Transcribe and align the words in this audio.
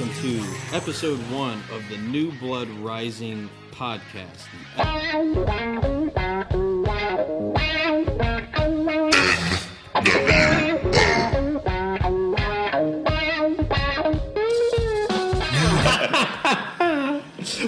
welcome 0.00 0.22
to 0.22 0.42
episode 0.72 1.18
one 1.30 1.62
of 1.70 1.86
the 1.90 1.98
New 1.98 2.32
Blood 2.38 2.70
Rising 2.70 3.50
podcast. 3.70 4.46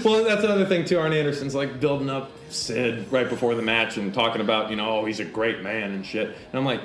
Well, 0.05 0.25
that's 0.25 0.43
another 0.43 0.67
thing 0.67 0.85
too. 0.85 0.99
Arn 0.99 1.13
Anderson's 1.13 1.55
like 1.55 1.79
building 1.79 2.11
up 2.11 2.33
Sid 2.49 3.13
right 3.13 3.29
before 3.29 3.55
the 3.55 3.63
match 3.63 3.99
and 3.99 4.13
talking 4.13 4.41
about, 4.41 4.71
you 4.71 4.77
know, 4.77 4.99
oh, 4.99 5.05
he's 5.05 5.21
a 5.21 5.25
great 5.25 5.63
man 5.63 5.93
and 5.93 6.05
shit. 6.05 6.29
And 6.29 6.55
I'm 6.55 6.65
like, 6.65 6.81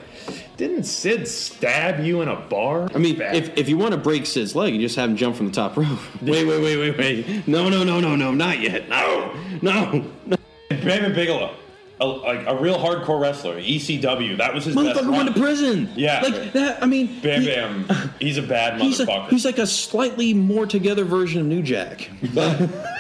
didn't 0.58 0.84
Sid 0.84 1.28
stab 1.28 2.04
you 2.04 2.22
in 2.22 2.28
a 2.28 2.36
bar? 2.36 2.90
I 2.94 2.98
mean, 2.98 3.22
if, 3.22 3.56
if 3.58 3.70
you 3.70 3.78
want 3.78 3.92
to 3.92 3.98
break 3.98 4.26
Sid's 4.26 4.56
leg, 4.56 4.74
you 4.74 4.82
just 4.82 4.96
have 4.96 5.10
him 5.10 5.16
jump 5.16 5.36
from 5.36 5.46
the 5.48 5.52
top 5.54 5.78
rope. 5.78 5.88
wait, 6.22 6.46
wait, 6.46 6.62
wait, 6.62 6.78
wait, 6.78 6.98
wait. 6.98 7.48
No, 7.48 7.70
no, 7.70 7.84
no, 7.84 8.00
no, 8.00 8.16
no, 8.16 8.32
not 8.34 8.60
yet. 8.60 8.90
No, 8.90 9.34
no, 9.62 10.04
no. 10.26 10.38
Bam 10.70 11.14
Bigelow, 11.14 11.54
a, 12.00 12.06
like 12.06 12.46
a 12.48 12.56
real 12.60 12.78
hardcore 12.78 13.20
wrestler, 13.22 13.62
ECW, 13.62 14.38
that 14.38 14.54
was 14.54 14.66
his 14.66 14.76
best 14.76 14.98
Motherfucker 15.00 15.12
went 15.12 15.26
run. 15.26 15.34
to 15.34 15.40
prison. 15.40 15.90
Yeah. 15.96 16.22
Like 16.22 16.54
that, 16.54 16.82
I 16.82 16.86
mean. 16.86 17.20
Bam 17.22 17.42
he- 17.42 17.48
Bam, 17.48 18.12
he's 18.20 18.38
a 18.38 18.42
bad 18.44 18.82
He's, 18.82 19.00
a, 19.00 19.06
motherfucker. 19.06 19.30
he's 19.30 19.46
like 19.46 19.58
a 19.60 19.68
slightly 19.68 20.34
more 20.34 20.66
together 20.66 21.04
version 21.06 21.42
of 21.42 21.48
New 21.48 21.62
Jack. 21.62 22.10
But 22.34 22.58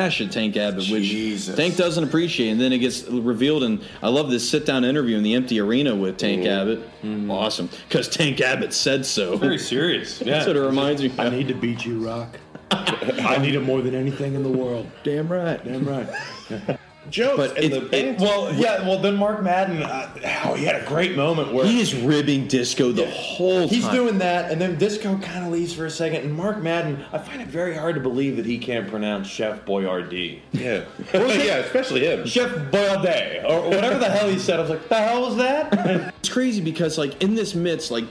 Dash 0.00 0.20
at 0.20 0.32
Tank 0.32 0.56
Abbott, 0.56 0.88
which 0.90 1.04
Jesus. 1.04 1.54
Tank 1.54 1.76
doesn't 1.76 2.02
appreciate, 2.02 2.50
and 2.50 2.60
then 2.60 2.72
it 2.72 2.78
gets 2.78 3.04
revealed. 3.04 3.62
And 3.64 3.82
I 4.02 4.08
love 4.08 4.30
this 4.30 4.48
sit-down 4.48 4.84
interview 4.84 5.16
in 5.16 5.22
the 5.22 5.34
empty 5.34 5.60
arena 5.60 5.94
with 5.94 6.16
Tank 6.16 6.42
mm-hmm. 6.42 6.60
Abbott. 6.60 6.78
Mm-hmm. 7.02 7.30
Awesome, 7.30 7.68
because 7.88 8.08
Tank 8.08 8.40
Abbott 8.40 8.72
said 8.72 9.04
so. 9.04 9.36
very 9.36 9.58
serious. 9.58 10.20
Yeah. 10.20 10.32
That's 10.32 10.46
what 10.46 10.56
it 10.56 10.60
reminds 10.60 11.02
me. 11.02 11.12
I 11.18 11.28
need 11.28 11.48
to 11.48 11.54
beat 11.54 11.84
you, 11.84 12.06
Rock. 12.06 12.38
I 12.70 13.38
need 13.38 13.54
it 13.54 13.62
more 13.62 13.82
than 13.82 13.94
anything 13.94 14.34
in 14.34 14.42
the 14.42 14.48
world. 14.48 14.90
Damn 15.04 15.30
right. 15.30 15.62
Damn 15.64 15.84
right. 15.84 16.78
jokes 17.08 17.36
But 17.36 17.56
and 17.56 17.64
it- 17.72 17.90
the 17.90 17.96
it- 18.10 18.18
Well, 18.20 18.52
yeah. 18.54 18.86
Well, 18.86 18.98
then 18.98 19.16
Mark 19.16 19.42
Madden, 19.42 19.82
uh, 19.82 20.08
oh, 20.44 20.54
he 20.54 20.64
had 20.64 20.82
a 20.82 20.84
great 20.86 21.16
moment 21.16 21.52
where 21.52 21.64
He 21.64 21.80
is 21.80 21.94
ribbing 21.94 22.46
Disco 22.48 22.92
the 22.92 23.06
whole 23.06 23.60
time. 23.60 23.68
He's 23.68 23.88
doing 23.88 24.18
that, 24.18 24.50
and 24.50 24.60
then 24.60 24.76
Disco 24.78 25.16
kind 25.18 25.44
of 25.46 25.52
leaves 25.52 25.72
for 25.72 25.86
a 25.86 25.90
second. 25.90 26.22
And 26.24 26.34
Mark 26.34 26.62
Madden, 26.62 27.04
I 27.12 27.18
find 27.18 27.40
it 27.40 27.48
very 27.48 27.74
hard 27.74 27.94
to 27.94 28.00
believe 28.00 28.36
that 28.36 28.46
he 28.46 28.58
can't 28.58 28.88
pronounce 28.88 29.28
Chef 29.28 29.64
Boyardee. 29.64 30.40
Yeah. 30.52 30.84
yeah, 31.14 31.56
especially 31.58 32.06
him. 32.06 32.26
Chef 32.26 32.50
Boyardee, 32.70 33.44
or 33.48 33.62
whatever 33.70 33.98
the 33.98 34.10
hell 34.10 34.28
he 34.28 34.38
said. 34.38 34.58
I 34.58 34.62
was 34.62 34.70
like, 34.70 34.88
the 34.88 34.96
hell 34.96 35.22
was 35.22 35.36
that? 35.36 36.14
It's 36.20 36.28
crazy 36.28 36.60
because 36.60 36.98
like 36.98 37.22
in 37.22 37.34
this 37.34 37.54
midst, 37.54 37.90
like 37.90 38.04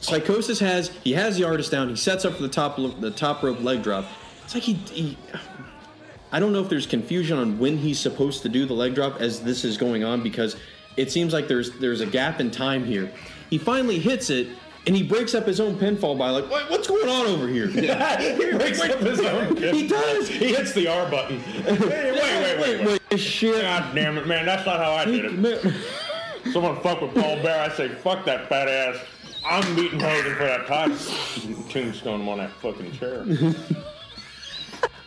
Psychosis 0.00 0.58
has 0.60 0.88
he 1.04 1.12
has 1.12 1.36
the 1.36 1.44
artist 1.44 1.70
down. 1.70 1.88
He 1.88 1.96
sets 1.96 2.24
up 2.24 2.34
for 2.34 2.42
the 2.42 2.48
top 2.48 2.76
the 3.00 3.10
top 3.10 3.42
rope 3.42 3.60
leg 3.62 3.82
drop. 3.82 4.04
It's 4.44 4.54
like 4.54 4.62
he, 4.62 4.74
he 4.74 5.18
I 6.32 6.40
don't 6.40 6.52
know 6.52 6.60
if 6.60 6.70
there's 6.70 6.86
confusion 6.86 7.38
on 7.38 7.58
when 7.58 7.76
he's 7.76 8.00
supposed 8.00 8.42
to 8.42 8.48
do 8.48 8.64
the 8.64 8.72
leg 8.72 8.94
drop 8.94 9.20
as 9.20 9.42
this 9.42 9.64
is 9.64 9.76
going 9.76 10.02
on 10.02 10.22
because 10.22 10.56
it 10.96 11.12
seems 11.12 11.32
like 11.32 11.46
there's 11.46 11.72
there's 11.78 12.00
a 12.00 12.06
gap 12.06 12.40
in 12.40 12.50
time 12.50 12.84
here. 12.84 13.12
He 13.50 13.58
finally 13.58 13.98
hits 13.98 14.30
it 14.30 14.48
and 14.86 14.96
he 14.96 15.02
breaks 15.02 15.34
up 15.34 15.46
his 15.46 15.60
own 15.60 15.76
pinfall 15.76 16.16
by 16.18 16.30
like 16.30 16.50
what, 16.50 16.70
what's 16.70 16.88
going 16.88 17.08
on 17.08 17.26
over 17.26 17.46
here? 17.48 17.66
he 17.68 17.86
breaks 18.56 18.80
up 18.80 18.98
his 19.00 19.20
own. 19.24 19.56
He 19.56 19.86
does. 19.86 20.28
He 20.28 20.54
hits 20.54 20.72
the 20.72 20.88
R 20.88 21.10
button. 21.10 21.38
Hey, 21.62 22.12
wait, 22.12 22.22
wait, 22.22 22.58
wait, 22.60 22.86
wait. 22.86 23.02
wait, 23.10 23.20
shit. 23.20 23.60
God 23.62 23.94
damn 23.94 24.16
it, 24.18 24.26
man! 24.26 24.46
That's 24.46 24.64
not 24.66 24.78
how 24.78 24.92
I 24.92 25.04
did 25.04 25.44
it. 25.44 25.74
Someone 26.52 26.80
fuck 26.80 27.00
with 27.00 27.14
Paul 27.14 27.36
Bearer, 27.42 27.70
I 27.70 27.74
say 27.74 27.88
fuck 27.88 28.24
that 28.24 28.48
fat 28.48 28.68
ass. 28.68 28.96
I'm 29.44 29.74
meeting 29.76 30.00
Hogan 30.00 30.34
for 30.34 30.44
that 30.44 30.66
title. 30.66 30.96
Tombstone 31.68 32.20
him 32.22 32.28
on 32.28 32.38
that 32.38 32.50
fucking 32.52 32.92
chair. 32.92 33.24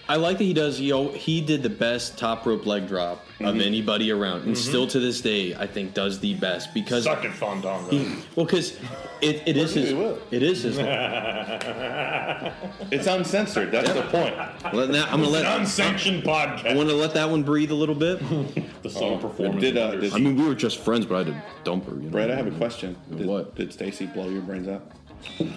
I 0.07 0.17
like 0.17 0.37
that 0.37 0.43
he 0.43 0.53
does. 0.53 0.79
You 0.79 0.93
know, 0.93 1.07
he 1.09 1.41
did 1.41 1.63
the 1.63 1.69
best 1.69 2.17
top 2.17 2.45
rope 2.45 2.65
leg 2.65 2.87
drop 2.87 3.23
Mm-hmm. 3.35 3.45
of 3.47 3.59
anybody 3.59 4.11
around, 4.13 4.43
and 4.43 4.57
still 4.57 4.87
to 4.87 4.97
this 4.97 5.19
day, 5.19 5.53
I 5.55 5.67
think 5.67 5.93
does 5.93 6.21
the 6.21 6.35
best 6.35 6.73
because 6.73 7.03
Suck 7.03 7.25
it, 7.25 7.33
Fandango. 7.33 7.89
he, 7.89 8.05
well, 8.33 8.45
because 8.45 8.77
it, 9.21 9.43
it 9.45 9.57
is 9.57 9.73
his. 9.73 9.91
It 10.31 10.41
is 10.41 10.63
his. 10.63 10.77
It's 12.91 13.07
uncensored. 13.07 13.71
That's 13.71 13.91
the 13.91 14.03
point. 14.03 14.33
Let 14.73 14.93
that, 14.93 15.11
I'm 15.11 15.19
gonna 15.19 15.27
let. 15.27 15.45
An 15.45 15.61
unsanctioned 15.61 16.25
I 16.25 16.45
podcast. 16.47 16.75
want 16.77 16.87
to 16.87 16.95
let 16.95 17.13
that 17.15 17.29
one 17.29 17.43
breathe 17.43 17.71
a 17.71 17.75
little 17.75 17.95
bit. 17.95 18.21
The 18.83 18.89
song 18.89 19.19
performance. 19.19 19.59
Did, 19.61 19.77
uh, 19.77 19.95
did- 19.95 20.13
I 20.13 20.17
mean, 20.19 20.37
we 20.37 20.47
were 20.47 20.55
just 20.55 20.77
friends, 20.79 21.05
but 21.07 21.15
I 21.15 21.17
had 21.23 21.27
to 21.27 21.43
dump 21.65 21.87
her. 21.87 21.95
You 21.95 22.03
know? 22.03 22.09
Brad, 22.11 22.29
I 22.31 22.35
have 22.35 22.47
a 22.47 22.51
question. 22.51 22.95
Did, 23.17 23.25
What? 23.27 23.55
Did 23.55 23.73
Stacy 23.73 24.05
blow 24.05 24.29
your 24.29 24.43
brains 24.43 24.67
out? 24.69 24.91
Well, 25.39 25.49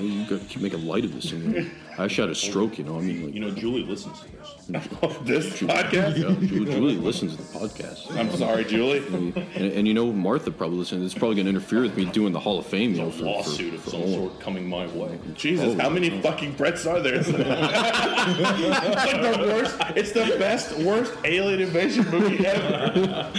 you 0.00 0.22
gotta 0.28 0.44
keep 0.44 0.62
making 0.62 0.86
light 0.86 1.04
of 1.04 1.12
this. 1.14 1.32
You 1.32 1.38
know? 1.38 1.66
I 1.98 2.08
had 2.08 2.28
a 2.30 2.34
stroke. 2.34 2.78
You 2.78 2.84
know, 2.84 2.98
I 2.98 3.02
mean, 3.02 3.24
like, 3.24 3.34
You 3.34 3.40
know, 3.40 3.50
Julie 3.50 3.84
listens 3.84 4.20
to 4.20 4.28
this. 4.68 4.86
this 5.22 5.60
podcast? 5.62 5.92
yeah, 5.92 6.10
Julie, 6.12 6.64
Julie 6.64 6.96
listens 6.96 7.36
to 7.36 7.42
the 7.42 7.58
podcast. 7.58 8.16
I'm 8.16 8.30
sorry, 8.36 8.64
Julie. 8.64 9.06
And, 9.06 9.36
and 9.72 9.88
you 9.88 9.94
know, 9.94 10.12
Martha 10.12 10.50
probably 10.50 10.78
listens. 10.78 11.04
It's 11.04 11.14
probably 11.14 11.36
gonna 11.36 11.50
interfere 11.50 11.82
with 11.82 11.96
me 11.96 12.06
doing 12.06 12.32
the 12.32 12.40
Hall 12.40 12.58
of 12.58 12.66
Fame. 12.66 12.92
You 12.92 13.02
know, 13.02 13.10
for, 13.10 13.24
Lawsuit 13.24 13.70
for, 13.70 13.76
of 13.76 13.82
for 13.82 13.90
some 13.90 14.02
Owen. 14.02 14.12
sort 14.14 14.40
coming 14.40 14.68
my 14.68 14.86
way. 14.88 15.18
Oh, 15.22 15.32
Jesus, 15.34 15.78
how 15.80 15.90
many 15.90 16.20
fucking 16.20 16.54
Bretts 16.56 16.90
are 16.90 17.00
there? 17.00 17.14
it's 17.16 17.30
like 17.30 19.22
the 19.22 19.44
worst. 19.46 19.76
It's 19.96 20.12
the 20.12 20.36
best, 20.38 20.76
worst 20.78 21.14
alien 21.24 21.60
invasion 21.60 22.08
movie 22.10 22.46
ever. 22.46 22.92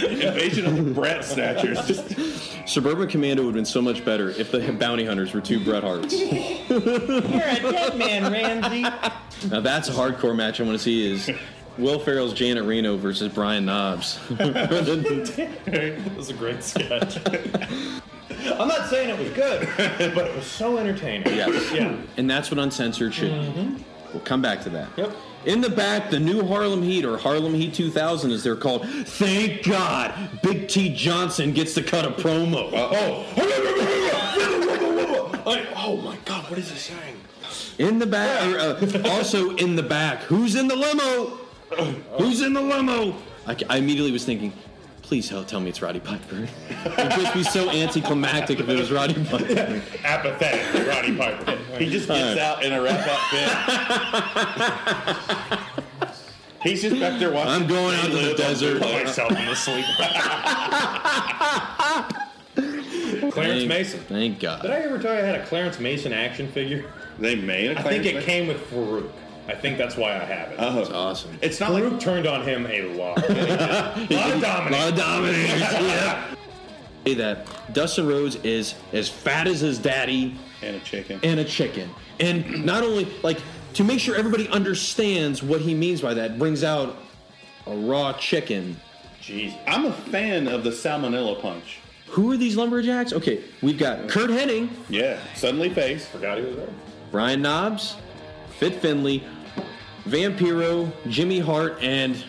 invasion 0.07 0.66
of 0.66 0.75
the 0.78 0.91
Brett 0.91 1.24
Snatchers. 1.24 1.85
Just 1.85 2.68
Suburban 2.68 3.07
Commando 3.07 3.44
would 3.44 3.50
have 3.50 3.56
been 3.56 3.66
so 3.66 3.81
much 3.81 4.03
better 4.03 4.29
if 4.31 4.51
the 4.51 4.59
bounty 4.74 5.06
hunters 5.06 5.34
were 5.34 5.41
two 5.41 5.63
Bret 5.63 5.84
Harts. 5.84 6.13
You're 6.22 6.78
a 6.79 7.59
dead 7.62 7.97
man, 7.97 8.31
Ramsey. 8.31 8.81
Now 9.50 9.62
that's 9.62 9.88
a 9.89 9.94
hardcore 9.94 10.35
match 10.35 10.59
I 10.59 10.63
want 10.63 10.78
to 10.78 10.84
see 10.84 10.97
is 11.06 11.30
Will 11.78 12.00
Ferrell's 12.00 12.34
Janet 12.34 12.66
Reno 12.66 12.97
versus 12.97 13.31
Brian 13.34 13.66
Knobbs. 13.66 14.19
That 14.38 16.13
was 16.16 16.30
a 16.30 16.34
great 16.34 16.63
sketch. 16.63 17.18
I'm 18.59 18.68
not 18.68 18.90
saying 18.90 19.09
it 19.09 19.19
was 19.19 19.30
good, 19.31 19.68
but 20.16 20.28
it 20.28 20.36
was 20.36 20.46
so 20.46 20.78
entertaining. 20.78 21.34
Yes. 21.36 21.72
Yeah. 21.72 21.96
and 22.18 22.30
that's 22.30 22.50
what 22.50 22.59
Uncensored 22.59 23.13
should 23.13 23.31
be. 23.31 23.38
Mm-hmm. 23.62 23.84
We'll 24.13 24.24
come 24.24 24.41
back 24.41 24.62
to 24.63 24.69
that. 24.72 24.88
Yep. 24.97 25.12
In 25.46 25.62
the 25.62 25.69
back, 25.69 26.09
the 26.09 26.19
new 26.19 26.46
Harlem 26.46 26.81
Heat, 26.81 27.06
or 27.06 27.18
Harlem 27.18 27.53
Heat 27.53 27.74
2000 27.74 28.31
as 28.31 28.44
they're 28.44 28.56
called. 28.56 28.88
Thank 28.88 29.63
God 29.63 30.13
Big 30.41 30.68
T 30.68 30.94
Johnson 30.94 31.53
gets 31.53 31.74
to 31.75 31.84
cut 31.84 32.06
a 32.06 32.12
promo. 32.12 32.74
I- 32.74 32.90
oh, 32.96 33.25
oh 35.75 35.97
my 35.97 36.18
God, 36.25 36.50
what 36.50 36.59
is 36.59 36.69
he 36.72 36.78
saying? 36.78 37.18
In 37.77 37.99
the 37.99 38.07
back, 38.07 38.53
or, 38.53 38.57
uh, 38.59 38.79
also 39.09 39.55
in 39.57 39.75
the 39.75 39.83
back, 39.83 40.23
who's 40.23 40.55
in 40.55 40.67
the 40.67 40.75
limo? 40.75 41.38
Who's 42.18 42.41
in 42.41 42.53
the 42.53 42.62
limo? 42.62 43.15
I, 43.45 43.56
I 43.69 43.77
immediately 43.77 44.12
was 44.12 44.25
thinking, 44.25 44.51
please 45.03 45.29
hell, 45.29 45.44
tell 45.44 45.59
me 45.59 45.69
it's 45.69 45.79
Roddy 45.81 46.00
Piper. 46.00 46.47
It'd 46.97 47.12
just 47.12 47.33
be 47.35 47.44
so 47.44 47.69
anticlimactic 47.69 48.59
if 48.59 48.68
it 48.68 48.79
was 48.79 48.91
Roddy 48.91 49.13
Piper. 49.25 49.44
Apathetic, 50.03 50.88
Roddy 50.88 51.15
Piper. 51.15 51.56
he 51.77 51.88
just 51.89 52.07
gets 52.07 52.39
out 52.39 52.63
in 52.63 52.74
a 52.74 52.81
wrap 52.81 53.07
up 53.07 53.19
fit. 53.29 53.50
He's 56.63 56.81
just 56.81 57.00
back 57.00 57.19
there 57.19 57.31
watching. 57.31 57.51
I'm 57.62 57.68
going 57.68 57.95
out 58.00 58.07
to 58.07 58.18
the 58.18 58.33
desert. 58.35 58.80
Myself 58.81 59.31
in 59.31 59.45
the 59.45 59.56
sleep. 59.56 59.85
Clarence 63.38 63.60
Thank- 63.60 63.69
Mason. 63.69 64.00
Thank 64.01 64.39
God. 64.39 64.62
Did 64.63 64.72
I 64.72 64.80
ever 64.81 64.98
tell 65.00 65.13
you 65.13 65.19
I 65.19 65.24
had 65.24 65.36
a 65.39 65.45
Clarence 65.45 65.80
Mason 65.80 66.12
action 66.13 66.48
figure? 66.51 66.86
They 67.19 67.36
made 67.36 67.72
a 67.72 67.80
I 67.80 67.84
think 67.84 68.06
it 68.06 68.13
to- 68.13 68.22
came 68.22 68.48
with 68.48 68.57
Farouk. 68.72 69.10
I 69.48 69.56
think 69.56 69.78
that's 69.78 69.95
why 69.95 70.12
I 70.12 70.19
have 70.25 70.51
it. 70.51 70.56
Oh. 70.60 70.89
awesome. 70.94 71.38
It's 71.42 71.60
not 71.60 71.72
like 71.72 71.84
Farouk 71.84 72.00
turned 72.00 72.28
on 72.28 72.44
him 72.44 72.66
a 72.68 72.81
lot. 72.95 73.18
a 73.30 73.34
lot 73.34 73.98
of 73.98 74.12
A 74.12 74.16
lot 74.16 74.42
dominance. 74.42 74.89
of 74.92 74.95
dominators. 74.98 75.62
yeah. 75.62 76.25
Say 77.06 77.13
that 77.13 77.74
Dustin 77.74 78.07
Rhodes 78.07 78.36
is 78.38 78.75
as 78.92 79.07
fat 79.07 79.48
as 79.48 79.62
his 79.62 79.80
daddy 79.80 80.36
and 80.62 80.75
a 80.75 80.80
chicken. 80.81 81.19
and 81.24 81.40
a 81.40 81.45
chicken. 81.45 81.90
And 82.19 82.66
not 82.66 82.83
only 82.83 83.06
like 83.24 83.40
to 83.75 83.83
make 83.86 84.00
sure 84.00 84.16
everybody 84.16 84.50
understands 84.50 85.42
what 85.42 85.62
he 85.62 85.74
means 85.74 86.01
by 86.01 86.13
that, 86.16 86.38
brings 86.38 86.63
out 86.66 86.98
a 87.68 87.75
raw 87.75 88.12
chicken. 88.13 88.75
Jeez. 89.22 89.57
I'm 89.68 89.86
a 89.86 89.94
fan 89.94 90.48
of 90.50 90.63
the 90.66 90.72
salmonella 90.72 91.42
punch. 91.42 91.80
Who 92.09 92.31
are 92.31 92.38
these 92.38 92.56
lumberjacks? 92.57 93.13
Okay, 93.13 93.44
we've 93.62 93.77
got 93.77 94.07
Curt 94.09 94.30
Hennig, 94.30 94.69
Yeah, 94.89 95.19
suddenly 95.36 95.69
face. 95.69 96.06
Forgot 96.07 96.38
he 96.39 96.45
was 96.45 96.56
there. 96.56 96.69
Brian 97.12 97.42
Knobbs, 97.42 97.95
Fit 98.59 98.75
Finlay, 98.75 99.24
Vampiro, 100.06 100.92
Jimmy 101.09 101.39
Hart, 101.39 101.77
and 101.81 102.24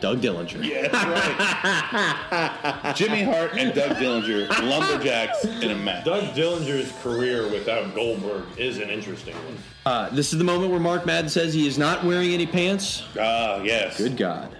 Doug 0.00 0.20
Dillinger. 0.20 0.64
Yeah, 0.64 0.88
that's 0.88 2.32
right. 2.32 2.92
Jimmy 2.96 3.22
Hart 3.24 3.52
and 3.54 3.74
Doug 3.74 3.96
Dillinger, 3.96 4.48
lumberjacks 4.68 5.44
in 5.44 5.70
a 5.70 5.74
match. 5.74 6.04
Doug 6.04 6.34
Dillinger's 6.34 6.92
career 7.02 7.48
without 7.50 7.94
Goldberg 7.94 8.44
is 8.56 8.78
an 8.78 8.90
interesting 8.90 9.34
one. 9.34 9.56
Uh, 9.86 10.08
this 10.10 10.32
is 10.32 10.38
the 10.38 10.44
moment 10.44 10.70
where 10.70 10.80
Mark 10.80 11.04
Madden 11.04 11.28
says 11.28 11.52
he 11.52 11.66
is 11.66 11.78
not 11.78 12.04
wearing 12.04 12.32
any 12.32 12.46
pants. 12.46 13.02
Ah, 13.18 13.60
yes. 13.62 13.98
Good 13.98 14.16
God. 14.16 14.56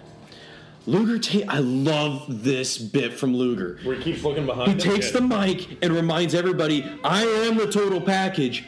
Luger, 0.89 1.19
ta- 1.19 1.45
I 1.49 1.59
love 1.59 2.25
this 2.43 2.79
bit 2.79 3.13
from 3.13 3.37
Luger. 3.37 3.79
Where 3.83 3.95
he 3.97 4.03
keeps 4.03 4.25
looking 4.25 4.47
behind 4.47 4.69
He 4.69 4.73
him. 4.73 4.79
takes 4.95 5.13
Yeah. 5.13 5.21
the 5.21 5.27
mic 5.29 5.79
and 5.83 5.93
reminds 5.93 6.35
everybody, 6.35 6.83
I 7.05 7.25
am 7.25 7.59
the 7.59 7.67
total 7.71 8.01
package. 8.01 8.65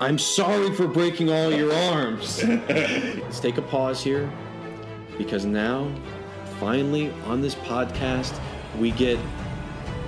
I'm 0.00 0.18
sorry 0.18 0.72
for 0.74 0.88
breaking 0.88 1.30
all 1.30 1.52
your 1.52 1.70
arms. 1.74 2.42
Let's 2.68 3.40
take 3.40 3.58
a 3.58 3.62
pause 3.62 4.02
here 4.02 4.30
because 5.18 5.44
now, 5.44 5.90
finally, 6.58 7.12
on 7.26 7.42
this 7.42 7.54
podcast, 7.56 8.32
we 8.78 8.92
get 8.92 9.18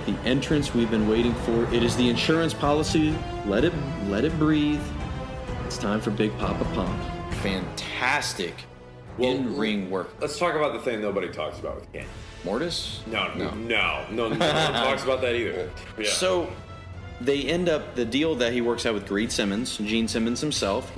the 0.07 0.15
entrance 0.25 0.73
we've 0.73 0.89
been 0.89 1.07
waiting 1.07 1.35
for. 1.45 1.71
It 1.71 1.83
is 1.83 1.95
the 1.95 2.09
insurance 2.09 2.55
policy. 2.55 3.13
Let 3.45 3.63
it 3.63 3.73
let 4.07 4.25
it 4.25 4.37
breathe. 4.39 4.81
It's 5.67 5.77
time 5.77 6.01
for 6.01 6.09
Big 6.09 6.35
Papa 6.39 6.65
Pump. 6.73 6.99
Fantastic 7.43 8.55
in 9.19 9.57
ring 9.57 9.89
work. 9.89 10.13
Let's 10.19 10.37
talk 10.37 10.55
about 10.55 10.73
the 10.73 10.79
thing 10.79 11.01
nobody 11.01 11.29
talks 11.29 11.59
about 11.59 11.75
with 11.75 11.91
Kane. 11.91 12.05
Mortis? 12.43 13.01
No, 13.07 13.33
no, 13.35 13.51
no, 13.51 14.05
no, 14.11 14.11
no 14.11 14.29
one 14.29 14.39
talks 14.39 15.03
about 15.03 15.21
that 15.21 15.35
either. 15.35 15.69
Yeah. 15.97 16.09
So 16.09 16.51
they 17.21 17.43
end 17.43 17.69
up 17.69 17.95
the 17.95 18.05
deal 18.05 18.35
that 18.35 18.53
he 18.53 18.61
works 18.61 18.85
out 18.85 18.93
with 18.93 19.07
Greed 19.07 19.31
Simmons, 19.31 19.77
Gene 19.77 20.07
Simmons 20.07 20.41
himself, 20.41 20.91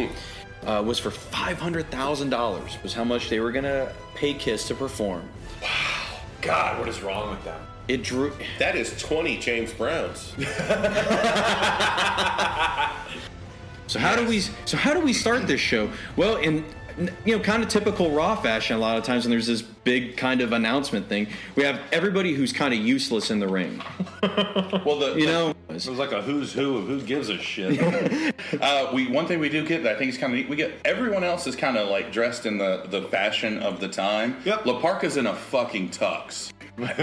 uh, 0.63 0.83
was 0.85 0.97
for 0.97 1.11
five 1.11 1.59
hundred 1.59 1.89
thousand 1.91 2.29
dollars. 2.29 2.77
Was 2.81 2.93
how 2.93 3.03
much 3.03 3.29
they 3.29 3.39
were 3.39 3.51
gonna 3.51 3.91
pay 4.15 4.33
Kiss 4.33 4.67
to 4.69 4.75
perform. 4.75 5.27
Wow, 5.61 6.19
God, 6.41 6.79
what 6.79 6.89
is 6.89 7.01
wrong 7.01 7.29
with 7.29 7.43
them? 7.43 7.61
It 7.87 8.01
drew. 8.01 8.33
That 8.57 8.75
is 8.75 8.99
20 8.99 9.37
James 9.37 9.71
Browns. 9.71 10.33
So 13.87 13.99
how 13.99 14.15
do 14.15 14.27
we? 14.27 14.41
So 14.65 14.77
how 14.77 14.93
do 14.93 14.99
we 14.99 15.13
start 15.13 15.47
this 15.47 15.61
show? 15.61 15.89
Well, 16.15 16.37
in 16.37 16.65
you 17.25 17.37
know, 17.37 17.43
kind 17.43 17.63
of 17.63 17.69
typical 17.69 18.11
Raw 18.11 18.35
fashion. 18.35 18.75
A 18.75 18.79
lot 18.79 18.97
of 18.97 19.03
times 19.03 19.25
when 19.25 19.31
there's 19.31 19.47
this 19.47 19.61
big 19.61 20.17
kind 20.17 20.41
of 20.41 20.53
announcement 20.53 21.07
thing, 21.07 21.27
we 21.55 21.63
have 21.63 21.79
everybody 21.91 22.33
who's 22.33 22.53
kind 22.53 22.73
of 22.73 22.79
useless 22.79 23.31
in 23.31 23.39
the 23.39 23.47
ring. 23.47 23.81
Well, 24.85 24.99
the 24.99 25.15
You 25.15 25.27
know, 25.27 25.53
It 25.69 25.73
was 25.73 25.87
like 25.87 26.11
a 26.11 26.21
who's 26.21 26.51
who 26.51 26.77
of 26.77 26.87
who 26.87 27.01
gives 27.01 27.29
a 27.29 27.37
shit. 27.37 27.79
Uh, 28.61 28.89
we 28.93 29.07
one 29.07 29.27
thing 29.27 29.39
we 29.39 29.49
do 29.49 29.65
get 29.65 29.83
that 29.83 29.95
I 29.95 29.99
think 29.99 30.09
is 30.09 30.17
kind 30.17 30.33
of 30.33 30.37
neat. 30.37 30.49
We 30.49 30.55
get 30.55 30.73
everyone 30.85 31.23
else 31.23 31.47
is 31.47 31.55
kind 31.55 31.77
of 31.77 31.89
like 31.89 32.11
dressed 32.11 32.45
in 32.45 32.57
the 32.57 32.85
the 32.89 33.03
fashion 33.03 33.59
of 33.59 33.79
the 33.79 33.87
time. 33.87 34.37
Yep. 34.45 34.65
La 34.65 34.79
Parka's 34.79 35.17
in 35.17 35.27
a 35.27 35.35
fucking 35.35 35.89
tux. 35.89 36.51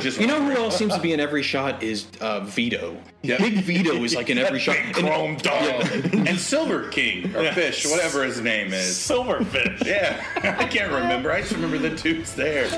Just 0.01 0.21
you 0.21 0.27
know 0.27 0.43
who 0.43 0.51
else 0.53 0.77
seems 0.77 0.95
to 0.95 1.01
be 1.01 1.13
in 1.15 1.21
every 1.21 1.43
shot 1.43 1.83
is 1.83 2.07
uh, 2.21 2.41
Vito. 2.41 2.95
Yeah. 3.23 3.39
Big 3.39 3.55
Vito 3.63 3.95
is 4.05 4.15
like 4.15 4.29
in 4.29 4.37
every 4.37 4.59
shot. 4.59 4.77
big 4.77 4.99
And- 4.99 5.07
chrome 5.07 5.37
dog 5.39 5.87
and 6.29 6.39
Silver 6.39 6.89
King 6.89 7.35
or 7.35 7.51
Fish, 7.53 7.87
whatever 7.87 8.23
his 8.25 8.41
name 8.41 8.73
is. 8.75 8.97
Silverfish. 8.97 9.85
Yeah, 9.93 10.25
I 10.59 10.67
can't 10.67 10.93
remember. 10.93 11.33
I 11.33 11.41
just 11.41 11.53
remember 11.53 11.79
the 11.79 11.91
dudes 11.91 12.35
there. 12.35 12.69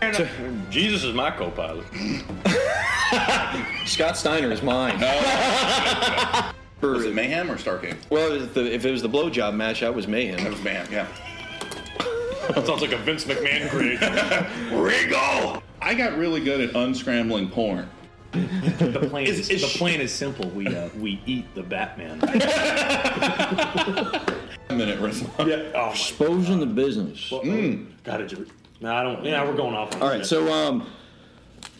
But 0.00 0.28
Jesus 0.70 1.04
is 1.04 1.12
my 1.14 1.30
co-pilot. 1.30 1.84
Scott 3.86 4.16
Steiner 4.16 4.50
is 4.50 4.62
mine. 4.62 4.98
Was 6.80 7.04
it 7.06 7.14
Mayhem 7.14 7.50
or 7.50 7.56
Star 7.58 7.78
King? 7.78 7.96
Well, 8.10 8.32
if, 8.32 8.52
the, 8.54 8.72
if 8.72 8.84
it 8.84 8.90
was 8.90 9.00
the 9.00 9.08
blowjob 9.08 9.54
match, 9.54 9.80
that 9.80 9.94
was 9.94 10.06
Mayhem. 10.06 10.42
That 10.44 10.52
was 10.52 10.62
Mayhem. 10.62 10.86
Yeah. 10.92 11.06
That 12.54 12.66
sounds 12.66 12.82
like 12.82 12.92
a 12.92 12.98
Vince 12.98 13.24
McMahon 13.24 13.70
creation. 13.70 14.14
Regal. 14.82 15.62
I 15.84 15.92
got 15.94 16.16
really 16.16 16.42
good 16.42 16.60
at 16.62 16.72
unscrambling 16.74 17.52
porn. 17.52 17.88
The 18.32 19.06
plan 19.10 19.26
is, 19.26 19.38
Is- 19.40 19.50
is 19.50 19.60
the 19.60 19.68
she- 19.68 19.78
plan 19.78 20.00
is 20.00 20.10
simple. 20.12 20.48
We 20.50 20.66
uh, 20.66 20.88
we 20.98 21.20
eat 21.26 21.54
the 21.54 21.62
Batman. 21.62 22.20
A 24.70 24.74
minute, 24.74 24.98
Rizwan. 24.98 25.46
yeah. 25.46 25.70
Oh 25.74 25.90
Exposing 25.90 26.58
the 26.58 26.66
business. 26.66 27.28
God, 27.30 28.20
it's 28.22 28.32
a- 28.32 28.46
no, 28.80 28.94
I 28.94 29.02
don't. 29.02 29.22
Yeah, 29.24 29.44
we're 29.44 29.54
going 29.54 29.74
off. 29.74 29.94
On 29.94 30.02
All 30.02 30.08
right, 30.08 30.24
so 30.26 30.50
um, 30.52 30.86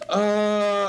uh, 0.09 0.13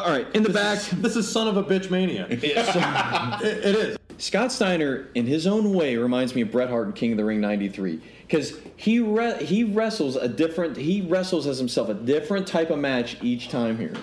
all 0.05 0.11
right, 0.11 0.27
in 0.35 0.43
the 0.43 0.49
back, 0.49 0.79
this 0.81 1.15
is 1.15 1.27
son 1.31 1.47
of 1.47 1.55
a 1.57 1.63
bitch 1.63 1.89
mania. 1.89 2.27
it, 2.29 2.43
it 2.43 3.75
is. 3.75 3.97
Scott 4.17 4.51
Steiner, 4.51 5.07
in 5.15 5.25
his 5.25 5.47
own 5.47 5.73
way, 5.73 5.95
reminds 5.97 6.35
me 6.35 6.41
of 6.41 6.51
Bret 6.51 6.69
Hart 6.69 6.87
in 6.87 6.93
King 6.93 7.11
of 7.13 7.17
the 7.17 7.25
Ring 7.25 7.41
'93 7.41 8.01
because 8.27 8.57
he 8.75 8.99
re- 8.99 9.43
he 9.43 9.63
wrestles 9.63 10.15
a 10.15 10.27
different 10.27 10.77
he 10.77 11.01
wrestles 11.01 11.47
as 11.47 11.57
himself 11.57 11.89
a 11.89 11.93
different 11.93 12.47
type 12.47 12.69
of 12.69 12.79
match 12.79 13.17
each 13.21 13.49
time 13.49 13.77
here. 13.77 13.93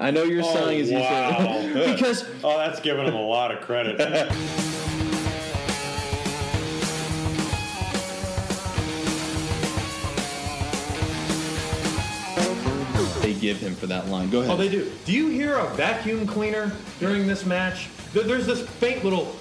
I 0.00 0.10
know 0.10 0.22
you're 0.22 0.44
oh, 0.44 0.54
sighing 0.54 0.80
as 0.80 0.90
you 0.90 0.98
wow. 0.98 1.46
say 1.46 1.92
because 1.92 2.24
Oh, 2.44 2.56
that's 2.58 2.80
giving 2.80 3.06
him 3.06 3.14
a 3.14 3.20
lot 3.20 3.50
of 3.50 3.60
credit. 3.60 3.98
they 13.20 13.34
give 13.34 13.58
him 13.58 13.74
for 13.74 13.86
that 13.86 14.08
line. 14.08 14.30
Go 14.30 14.40
ahead. 14.40 14.52
Oh, 14.52 14.56
they 14.56 14.68
do. 14.68 14.90
Do 15.04 15.12
you 15.12 15.28
hear 15.28 15.56
a 15.56 15.66
vacuum 15.74 16.26
cleaner 16.26 16.72
during 16.98 17.26
this 17.26 17.46
match? 17.46 17.88
There's 18.12 18.46
this 18.46 18.66
faint 18.68 19.04
little. 19.04 19.36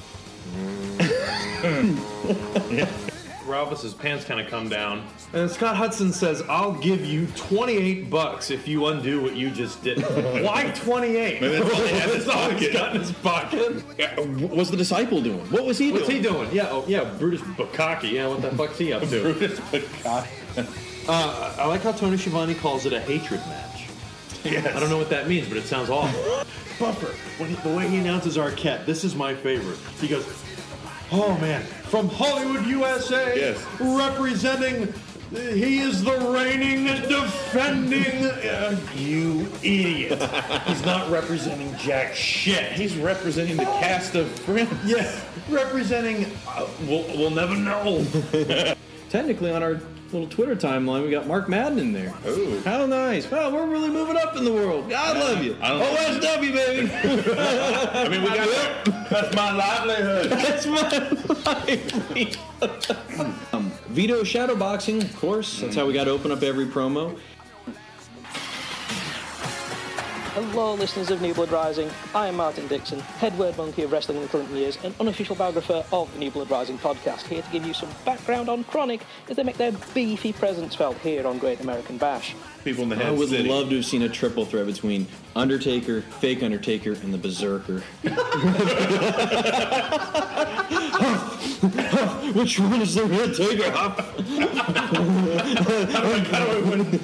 Ralphus's 3.52 3.94
pants 3.94 4.24
kind 4.26 4.40
of 4.40 4.48
come 4.48 4.70
down, 4.70 5.06
and 5.34 5.50
Scott 5.52 5.76
Hudson 5.76 6.12
says, 6.14 6.42
"I'll 6.50 6.72
give 6.72 7.06
you 7.06 7.28
28 7.36 8.10
bucks 8.10 8.50
if 8.50 8.68
you 8.68 8.86
undo 8.88 9.22
what 9.22 9.36
you 9.36 9.50
just 9.52 9.84
did." 9.84 10.00
Why 10.44 10.72
28? 10.76 11.40
That's 11.42 12.28
all 12.28 12.50
he's 12.52 12.72
got 12.74 12.96
in 12.96 13.02
his 13.02 13.12
pocket. 13.12 13.84
what 14.40 14.52
was 14.52 14.72
the 14.72 14.78
disciple 14.78 15.22
doing? 15.22 15.40
What 15.52 15.66
was 15.66 15.78
he 15.78 15.92
What's 15.92 16.08
doing? 16.08 16.24
he 16.24 16.28
doing? 16.30 16.50
Yeah, 16.52 16.70
oh, 16.70 16.86
yeah, 16.88 17.04
Brutus 17.20 17.42
Bukaki. 17.42 18.12
Yeah, 18.14 18.28
what 18.28 18.42
the 18.42 18.52
fuck's 18.52 18.78
he 18.78 18.94
up 18.94 19.04
to? 19.04 19.22
Brutus 19.22 19.60
Bukaki. 19.60 21.08
Uh, 21.08 21.56
I 21.58 21.66
like 21.66 21.82
how 21.82 21.92
Tony 21.92 22.18
Schiavone 22.18 22.54
calls 22.56 22.86
it 22.86 22.94
a 22.94 23.00
hatred 23.02 23.42
match. 23.48 23.88
I 24.46 24.80
don't 24.80 24.90
know 24.90 24.98
what 24.98 25.10
that 25.10 25.28
means, 25.28 25.48
but 25.48 25.58
it 25.58 25.66
sounds 25.66 25.90
awful. 25.90 26.46
Buffer, 26.80 27.14
when 27.38 27.50
he, 27.50 27.56
the 27.58 27.76
way 27.76 27.88
he 27.88 27.98
announces 27.98 28.38
Arquette, 28.38 28.86
this 28.86 29.04
is 29.04 29.14
my 29.16 29.36
favorite. 29.36 29.78
He 30.00 30.08
goes, 30.08 30.26
"Oh 31.12 31.38
man, 31.40 31.64
from 31.92 32.08
Hollywood, 32.10 32.66
USA, 32.66 33.34
Yes. 33.36 33.58
representing." 33.80 34.92
He 35.32 35.80
is 35.80 36.04
the 36.04 36.18
reigning, 36.30 36.86
defending. 36.86 38.26
Uh, 38.26 38.76
you 38.96 39.48
idiot! 39.64 40.22
He's 40.68 40.84
not 40.86 41.10
representing 41.10 41.74
jack 41.78 42.14
shit. 42.14 42.74
He's 42.74 42.98
representing 42.98 43.56
the 43.56 43.64
cast 43.64 44.16
of 44.16 44.28
Friends. 44.42 44.70
Yeah, 44.86 45.10
representing. 45.50 46.26
Uh, 46.48 46.68
we'll, 46.86 47.06
we'll 47.18 47.30
never 47.30 47.56
know. 47.56 48.06
Technically, 49.10 49.52
on 49.52 49.64
our 49.64 49.76
little 50.14 50.28
Twitter 50.28 50.56
timeline, 50.56 51.04
we 51.04 51.12
got 51.12 51.28
Mark 51.28 51.48
Madden 51.48 51.80
in 51.80 51.94
there. 51.94 52.14
Ooh. 52.28 52.60
How 52.62 52.86
nice! 52.86 53.30
Wow, 53.30 53.52
we're 53.52 53.68
really 53.68 53.90
moving 53.90 54.18
up 54.18 54.36
in 54.36 54.44
the 54.44 54.54
world. 54.54 54.90
God 54.90 55.18
love 55.18 55.44
you. 55.44 55.56
I 55.62 55.70
don't. 55.70 56.22
OSW, 56.22 56.54
baby. 56.54 56.92
I 56.94 58.10
mean, 58.10 58.24
we 58.24 58.30
got 58.30 58.48
that's 59.12 59.36
my 59.36 59.52
livelihood. 59.52 60.32
That's 60.32 60.66
my 60.66 60.82
life. 61.44 62.54
um, 63.54 63.72
Vito 63.90 64.24
shadowboxing, 64.24 65.04
of 65.04 65.16
course. 65.18 65.60
That's 65.60 65.76
how 65.76 65.86
we 65.86 65.94
got 65.94 66.06
to 66.06 66.12
open 66.12 66.32
up 66.32 66.44
every 66.44 66.66
promo. 66.66 67.20
Hello, 70.34 70.76
listeners 70.76 71.12
of 71.12 71.22
New 71.22 71.34
Blood 71.34 71.52
Rising. 71.52 71.90
I 72.16 72.28
am 72.30 72.38
Martin 72.38 72.66
Dixon, 72.68 73.02
head 73.02 73.38
word 73.38 73.58
monkey 73.58 73.84
of 73.84 73.92
Wrestling 73.92 74.16
in 74.16 74.24
the 74.24 74.30
Clinton 74.30 74.56
Years 74.56 74.78
and 74.82 74.96
unofficial 74.98 75.36
biographer 75.36 75.84
of 75.92 76.10
the 76.14 76.20
New 76.20 76.32
Blood 76.32 76.50
Rising 76.50 76.78
podcast, 76.78 77.24
here 77.24 77.42
to 77.42 77.52
give 77.52 77.66
you 77.66 77.74
some 77.74 77.90
background 78.06 78.48
on 78.48 78.64
Kronik 78.64 79.02
as 79.28 79.36
they 79.36 79.44
make 79.44 79.58
their 79.58 79.74
beefy 79.94 80.32
presence 80.32 80.74
felt 80.74 80.98
here 81.00 81.28
on 81.28 81.38
Great 81.38 81.60
American 81.60 81.98
Bash. 81.98 82.34
People 82.64 82.84
in 82.84 82.90
the 82.90 82.96
head 82.96 83.08
I 83.08 83.12
would 83.12 83.30
city. 83.30 83.50
love 83.50 83.70
to 83.70 83.78
have 83.78 83.86
seen 83.86 84.04
a 84.04 84.10
triple 84.10 84.46
threat 84.46 84.68
between 84.68 85.08
Undertaker, 85.36 86.02
fake 86.02 86.44
Undertaker, 86.44 86.92
and 86.92 87.12
the 87.14 87.18
Berserker. 87.18 87.82
Which 92.34 92.60
one 92.60 92.82
is 92.82 92.96
the 92.96 93.04
Undertaker? 93.04 93.72
How 93.72 93.90
do 96.40 96.52
I 96.52 96.62
win 96.70 97.00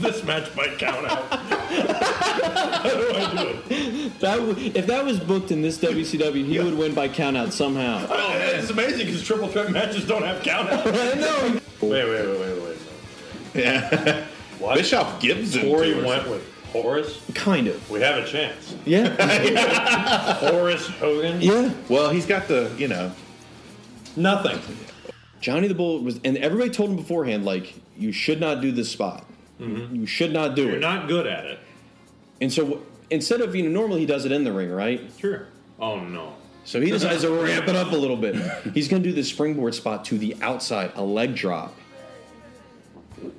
this 0.00 0.22
match 0.24 0.54
by 0.54 0.68
count 0.76 1.06
out? 1.10 1.24
How 1.30 2.90
do 2.90 3.12
I 3.14 3.34
do 3.36 3.48
it? 3.74 4.20
That 4.20 4.36
w- 4.38 4.72
if 4.74 4.86
that 4.86 5.04
was 5.04 5.18
booked 5.20 5.50
in 5.50 5.62
this 5.62 5.78
WCW, 5.78 6.44
he 6.46 6.58
would 6.60 6.76
win 6.76 6.94
by 6.94 7.08
countout 7.08 7.52
somehow. 7.52 8.06
Oh, 8.08 8.28
man, 8.30 8.60
it's 8.60 8.70
amazing 8.70 9.06
because 9.06 9.22
triple 9.22 9.48
threat 9.48 9.70
matches 9.70 10.06
don't 10.06 10.22
have 10.22 10.42
count 10.42 10.70
out. 10.70 10.86
I 10.94 11.14
know. 11.14 11.60
Wait, 11.80 12.04
wait, 12.04 12.26
wait, 12.26 12.40
wait, 12.40 12.62
wait. 12.62 12.76
Yeah. 13.54 14.24
What? 14.58 14.76
Bischoff 14.76 15.20
Gibson. 15.20 15.62
Corey 15.62 15.94
to 15.94 16.04
went 16.04 16.28
with 16.28 16.46
Horace. 16.72 17.20
Kind 17.34 17.66
of. 17.68 17.90
We 17.90 18.00
have 18.00 18.22
a 18.22 18.26
chance. 18.26 18.74
Yeah. 18.84 19.08
Horace 20.34 20.86
Hogan. 20.88 21.40
yeah. 21.40 21.72
Well, 21.88 22.10
he's 22.10 22.26
got 22.26 22.48
the, 22.48 22.70
you 22.76 22.88
know, 22.88 23.12
Nothing. 24.16 24.58
Johnny 25.40 25.68
the 25.68 25.74
Bull 25.74 26.02
was, 26.02 26.18
and 26.24 26.36
everybody 26.38 26.70
told 26.70 26.90
him 26.90 26.96
beforehand, 26.96 27.44
like, 27.44 27.74
you 27.96 28.10
should 28.10 28.40
not 28.40 28.60
do 28.60 28.72
this 28.72 28.90
spot. 28.90 29.24
Mm-hmm. 29.60 29.94
You 29.94 30.06
should 30.06 30.32
not 30.32 30.56
do 30.56 30.68
it. 30.68 30.72
You're 30.72 30.80
not 30.80 31.06
good 31.08 31.26
at 31.26 31.44
it. 31.44 31.58
and 32.40 32.52
so 32.52 32.82
instead 33.10 33.40
of, 33.40 33.54
you 33.54 33.62
know, 33.62 33.70
normally 33.70 34.00
he 34.00 34.06
does 34.06 34.24
it 34.24 34.32
in 34.32 34.42
the 34.44 34.52
ring, 34.52 34.70
right? 34.70 35.00
Sure. 35.18 35.46
Oh 35.80 36.00
no. 36.00 36.34
So 36.64 36.80
he 36.80 36.90
decides 36.90 37.22
to 37.22 37.30
ramp 37.30 37.66
it 37.68 37.76
up 37.76 37.92
a 37.92 37.96
little 37.96 38.16
bit. 38.16 38.34
He's 38.74 38.88
going 38.88 39.02
to 39.02 39.08
do 39.08 39.14
the 39.14 39.22
springboard 39.24 39.74
spot 39.74 40.04
to 40.06 40.18
the 40.18 40.36
outside, 40.42 40.92
a 40.96 41.02
leg 41.02 41.34
drop. 41.34 41.74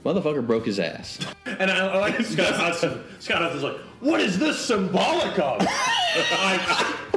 Motherfucker 0.03 0.45
broke 0.45 0.65
his 0.65 0.79
ass. 0.79 1.19
And 1.45 1.69
I, 1.71 1.87
I 1.87 1.97
like 1.97 2.21
Scott 2.21 2.53
Hudson. 2.53 3.03
Scott 3.19 3.41
Hudson's 3.41 3.63
like, 3.63 3.77
what 3.99 4.19
is 4.21 4.37
this 4.39 4.57
symbolic 4.63 5.37
of? 5.39 5.59
like, 5.61 6.61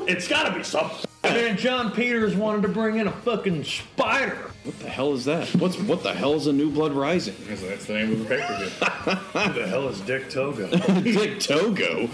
it's 0.09 0.27
got 0.29 0.49
to 0.51 0.57
be 0.59 0.63
something. 0.65 1.09
Man, 1.23 1.57
John 1.57 1.93
Peters 1.93 2.35
wanted 2.35 2.63
to 2.63 2.69
bring 2.69 2.97
in 2.99 3.07
a 3.07 3.13
fucking 3.13 3.63
spider. 3.65 4.51
What 4.65 4.79
the 4.81 4.89
hell 4.89 5.13
is 5.13 5.25
that? 5.27 5.47
What's 5.55 5.79
what 5.79 6.03
the 6.03 6.13
hell 6.13 6.35
is 6.35 6.47
a 6.49 6.53
New 6.53 6.71
Blood 6.71 6.93
Rising? 6.93 7.37
That's 7.49 7.63
that's 7.63 7.85
the 7.87 7.95
name 7.95 8.13
of 8.13 8.19
the 8.21 8.25
pay 8.25 8.41
per 8.41 8.57
view. 8.57 8.69
Who 9.53 9.61
the 9.61 9.67
hell 9.69 9.89
is 9.89 10.01
Dick 10.01 10.29
Togo? 10.31 10.67
Dick 11.03 11.39
Togo. 11.41 12.09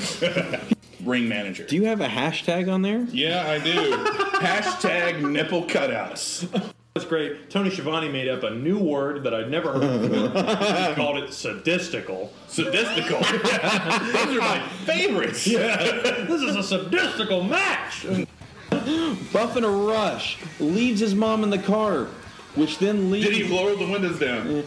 Ring 1.05 1.29
manager. 1.29 1.65
Do 1.65 1.77
you 1.77 1.85
have 1.87 2.01
a 2.03 2.07
hashtag 2.09 2.71
on 2.73 2.83
there? 2.83 3.07
yeah, 3.11 3.49
I 3.51 3.59
do. 3.59 3.97
Hashtag 4.39 5.23
nipple 5.31 5.65
cutouts. 5.65 6.47
That's 6.99 7.09
great. 7.09 7.49
Tony 7.49 7.71
Schiavone 7.71 8.09
made 8.09 8.27
up 8.27 8.43
a 8.43 8.51
new 8.51 8.77
word 8.77 9.23
that 9.23 9.33
I'd 9.33 9.49
never 9.49 9.73
heard 9.75 10.11
before. 10.11 10.29
he 10.43 10.95
called 10.97 11.19
it 11.19 11.31
sadistical. 11.31 12.31
Sadistical. 12.49 13.21
Those 14.13 14.37
are 14.37 14.41
my 14.41 14.69
favorites. 14.85 15.47
Yeah. 15.47 15.77
This 16.29 16.43
is 16.43 16.57
a 16.57 16.79
sadistical 16.79 17.49
match. 17.49 18.05
Buff 19.33 19.57
in 19.57 19.63
a 19.63 19.71
rush 19.71 20.39
leaves 20.59 20.99
his 20.99 21.15
mom 21.15 21.45
in 21.45 21.51
the 21.51 21.59
car, 21.59 22.09
which 22.57 22.79
then 22.79 23.13
leads 23.13 23.29
Did 23.29 23.37
he 23.37 23.45
lower 23.45 23.77
the 23.77 23.87
windows 23.87 24.19
down? 24.19 24.49
Uh, 24.49 24.63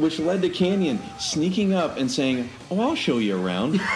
which 0.00 0.18
led 0.18 0.42
to 0.42 0.48
Kanyon 0.48 0.98
sneaking 1.18 1.72
up 1.72 1.96
and 1.96 2.10
saying, 2.10 2.48
"Oh, 2.70 2.80
I'll 2.80 2.94
show 2.94 3.18
you 3.18 3.42
around." 3.42 3.80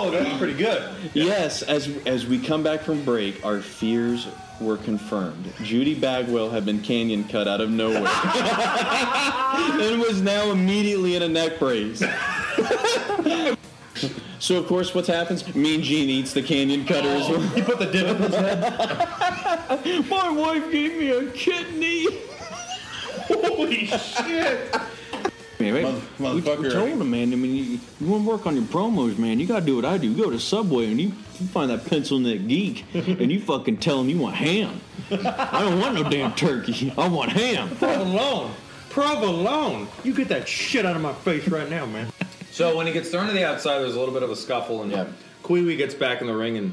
Oh, 0.00 0.10
that's 0.10 0.38
pretty 0.38 0.54
good. 0.54 0.82
Yes, 1.14 1.62
as 1.62 1.88
as 2.06 2.26
we 2.26 2.38
come 2.38 2.62
back 2.62 2.80
from 2.80 3.04
break, 3.04 3.44
our 3.44 3.60
fears 3.60 4.28
were 4.60 4.76
confirmed. 4.76 5.52
Judy 5.62 5.94
Bagwell 5.94 6.50
had 6.50 6.64
been 6.64 6.80
Kanyon 6.80 7.24
cut 7.28 7.48
out 7.48 7.60
of 7.60 7.70
nowhere 7.70 8.06
and 8.06 10.00
was 10.00 10.20
now 10.20 10.50
immediately 10.50 11.16
in 11.16 11.22
a 11.22 11.28
neck 11.28 11.58
brace. 11.58 12.00
so 14.38 14.56
of 14.56 14.66
course, 14.66 14.94
what 14.94 15.06
happens? 15.06 15.54
Mean 15.54 15.82
Gene 15.82 16.08
eats 16.08 16.32
the 16.32 16.42
Kanyon 16.42 16.86
cutter 16.86 17.08
as 17.08 17.28
oh. 17.28 17.38
well. 17.38 17.40
He 17.48 17.62
put 17.62 17.78
the 17.78 17.86
dip 17.86 18.08
in 18.08 18.22
his 18.22 18.34
head. 18.34 20.08
My 20.08 20.30
wife 20.30 20.70
gave 20.70 20.98
me 20.98 21.10
a 21.10 21.30
kidney. 21.30 22.06
Holy 23.28 23.86
shit. 23.86 24.74
Man, 25.60 25.74
man, 25.74 25.82
Mother- 25.82 26.00
we, 26.36 26.40
motherfucker. 26.40 26.58
we 26.62 26.70
told 26.70 26.88
him, 27.00 27.10
man. 27.10 27.32
I 27.32 27.36
mean, 27.36 27.54
you, 27.56 27.80
you 28.00 28.06
want 28.06 28.24
to 28.24 28.30
work 28.30 28.46
on 28.46 28.54
your 28.54 28.64
promos, 28.64 29.18
man. 29.18 29.40
You 29.40 29.46
got 29.46 29.60
to 29.60 29.66
do 29.66 29.74
what 29.76 29.84
I 29.84 29.98
do. 29.98 30.08
You 30.08 30.22
go 30.24 30.30
to 30.30 30.38
Subway 30.38 30.86
and 30.86 31.00
you, 31.00 31.08
you 31.40 31.46
find 31.48 31.68
that 31.70 31.84
pencil 31.84 32.18
neck 32.20 32.46
geek, 32.46 32.84
and 32.94 33.30
you 33.32 33.40
fucking 33.40 33.78
tell 33.78 34.00
him 34.00 34.08
you 34.08 34.18
want 34.18 34.36
ham. 34.36 34.80
I 35.10 35.60
don't 35.62 35.80
want 35.80 35.94
no 35.96 36.08
damn 36.08 36.32
turkey. 36.34 36.92
I 36.96 37.08
want 37.08 37.32
ham. 37.32 37.70
Provolone. 37.76 38.52
Provolone. 38.90 39.88
You 40.04 40.14
get 40.14 40.28
that 40.28 40.46
shit 40.48 40.86
out 40.86 40.94
of 40.96 41.02
my 41.02 41.12
face 41.12 41.48
right 41.48 41.68
now, 41.68 41.86
man. 41.86 42.12
So 42.52 42.76
when 42.76 42.86
he 42.86 42.92
gets 42.92 43.10
thrown 43.10 43.26
to 43.26 43.32
the 43.32 43.44
outside, 43.44 43.78
there's 43.80 43.94
a 43.96 43.98
little 43.98 44.14
bit 44.14 44.22
of 44.22 44.30
a 44.30 44.36
scuffle, 44.36 44.82
and 44.82 44.92
Yeah. 44.92 45.06
Kwee 45.42 45.62
Wee 45.64 45.76
gets 45.76 45.94
back 45.94 46.20
in 46.20 46.26
the 46.28 46.34
ring, 46.36 46.56
and 46.56 46.72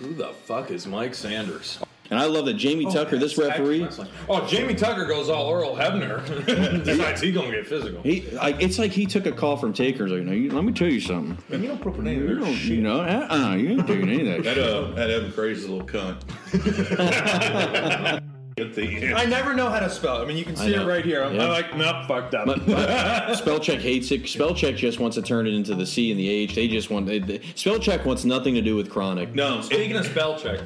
who 0.00 0.14
the 0.14 0.28
fuck 0.44 0.70
is 0.70 0.86
Mike 0.86 1.14
Sanders? 1.14 1.78
And 2.10 2.18
I 2.18 2.24
love 2.24 2.46
that 2.46 2.54
Jamie 2.54 2.86
Tucker, 2.90 3.18
this 3.18 3.36
referee, 3.36 3.86
Oh, 4.30 4.46
Jamie 4.46 4.74
Tucker 4.74 5.04
goes 5.04 5.28
all 5.28 5.52
Earl 5.52 5.76
Hebner. 5.76 6.24
Decides 6.84 7.20
he's 7.20 7.34
gonna 7.34 7.50
get 7.50 7.66
physical. 7.66 8.00
he 8.02 8.22
like 8.30 8.62
it's 8.62 8.78
like 8.78 8.92
he 8.92 9.04
took 9.04 9.26
a 9.26 9.32
call 9.32 9.56
from 9.58 9.72
Taker's. 9.74 10.10
Like, 10.10 10.22
no, 10.22 10.32
you, 10.32 10.50
let 10.50 10.64
me 10.64 10.72
tell 10.72 10.88
you 10.88 11.00
something. 11.00 11.36
You 11.60 11.68
don't 11.68 11.80
put 11.82 11.94
any 11.98 12.14
of 12.16 12.22
You 12.22 12.26
their 12.28 12.36
don't, 12.36 12.54
shit. 12.54 12.70
you 12.76 12.80
know, 12.80 13.00
uh-uh, 13.00 13.54
you 13.56 13.70
ain't 13.70 13.86
doing 13.86 14.08
any 14.08 14.20
of 14.36 14.42
that. 14.44 14.44
That 14.48 14.54
shit. 14.54 14.64
uh, 14.64 14.90
that 14.92 15.10
Evan 15.10 15.32
Karagias 15.32 15.68
a 15.68 15.72
little 15.72 15.86
cunt. 15.86 16.22
At 18.58 18.74
the 18.74 18.82
end. 19.06 19.14
I 19.14 19.24
never 19.24 19.54
know 19.54 19.68
how 19.70 19.78
to 19.78 19.88
spell. 19.88 20.18
it. 20.20 20.24
I 20.24 20.26
mean, 20.26 20.36
you 20.36 20.44
can 20.44 20.56
see 20.56 20.74
it 20.74 20.84
right 20.84 21.04
here. 21.04 21.22
I'm, 21.22 21.32
Yeah. 21.34 21.44
I'm 21.44 21.48
like, 21.50 21.76
nope, 21.76 22.06
fucked 22.08 22.34
up. 22.34 22.48
Spellcheck 22.48 23.78
hates 23.78 24.10
it. 24.10 24.24
Spellcheck 24.24 24.76
just 24.76 24.98
wants 24.98 25.14
to 25.16 25.22
turn 25.22 25.46
it 25.46 25.54
into 25.54 25.76
the 25.76 25.86
C 25.86 26.10
and 26.10 26.18
the 26.18 26.28
H. 26.28 26.56
They 26.56 26.66
just 26.66 26.90
want. 26.90 27.06
They, 27.06 27.20
they, 27.20 27.38
Spellcheck 27.38 28.04
wants 28.04 28.24
nothing 28.24 28.54
to 28.54 28.60
do 28.62 28.74
with 28.74 28.90
Kronik. 28.90 29.32
No, 29.34 29.60
Speaking 29.60 29.94
of 29.96 30.06
spell 30.06 30.36
check, 30.40 30.58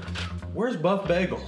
where's 0.52 0.76
Buff 0.76 1.08
Bagel? 1.08 1.40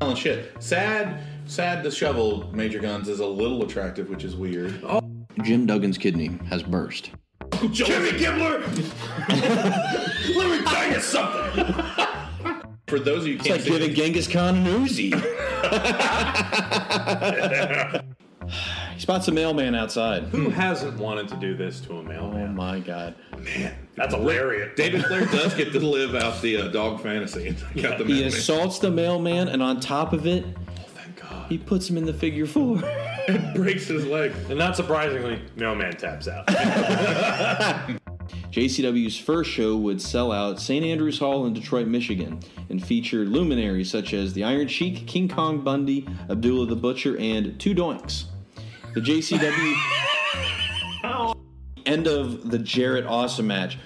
Oh 0.00 0.14
shit. 0.14 0.50
Sad, 0.62 1.22
sad. 1.46 1.82
The 1.82 1.90
shovel, 1.90 2.50
Major 2.54 2.78
Guns, 2.78 3.08
is 3.08 3.20
a 3.20 3.26
little 3.26 3.62
attractive, 3.62 4.08
which 4.08 4.24
is 4.24 4.34
weird. 4.36 4.80
Oh. 4.84 5.00
Jim 5.42 5.66
Duggan's 5.66 5.98
kidney 5.98 6.38
has 6.48 6.62
burst. 6.62 7.10
Jimmy 7.70 8.12
Gibbler. 8.12 8.60
Let 10.36 10.50
me 10.50 10.64
tell 10.66 10.90
you 10.90 11.00
something. 11.00 11.74
For 12.86 12.98
those 12.98 13.22
of 13.22 13.28
you 13.28 13.34
who 13.34 13.40
It's 13.40 13.46
can't 13.46 13.60
like 13.60 13.60
see, 13.60 13.70
giving 13.70 13.94
Genghis 13.94 14.26
Khan 14.26 14.56
an 14.56 14.64
Uzi. 14.66 15.12
he 19.00 19.02
spots 19.02 19.28
a 19.28 19.32
mailman 19.32 19.74
outside. 19.74 20.24
Who 20.24 20.50
hasn't 20.50 20.98
wanted 20.98 21.26
to 21.28 21.36
do 21.36 21.56
this 21.56 21.80
to 21.80 21.94
a 22.00 22.02
mailman? 22.02 22.18
Oh 22.18 22.30
mailman? 22.34 22.54
my 22.54 22.80
god. 22.80 23.14
Man, 23.38 23.74
that's 23.96 24.12
hilarious. 24.12 24.72
David 24.76 25.06
Flair 25.06 25.24
does 25.24 25.54
get 25.54 25.72
to 25.72 25.80
live 25.80 26.14
out 26.14 26.42
the 26.42 26.58
uh, 26.58 26.68
dog 26.68 27.00
fantasy. 27.02 27.56
Got 27.80 27.96
the 27.96 28.04
He 28.04 28.20
man- 28.20 28.24
assaults 28.28 28.78
the 28.78 28.90
mailman, 28.90 29.48
and 29.48 29.62
on 29.62 29.80
top 29.80 30.12
of 30.12 30.26
it, 30.26 30.44
Thank 30.94 31.18
God. 31.18 31.46
he 31.48 31.56
puts 31.56 31.88
him 31.88 31.96
in 31.96 32.04
the 32.04 32.12
figure 32.12 32.44
four. 32.44 32.76
and 33.28 33.54
breaks 33.54 33.86
his 33.86 34.04
leg. 34.04 34.32
And 34.50 34.58
not 34.58 34.76
surprisingly, 34.76 35.40
mailman 35.56 35.96
taps 35.96 36.28
out. 36.28 36.46
JCW's 38.52 39.16
first 39.18 39.48
show 39.50 39.76
would 39.78 40.02
sell 40.02 40.30
out 40.30 40.60
St. 40.60 40.84
Andrews 40.84 41.18
Hall 41.20 41.46
in 41.46 41.54
Detroit, 41.54 41.86
Michigan, 41.86 42.40
and 42.68 42.84
feature 42.84 43.24
luminaries 43.24 43.90
such 43.90 44.12
as 44.12 44.34
the 44.34 44.44
Iron 44.44 44.68
Sheik, 44.68 45.06
King 45.06 45.26
Kong 45.26 45.62
Bundy, 45.62 46.06
Abdullah 46.28 46.66
the 46.66 46.76
Butcher, 46.76 47.16
and 47.16 47.58
Two 47.58 47.74
Doinks. 47.74 48.24
The 48.94 49.00
JCW 49.00 49.74
end 51.86 52.06
of 52.06 52.50
the 52.50 52.58
Jarrett 52.58 53.06
Awesome 53.06 53.46
match. 53.46 53.78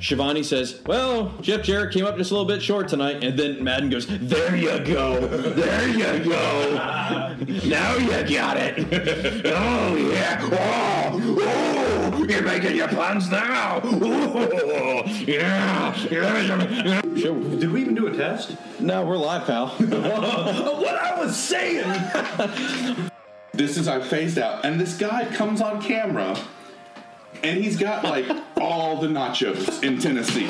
Schiavone 0.00 0.42
says, 0.42 0.80
Well, 0.86 1.30
Jeff 1.42 1.62
Jarrett 1.62 1.92
came 1.92 2.06
up 2.06 2.16
just 2.16 2.30
a 2.30 2.34
little 2.34 2.48
bit 2.48 2.62
short 2.62 2.88
tonight. 2.88 3.22
And 3.22 3.38
then 3.38 3.62
Madden 3.62 3.90
goes, 3.90 4.06
There 4.06 4.56
you 4.56 4.78
go. 4.80 5.20
There 5.20 5.88
you 5.88 6.24
go. 6.24 7.36
Now 7.66 7.96
you 7.96 8.28
got 8.28 8.56
it. 8.56 9.46
Oh, 9.60 9.96
yeah. 9.96 10.38
Oh, 10.42 12.12
oh, 12.12 12.24
you're 12.24 12.42
making 12.42 12.76
your 12.76 12.88
plans 12.88 13.30
now. 13.30 13.80
Oh, 13.82 15.04
yeah. 15.26 15.94
Did 16.04 17.70
we 17.70 17.80
even 17.82 17.94
do 17.94 18.06
a 18.06 18.16
test? 18.16 18.56
No, 18.78 19.04
we're 19.04 19.16
live, 19.16 19.46
pal. 19.46 19.68
What 19.78 20.94
I 20.94 21.18
was 21.18 21.36
saying. 21.36 23.09
This 23.60 23.76
is 23.76 23.88
I 23.88 24.00
phased 24.00 24.38
out, 24.38 24.64
and 24.64 24.80
this 24.80 24.96
guy 24.96 25.26
comes 25.26 25.60
on 25.60 25.82
camera, 25.82 26.34
and 27.42 27.62
he's 27.62 27.76
got 27.76 28.04
like 28.04 28.24
all 28.56 28.96
the 29.02 29.06
nachos 29.06 29.84
in 29.84 29.98
Tennessee. 29.98 30.48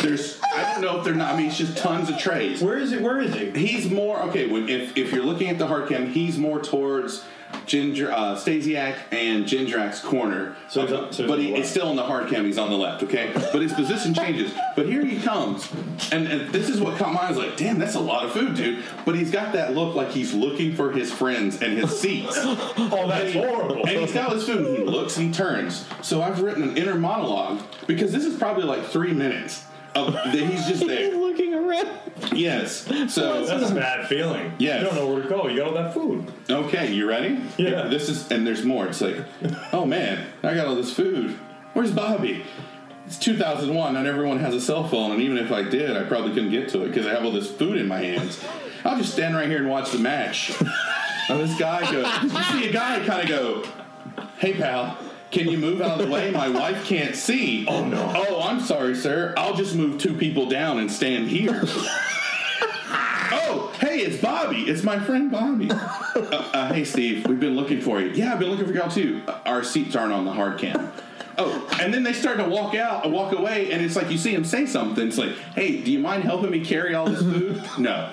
There's 0.00 0.40
I 0.42 0.72
don't 0.72 0.80
know 0.80 0.98
if 0.98 1.04
they're 1.04 1.14
not. 1.14 1.34
I 1.34 1.36
mean, 1.36 1.46
it's 1.46 1.56
just 1.56 1.76
tons 1.76 2.10
of 2.10 2.18
trays. 2.18 2.60
Where 2.60 2.76
is 2.76 2.90
it? 2.90 3.00
Where 3.00 3.20
is 3.20 3.34
he? 3.34 3.52
He's 3.52 3.88
more 3.88 4.20
okay. 4.22 4.48
When, 4.48 4.68
if 4.68 4.96
if 4.96 5.12
you're 5.12 5.24
looking 5.24 5.48
at 5.48 5.58
the 5.58 5.68
hard 5.68 5.88
cam, 5.88 6.08
he's 6.08 6.38
more 6.38 6.60
towards 6.60 7.24
Ginger 7.66 8.10
uh, 8.12 8.36
Stasiak 8.36 8.96
and 9.12 9.44
Gingerak's 9.44 10.00
corner. 10.00 10.56
So 10.68 10.82
he's 10.82 10.92
on- 10.92 11.12
so 11.12 11.22
he's 11.22 11.30
but 11.30 11.34
on 11.34 11.38
the 11.38 11.44
he, 11.44 11.50
left. 11.52 11.60
it's 11.60 11.70
still 11.70 11.90
in 11.90 11.96
the 11.96 12.02
hard 12.02 12.28
cam. 12.28 12.44
He's 12.44 12.58
on 12.58 12.70
the 12.70 12.76
left. 12.76 13.02
Okay, 13.02 13.30
but 13.34 13.62
his 13.62 13.72
position 13.72 14.14
changes. 14.14 14.52
But 14.76 14.86
here 14.86 15.04
he 15.04 15.18
comes, 15.20 15.70
and, 16.12 16.26
and 16.26 16.50
this 16.52 16.68
is 16.68 16.80
what 16.80 16.96
caught 16.98 17.12
my 17.12 17.20
eye. 17.20 17.26
I 17.26 17.28
was 17.30 17.38
like, 17.38 17.56
damn, 17.56 17.78
that's 17.78 17.94
a 17.94 18.00
lot 18.00 18.24
of 18.24 18.32
food, 18.32 18.54
dude. 18.56 18.84
But 19.04 19.14
he's 19.14 19.30
got 19.30 19.52
that 19.54 19.74
look 19.74 19.94
like 19.94 20.10
he's 20.10 20.34
looking 20.34 20.74
for 20.74 20.90
his 20.92 21.12
friends 21.12 21.62
and 21.62 21.78
his 21.78 21.98
seats. 21.98 22.38
Oh, 22.94 23.08
that's 23.08 23.32
horrible. 23.32 23.86
And 23.86 24.00
he's 24.00 24.12
got 24.12 24.32
his 24.32 24.44
food, 24.44 24.66
and 24.66 24.76
he 24.76 24.84
looks 24.84 25.16
and 25.16 25.32
turns. 25.32 25.86
So 26.02 26.20
I've 26.22 26.40
written 26.40 26.62
an 26.62 26.76
inner 26.76 26.94
monologue 26.94 27.62
because 27.86 28.12
this 28.12 28.24
is 28.24 28.36
probably 28.38 28.64
like 28.64 28.84
three 28.84 29.12
minutes 29.12 29.64
Oh, 29.94 30.06
of 30.06 30.14
that 30.14 30.34
he's 30.34 30.66
just 30.66 30.86
there. 30.86 31.14
looking 31.14 31.54
around. 31.54 31.88
Yes. 32.32 32.86
So 33.12 33.44
That's 33.44 33.70
a 33.70 33.74
bad 33.74 34.08
feeling. 34.08 34.52
Yes. 34.58 34.80
You 34.80 34.86
don't 34.86 34.94
know 34.96 35.12
where 35.12 35.22
to 35.22 35.28
go. 35.28 35.48
You 35.48 35.58
got 35.58 35.68
all 35.68 35.74
that 35.74 35.94
food. 35.94 36.32
Okay, 36.48 36.92
you 36.92 37.08
ready? 37.08 37.40
Yeah. 37.58 37.82
This 37.88 38.08
is, 38.08 38.30
and 38.30 38.46
there's 38.46 38.64
more. 38.64 38.86
It's 38.86 39.00
like, 39.00 39.16
oh 39.72 39.84
man, 39.84 40.26
I 40.42 40.54
got 40.54 40.66
all 40.66 40.74
this 40.74 40.92
food. 40.92 41.36
Where's 41.74 41.90
Bobby? 41.90 42.44
It's 43.06 43.18
2001. 43.18 43.94
Not 43.94 44.06
everyone 44.06 44.38
has 44.38 44.54
a 44.54 44.60
cell 44.60 44.86
phone, 44.88 45.12
and 45.12 45.20
even 45.20 45.36
if 45.38 45.52
I 45.52 45.62
did, 45.62 45.96
I 45.96 46.04
probably 46.04 46.32
couldn't 46.32 46.50
get 46.50 46.68
to 46.70 46.84
it 46.84 46.88
because 46.88 47.06
I 47.06 47.10
have 47.10 47.24
all 47.24 47.32
this 47.32 47.50
food 47.50 47.76
in 47.76 47.88
my 47.88 47.98
hands. 47.98 48.42
I'll 48.84 48.96
just 48.96 49.12
stand 49.12 49.34
right 49.34 49.48
here 49.48 49.58
and 49.58 49.68
watch 49.68 49.90
the 49.90 49.98
match. 49.98 50.50
and 50.60 50.68
oh, 51.30 51.38
this 51.38 51.58
guy 51.58 51.90
goes, 51.90 52.06
you 52.22 52.42
see 52.44 52.68
a 52.68 52.72
guy 52.72 53.04
kind 53.04 53.22
of 53.22 53.28
go, 53.28 53.64
hey 54.38 54.54
pal. 54.54 54.98
Can 55.32 55.48
you 55.48 55.56
move 55.58 55.80
out 55.80 55.98
of 55.98 56.06
the 56.06 56.12
way? 56.12 56.30
My 56.30 56.48
wife 56.48 56.84
can't 56.84 57.16
see. 57.16 57.66
Oh 57.66 57.84
no. 57.84 58.12
Oh, 58.14 58.42
I'm 58.42 58.60
sorry, 58.60 58.94
sir. 58.94 59.32
I'll 59.36 59.54
just 59.54 59.74
move 59.74 59.98
two 59.98 60.14
people 60.14 60.46
down 60.46 60.78
and 60.78 60.90
stand 60.90 61.28
here. 61.28 61.62
Oh, 63.34 63.72
hey, 63.80 64.00
it's 64.00 64.18
Bobby. 64.18 64.60
It's 64.64 64.82
my 64.82 64.98
friend 64.98 65.30
Bobby. 65.30 65.70
uh, 65.70 65.74
uh, 66.52 66.72
hey, 66.72 66.84
Steve, 66.84 67.26
we've 67.26 67.40
been 67.40 67.56
looking 67.56 67.80
for 67.80 67.98
you. 67.98 68.08
Yeah, 68.10 68.34
I've 68.34 68.38
been 68.38 68.50
looking 68.50 68.66
for 68.66 68.72
y'all 68.72 68.90
too. 68.90 69.22
Uh, 69.26 69.38
our 69.46 69.64
seats 69.64 69.96
aren't 69.96 70.12
on 70.12 70.26
the 70.26 70.32
hard 70.32 70.58
cam. 70.58 70.92
Oh, 71.38 71.66
and 71.80 71.94
then 71.94 72.02
they 72.02 72.12
start 72.12 72.36
to 72.36 72.44
walk 72.44 72.74
out, 72.74 73.10
walk 73.10 73.32
away, 73.32 73.72
and 73.72 73.82
it's 73.82 73.96
like 73.96 74.10
you 74.10 74.18
see 74.18 74.34
him 74.34 74.44
say 74.44 74.66
something. 74.66 75.08
It's 75.08 75.16
like, 75.16 75.34
hey, 75.54 75.80
do 75.80 75.90
you 75.90 75.98
mind 75.98 76.24
helping 76.24 76.50
me 76.50 76.62
carry 76.62 76.94
all 76.94 77.06
this 77.06 77.20
food? 77.22 77.62
No. 77.78 78.10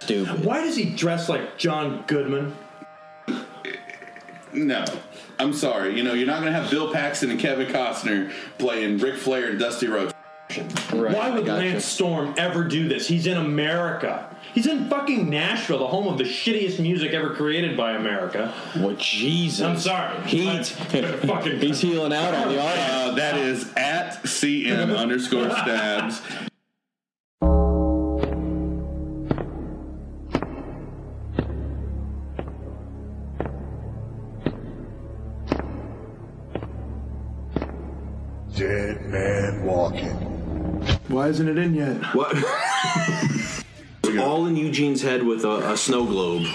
Stupid. 0.00 0.44
Why 0.44 0.60
does 0.60 0.76
he 0.76 0.84
dress 0.94 1.30
like 1.30 1.56
John 1.56 2.04
Goodman? 2.06 2.54
No. 4.52 4.84
I'm 5.38 5.52
sorry. 5.52 5.96
You 5.96 6.02
know, 6.02 6.14
you're 6.14 6.26
not 6.26 6.40
going 6.40 6.52
to 6.52 6.58
have 6.58 6.70
Bill 6.70 6.92
Paxton 6.92 7.30
and 7.30 7.38
Kevin 7.40 7.66
Costner 7.68 8.32
playing 8.58 8.98
Ric 8.98 9.16
Flair 9.16 9.50
and 9.50 9.58
Dusty 9.58 9.86
Rhodes. 9.86 10.12
Right, 10.92 11.14
Why 11.14 11.30
would 11.30 11.44
gotcha. 11.44 11.64
Lance 11.66 11.84
Storm 11.84 12.32
ever 12.38 12.62
do 12.64 12.88
this? 12.88 13.08
He's 13.08 13.26
in 13.26 13.36
America. 13.36 14.34
He's 14.54 14.66
in 14.68 14.88
fucking 14.88 15.28
Nashville, 15.28 15.80
the 15.80 15.88
home 15.88 16.06
of 16.06 16.18
the 16.18 16.24
shittiest 16.24 16.78
music 16.80 17.12
ever 17.12 17.30
created 17.34 17.76
by 17.76 17.92
America. 17.92 18.54
What 18.76 18.96
Jesus? 18.98 19.60
I'm 19.60 19.76
sorry. 19.76 20.18
Heat. 20.22 20.64
Fucking- 20.66 21.58
He's 21.60 21.80
healing 21.80 22.12
out 22.12 22.32
on 22.32 22.48
the 22.48 22.60
audience. 22.62 22.90
Uh, 22.90 23.14
that 23.16 23.36
is 23.38 23.72
at 23.76 24.22
CM 24.22 24.96
underscore 24.96 25.50
stabs. 25.50 26.22
Why 41.26 41.30
isn't 41.30 41.48
it 41.48 41.58
in 41.58 41.74
yet? 41.74 41.96
What? 42.14 42.36
All 44.20 44.46
in 44.46 44.54
Eugene's 44.54 45.02
head 45.02 45.24
with 45.24 45.44
a, 45.44 45.72
a 45.72 45.76
snow 45.76 46.04
globe. 46.06 46.46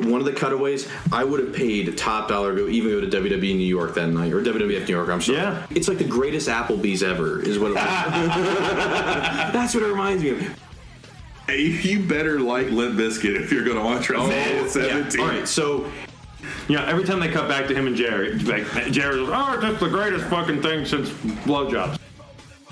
One 0.00 0.20
of 0.20 0.24
the 0.24 0.32
cutaways, 0.32 0.88
I 1.12 1.22
would 1.22 1.38
have 1.38 1.54
paid 1.54 1.88
a 1.88 1.92
top 1.92 2.26
dollar 2.26 2.52
to 2.56 2.62
go 2.62 2.68
even 2.68 2.90
go 2.90 3.00
to 3.00 3.06
WWE 3.06 3.56
New 3.56 3.64
York 3.64 3.94
that 3.94 4.08
night 4.08 4.32
or 4.32 4.42
WWF 4.42 4.88
New 4.88 4.94
York. 4.96 5.08
I'm 5.08 5.20
sorry. 5.20 5.38
Yeah. 5.38 5.64
it's 5.70 5.86
like 5.86 5.98
the 5.98 6.04
greatest 6.04 6.48
Applebee's 6.48 7.04
ever. 7.04 7.40
Is 7.42 7.60
what 7.60 7.70
it 7.70 7.74
was. 7.74 7.84
That's 9.52 9.72
what 9.72 9.84
it 9.84 9.86
reminds 9.86 10.24
me 10.24 10.30
of. 10.30 10.58
Hey, 11.46 11.66
you 11.66 12.00
better 12.00 12.40
like 12.40 12.70
Limp 12.70 12.98
Bizkit 12.98 13.40
if 13.40 13.52
you're 13.52 13.62
going 13.62 13.76
to 13.76 13.84
watch 13.84 14.10
oh, 14.10 14.14
WrestleMania 14.14 14.68
17. 14.68 15.20
All 15.20 15.28
right, 15.28 15.46
so 15.46 15.88
Yeah, 16.66 16.86
every 16.86 17.04
time 17.04 17.20
they 17.20 17.30
cut 17.30 17.48
back 17.48 17.68
to 17.68 17.74
him 17.76 17.86
and 17.86 17.94
Jerry, 17.94 18.36
like 18.40 18.66
Jerry 18.90 19.20
was, 19.20 19.30
oh, 19.32 19.60
that's 19.60 19.78
the 19.78 19.88
greatest 19.88 20.24
fucking 20.24 20.60
thing 20.60 20.84
since 20.84 21.10
blowjobs. 21.10 22.00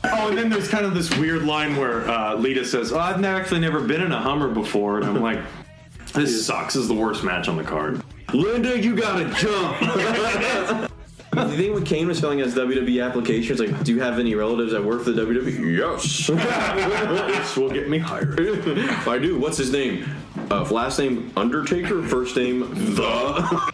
Oh, 0.04 0.28
and 0.28 0.38
then 0.38 0.48
there's 0.48 0.68
kind 0.68 0.86
of 0.86 0.94
this 0.94 1.14
weird 1.16 1.42
line 1.42 1.76
where 1.76 2.08
uh, 2.08 2.34
Lita 2.36 2.64
says, 2.64 2.92
"Oh, 2.92 2.98
I've 2.98 3.22
actually 3.24 3.60
never 3.60 3.80
been 3.80 4.00
in 4.00 4.12
a 4.12 4.20
Hummer 4.20 4.48
before," 4.48 4.98
and 4.98 5.06
I'm 5.06 5.20
like, 5.20 5.40
"This 6.14 6.46
sucks. 6.46 6.74
This 6.74 6.82
is 6.82 6.88
the 6.88 6.94
worst 6.94 7.24
match 7.24 7.48
on 7.48 7.56
the 7.56 7.64
card." 7.64 8.02
Linda, 8.32 8.80
you 8.80 8.94
gotta 8.94 9.24
jump. 9.34 10.88
the 11.30 11.56
thing 11.56 11.72
when 11.72 11.84
Kane 11.84 12.08
was 12.08 12.20
filling 12.20 12.40
out 12.40 12.46
his 12.46 12.54
WWE 12.54 13.04
application, 13.04 13.52
it's 13.52 13.60
like, 13.60 13.84
do 13.84 13.94
you 13.94 14.00
have 14.00 14.18
any 14.18 14.34
relatives 14.34 14.72
that 14.72 14.84
work 14.84 15.02
for 15.02 15.12
the 15.12 15.22
WWE? 15.22 15.76
Yes. 15.78 16.26
this 16.26 17.56
will 17.56 17.70
get 17.70 17.88
me 17.88 17.98
hired. 17.98 18.38
if 18.38 19.08
I 19.08 19.18
do. 19.18 19.38
What's 19.38 19.56
his 19.56 19.72
name? 19.72 20.08
Uh, 20.50 20.62
last 20.64 20.98
name 20.98 21.32
Undertaker. 21.36 22.02
First 22.02 22.36
name 22.36 22.60
The. 22.94 23.72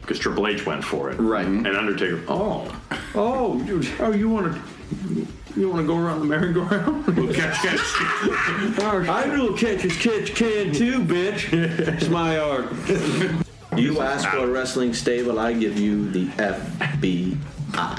Because 0.00 0.18
Triple 0.18 0.46
H 0.46 0.64
went 0.64 0.82
for 0.82 1.10
it, 1.10 1.16
Right. 1.16 1.46
And 1.46 1.66
Undertaker, 1.66 2.22
oh, 2.28 2.74
oh, 3.14 3.62
dude, 3.64 3.86
oh, 4.00 4.10
you 4.12 4.30
want 4.30 4.54
to, 4.54 5.26
you 5.58 5.68
want 5.68 5.80
to 5.82 5.86
go 5.86 5.98
around 5.98 6.20
the 6.20 6.26
merry-go-round? 6.26 7.04
catch, 7.34 7.56
catch. 7.56 7.80
I 9.08 9.24
do 9.34 9.56
catch 9.56 9.84
as 9.84 9.96
catch 9.96 10.34
can 10.34 10.72
too, 10.72 11.00
bitch. 11.00 11.52
It's 11.52 12.08
my 12.08 12.38
art. 12.38 12.66
You 13.76 14.00
ask 14.00 14.28
for 14.30 14.38
a 14.38 14.46
wrestling 14.48 14.92
stable, 14.92 15.38
I 15.38 15.52
give 15.52 15.78
you 15.78 16.10
the 16.10 16.26
FBI. 16.26 17.36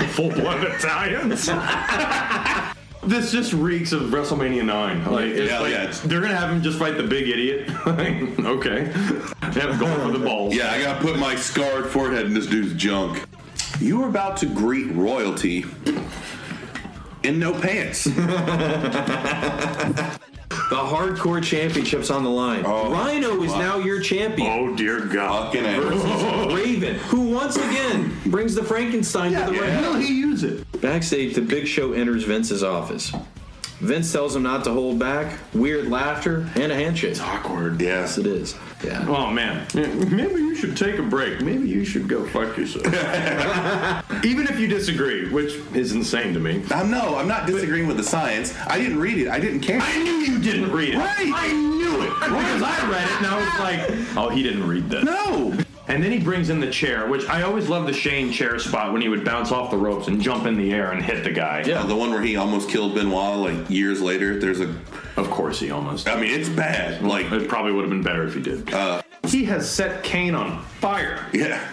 full-blood 0.10 0.64
Italians. 0.66 1.46
this 3.04 3.32
just 3.32 3.54
reeks 3.54 3.94
of 3.94 4.02
WrestleMania 4.10 4.66
nine. 4.66 5.06
Like, 5.10 5.26
it's 5.28 5.50
Yeah, 5.50 5.60
like 5.60 5.72
yeah, 5.72 5.84
it's- 5.84 6.02
they're 6.02 6.20
gonna 6.20 6.36
have 6.36 6.50
him 6.50 6.62
just 6.62 6.78
fight 6.80 6.98
the 6.98 7.04
big 7.04 7.30
idiot. 7.30 7.70
Like, 7.86 8.40
okay, 8.40 8.86
have 9.42 9.56
him 9.70 9.80
going 9.80 10.02
for 10.02 10.12
the 10.18 10.20
balls. 10.26 10.54
Yeah, 10.54 10.70
I 10.72 10.82
gotta 10.82 11.00
put 11.02 11.18
my 11.18 11.36
scarred 11.36 11.86
forehead 11.88 12.26
in 12.26 12.34
this 12.34 12.46
dude's 12.48 12.74
junk. 12.74 13.24
You 13.80 14.04
are 14.04 14.10
about 14.10 14.36
to 14.38 14.48
greet 14.48 14.92
royalty 14.92 15.66
in 17.24 17.40
no 17.40 17.60
pants. 17.60 18.08
The 20.70 20.76
hardcore 20.76 21.44
championship's 21.44 22.12
on 22.12 22.24
the 22.24 22.30
line. 22.30 22.64
Oh, 22.66 22.92
Rhino 22.92 23.42
is 23.42 23.52
now 23.54 23.78
your 23.78 24.00
champion. 24.00 24.52
Oh 24.52 24.76
dear 24.76 25.00
God. 25.00 25.52
Fucking 25.54 25.66
A. 25.66 25.80
Raven, 26.56 26.96
who 26.96 27.22
once 27.22 27.56
again 27.56 28.16
brings 28.28 28.54
the 28.54 28.64
Frankenstein 28.64 29.34
to 29.34 29.52
the 29.52 29.60
ring. 29.60 29.72
How 29.72 29.96
he 29.96 30.14
use 30.14 30.44
it? 30.44 30.66
Backstage, 30.80 31.34
the 31.34 31.42
Big 31.42 31.68
Show 31.68 31.94
enters 31.94 32.24
Vince's 32.24 32.64
office. 32.64 33.12
Vince 33.80 34.12
tells 34.12 34.36
him 34.36 34.44
not 34.44 34.64
to 34.66 34.72
hold 34.72 35.00
back. 35.00 35.38
Weird 35.54 35.88
laughter 35.88 36.50
and 36.56 36.72
a 36.72 36.76
handshake. 36.76 37.20
Awkward. 37.22 37.82
Yeah. 37.82 38.02
Yes, 38.02 38.18
it 38.18 38.28
is. 38.28 38.56
Yeah. 38.84 39.06
Oh 39.08 39.30
man, 39.30 39.68
maybe 39.74 40.40
you 40.40 40.56
should 40.56 40.78
take 40.78 41.00
a 41.00 41.04
break. 41.04 41.42
Maybe 41.42 41.68
you 41.68 41.84
should 41.84 42.08
go 42.08 42.26
fuck 42.28 42.58
yourself. 42.58 42.86
Even 44.26 44.48
if 44.48 44.60
you 44.60 44.68
disagree, 44.68 45.30
which 45.30 45.54
is 45.74 45.94
insane 45.94 46.34
to 46.34 46.40
me. 46.40 46.64
I'm 46.72 46.90
no, 46.90 47.18
I'm 47.18 47.28
not 47.28 47.46
disagreeing 47.46 47.88
with 47.88 47.98
the 47.98 48.04
science. 48.04 48.54
I 48.68 48.78
didn't 48.78 49.00
read 49.00 49.18
it. 49.18 49.28
I 49.30 49.40
didn't 49.40 49.62
care. 49.62 49.80
I 49.82 49.98
knew 49.98 50.12
you 50.12 50.40
didn't 50.40 50.72
read 50.72 50.94
it. 50.94 50.98
Right. 50.98 51.32
I 51.34 51.52
knew 51.52 52.04
it 52.04 52.14
because 52.20 52.62
I 52.62 52.90
read 52.90 53.04
it 53.04 53.18
and 53.18 53.28
I 53.28 53.38
was 53.38 53.60
like, 53.60 54.18
oh, 54.18 54.30
he 54.30 54.44
didn't 54.44 54.68
read 54.68 54.90
this. 54.90 55.04
No. 55.04 55.58
And 55.90 56.04
then 56.04 56.12
he 56.12 56.20
brings 56.20 56.50
in 56.52 56.60
the 56.60 56.70
chair, 56.70 57.08
which 57.08 57.28
I 57.28 57.42
always 57.42 57.68
love 57.68 57.88
the 57.88 57.94
Shane 57.94 58.32
chair 58.32 58.60
spot 58.60 58.94
when 58.94 59.02
he 59.02 59.10
would 59.10 59.26
bounce 59.26 59.52
off 59.52 59.72
the 59.72 59.78
ropes 59.78 60.08
and 60.08 60.22
jump 60.22 60.46
in 60.46 60.56
the 60.56 60.72
air 60.72 60.92
and 60.92 61.02
hit 61.04 61.24
the 61.24 61.32
guy. 61.32 61.64
Yeah, 61.66 61.84
the 61.84 61.96
one 61.96 62.12
where 62.12 62.22
he 62.22 62.36
almost 62.36 62.70
killed 62.70 62.94
Benoit 62.94 63.38
like 63.40 63.70
years 63.70 64.00
later. 64.00 64.40
There's 64.40 64.60
a. 64.60 64.74
Of 65.18 65.30
course, 65.32 65.60
he 65.60 65.72
almost. 65.72 66.08
I 66.08 66.20
mean, 66.22 66.32
it's 66.40 66.48
bad. 66.48 67.02
Like, 67.04 67.32
It 67.32 67.50
probably 67.50 67.74
would 67.74 67.82
have 67.82 67.90
been 67.90 68.04
better 68.04 68.24
if 68.26 68.36
he 68.36 68.42
did. 68.42 68.72
uh, 68.74 69.02
he 69.28 69.44
has 69.46 69.70
set 69.70 70.04
Kane 70.04 70.36
on 70.36 70.64
fire. 70.80 71.26
yeah. 71.34 71.68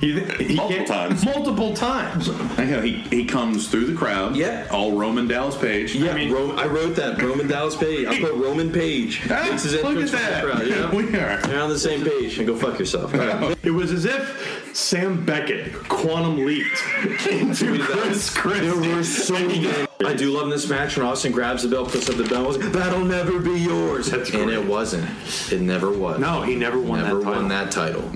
He, 0.00 0.18
he 0.20 0.54
Multiple 0.56 0.84
times. 0.86 1.24
Multiple 1.24 1.74
times. 1.74 2.28
I 2.58 2.64
know 2.64 2.80
he 2.82 2.92
he 3.10 3.24
comes 3.24 3.68
through 3.68 3.86
the 3.86 3.94
crowd. 3.94 4.34
Yeah. 4.36 4.66
All 4.70 4.92
Roman 4.92 5.26
Dallas 5.28 5.56
Page. 5.56 5.94
Yeah, 5.94 6.12
I 6.12 6.14
mean- 6.14 6.32
Ro- 6.32 6.56
I 6.56 6.66
wrote 6.66 6.96
that. 6.96 7.20
Roman 7.22 7.46
Dallas 7.48 7.74
Page. 7.76 8.06
I 8.06 8.18
put 8.20 8.34
Roman 8.34 8.70
Page. 8.72 9.22
Ah, 9.30 9.46
Makes 9.50 9.62
his 9.64 9.74
look 9.82 9.96
at 9.96 10.10
that. 10.10 10.44
crowd, 10.44 10.66
you 10.66 10.70
know? 10.74 10.90
we 10.94 11.08
are. 11.16 11.40
They're 11.42 11.60
on 11.62 11.68
the 11.70 11.78
same 11.78 12.02
page. 12.04 12.38
And 12.38 12.46
go 12.46 12.56
fuck 12.56 12.78
yourself. 12.78 13.12
It 13.64 13.70
was 13.70 13.92
as 13.92 14.04
if 14.04 14.70
Sam 14.76 15.24
Beckett 15.24 15.72
quantum 15.88 16.44
leaped 16.44 16.82
into 17.30 17.78
Chris 17.82 18.30
There 18.34 18.42
Christie. 18.42 18.88
were 18.94 19.02
so 19.04 19.34
many. 19.34 19.86
I 20.04 20.12
do 20.12 20.30
love 20.32 20.50
this 20.50 20.68
match 20.68 20.96
when 20.98 21.06
Austin 21.06 21.32
grabs 21.32 21.62
the 21.62 21.68
belt, 21.70 21.90
puts 21.90 22.08
up 22.10 22.16
the 22.16 22.24
belt. 22.24 22.56
and 22.56 22.62
was, 22.64 22.72
That'll 22.72 23.04
never 23.04 23.38
be 23.38 23.58
yours. 23.58 24.10
That's 24.10 24.28
and 24.34 24.50
it 24.50 24.66
wasn't. 24.66 25.08
It 25.50 25.62
never 25.62 25.90
was. 25.90 26.18
No, 26.20 26.42
he 26.42 26.54
never 26.56 26.78
won 26.78 27.00
never 27.04 27.20
that 27.20 27.24
title. 27.24 27.40
won 27.40 27.48
that 27.48 27.70
title. 27.70 28.10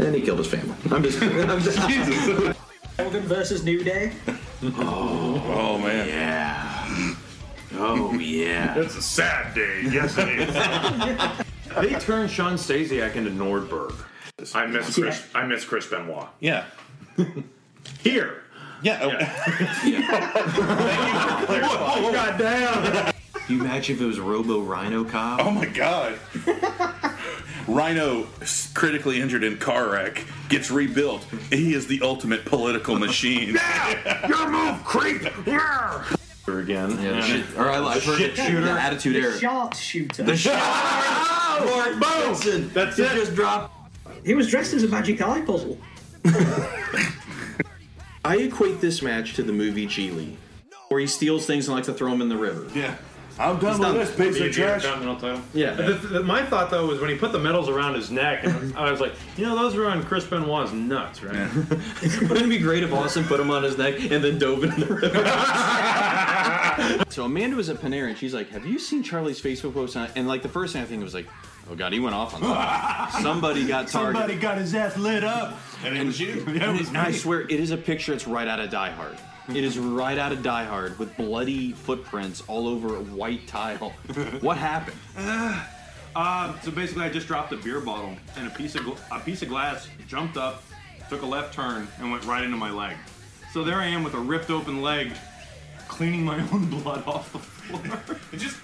And 0.00 0.14
he 0.14 0.22
killed 0.22 0.38
his 0.38 0.48
family. 0.48 0.74
I'm 0.90 1.02
just. 1.02 1.20
I'm 1.22 1.60
just 1.60 1.78
Hogan 2.98 3.22
versus 3.22 3.64
New 3.64 3.84
Day. 3.84 4.12
Oh 4.62 5.42
oh 5.46 5.78
man. 5.78 6.08
yeah. 6.08 7.14
Oh 7.74 8.12
yeah. 8.14 8.78
It's 8.78 8.96
a 8.96 9.02
sad 9.02 9.54
day. 9.54 9.82
Yes, 9.90 10.16
it 10.18 10.28
is. 10.28 10.54
they 11.80 11.98
turned 11.98 12.30
Shawn 12.30 12.54
Stasiak 12.54 13.16
into 13.16 13.30
Nordberg. 13.30 13.94
I 14.54 14.66
miss 14.66 14.94
Chris. 14.94 15.26
I 15.34 15.44
miss 15.46 15.64
Chris 15.64 15.86
Benoit. 15.86 16.28
Yeah. 16.40 16.64
Here. 18.00 18.42
Yeah. 18.82 19.00
Oh, 19.02 19.10
oh 21.96 22.12
God 22.12 22.38
damn. 22.38 23.12
Can 23.50 23.58
you 23.58 23.64
imagine 23.64 23.96
if 23.96 24.00
it 24.02 24.06
was 24.06 24.20
Robo 24.20 24.60
Rhino 24.60 25.02
Cobb? 25.02 25.40
Oh 25.42 25.50
my 25.50 25.66
god. 25.66 26.16
Rhino 27.66 28.28
critically 28.74 29.20
injured 29.20 29.42
in 29.42 29.56
car 29.58 29.90
wreck 29.90 30.24
gets 30.48 30.70
rebuilt. 30.70 31.26
He 31.50 31.74
is 31.74 31.88
the 31.88 32.00
ultimate 32.02 32.44
political 32.44 32.96
machine. 32.96 33.58
Your 34.28 34.48
move, 34.48 34.84
creep. 34.84 35.22
Yeah. 35.48 36.04
Again. 36.46 36.90
Yeah, 37.02 37.10
the 37.10 37.22
shit, 37.22 37.44
or 37.58 37.68
I, 37.70 37.78
I've 37.84 38.04
heard 38.04 38.18
Shit 38.18 38.30
it, 38.30 38.36
shooter. 38.36 38.60
the 38.60 38.70
Attitude 38.70 39.16
Era. 39.16 39.36
Sharp 39.36 39.74
shooter. 39.74 40.22
The 40.22 40.36
shot. 40.36 40.54
Oh, 40.62 41.92
Mark 41.98 42.00
Benson. 42.00 42.68
That's 42.72 42.98
He 42.98 43.02
it. 43.02 43.14
just 43.14 43.34
dropped. 43.34 43.74
He 44.24 44.34
was 44.34 44.48
dressed 44.48 44.74
as 44.74 44.84
a 44.84 44.88
magic 44.88 45.20
eye 45.22 45.40
puzzle. 45.40 45.76
I 48.24 48.36
equate 48.36 48.80
this 48.80 49.02
match 49.02 49.34
to 49.34 49.42
the 49.42 49.52
movie 49.52 49.88
Geely, 49.88 50.36
where 50.88 51.00
he 51.00 51.08
steals 51.08 51.46
things 51.46 51.66
and 51.66 51.74
likes 51.74 51.88
to 51.88 51.94
throw 51.94 52.10
them 52.10 52.20
in 52.22 52.28
the 52.28 52.36
river. 52.36 52.68
yeah. 52.78 52.94
I'm 53.40 53.58
done 53.58 53.80
done. 53.80 53.96
with 53.96 54.16
this 54.16 54.38
piece 54.38 54.40
of 54.40 54.52
trash. 54.52 54.84
Yeah. 55.54 55.72
The, 55.74 55.92
the- 55.94 56.22
my 56.22 56.44
thought 56.44 56.70
though 56.70 56.86
was 56.86 57.00
when 57.00 57.10
he 57.10 57.16
put 57.16 57.32
the 57.32 57.38
medals 57.38 57.68
around 57.68 57.94
his 57.94 58.10
neck, 58.10 58.44
and 58.44 58.76
I 58.76 58.90
was 58.90 59.00
like, 59.00 59.12
you 59.36 59.46
know, 59.46 59.56
those 59.56 59.74
were 59.74 59.88
on 59.88 60.02
Chris 60.04 60.24
Benoit's 60.26 60.72
nuts, 60.72 61.22
right? 61.22 61.52
Wouldn't 61.54 62.42
it 62.42 62.48
be 62.48 62.58
great 62.58 62.82
if 62.82 62.92
Austin 62.92 63.24
put 63.24 63.40
him 63.40 63.50
on 63.50 63.62
his 63.62 63.78
neck 63.78 63.94
and 64.00 64.22
then 64.22 64.38
dove 64.38 64.64
in 64.64 64.70
the 64.78 64.86
river? 64.86 65.10
so 67.10 67.24
Amanda 67.24 67.56
was 67.56 67.68
at 67.68 67.78
Panera 67.78 68.08
and 68.08 68.18
she's 68.18 68.34
like, 68.34 68.50
"Have 68.50 68.66
you 68.66 68.78
seen 68.78 69.02
Charlie's 69.02 69.40
Facebook 69.40 69.74
post?" 69.74 69.96
on-" 69.96 70.08
And 70.16 70.28
like 70.28 70.42
the 70.42 70.48
first 70.48 70.72
thing 70.72 70.82
I 70.82 70.86
think 70.86 71.02
was 71.02 71.14
like, 71.14 71.28
"Oh 71.70 71.74
God, 71.74 71.92
he 71.92 72.00
went 72.00 72.14
off 72.14 72.34
on 72.34 72.40
somebody. 72.42 73.12
somebody 73.22 73.66
got 73.66 73.88
targeted." 73.88 74.20
Somebody 74.20 74.38
got 74.40 74.58
his 74.58 74.74
ass 74.74 74.96
lit 74.96 75.24
up. 75.24 75.56
And 75.84 75.96
it 75.96 76.04
was 76.04 76.20
you. 76.20 76.44
And 76.46 76.80
it- 76.80 76.94
I 76.94 77.12
swear, 77.12 77.42
it 77.42 77.50
is 77.52 77.70
a 77.70 77.76
picture. 77.76 78.12
It's 78.12 78.26
right 78.26 78.48
out 78.48 78.60
of 78.60 78.70
Die 78.70 78.90
Hard. 78.90 79.16
It 79.54 79.64
is 79.64 79.78
right 79.78 80.16
out 80.16 80.32
of 80.32 80.42
Die 80.42 80.64
Hard 80.64 80.98
with 80.98 81.16
bloody 81.16 81.72
footprints 81.72 82.42
all 82.46 82.68
over 82.68 82.96
a 82.96 83.00
white 83.00 83.46
tile. 83.46 83.92
What 84.40 84.56
happened? 84.56 84.96
Um, 86.16 86.58
so 86.62 86.70
basically, 86.70 87.04
I 87.04 87.08
just 87.08 87.26
dropped 87.26 87.52
a 87.52 87.56
beer 87.56 87.80
bottle 87.80 88.16
and 88.36 88.46
a 88.46 88.50
piece 88.50 88.74
of 88.74 88.82
gl- 88.82 88.98
a 89.10 89.20
piece 89.20 89.42
of 89.42 89.48
glass 89.48 89.88
jumped 90.08 90.36
up, 90.36 90.62
took 91.08 91.22
a 91.22 91.26
left 91.26 91.52
turn, 91.54 91.88
and 91.98 92.10
went 92.10 92.24
right 92.24 92.42
into 92.44 92.56
my 92.56 92.70
leg. 92.70 92.96
So 93.52 93.64
there 93.64 93.76
I 93.78 93.86
am 93.86 94.02
with 94.04 94.14
a 94.14 94.18
ripped 94.18 94.50
open 94.50 94.82
leg, 94.82 95.12
cleaning 95.88 96.24
my 96.24 96.40
own 96.52 96.66
blood 96.66 97.06
off 97.06 97.32
the 97.32 97.38
floor. 97.38 98.16
It 98.32 98.38
just 98.38 98.56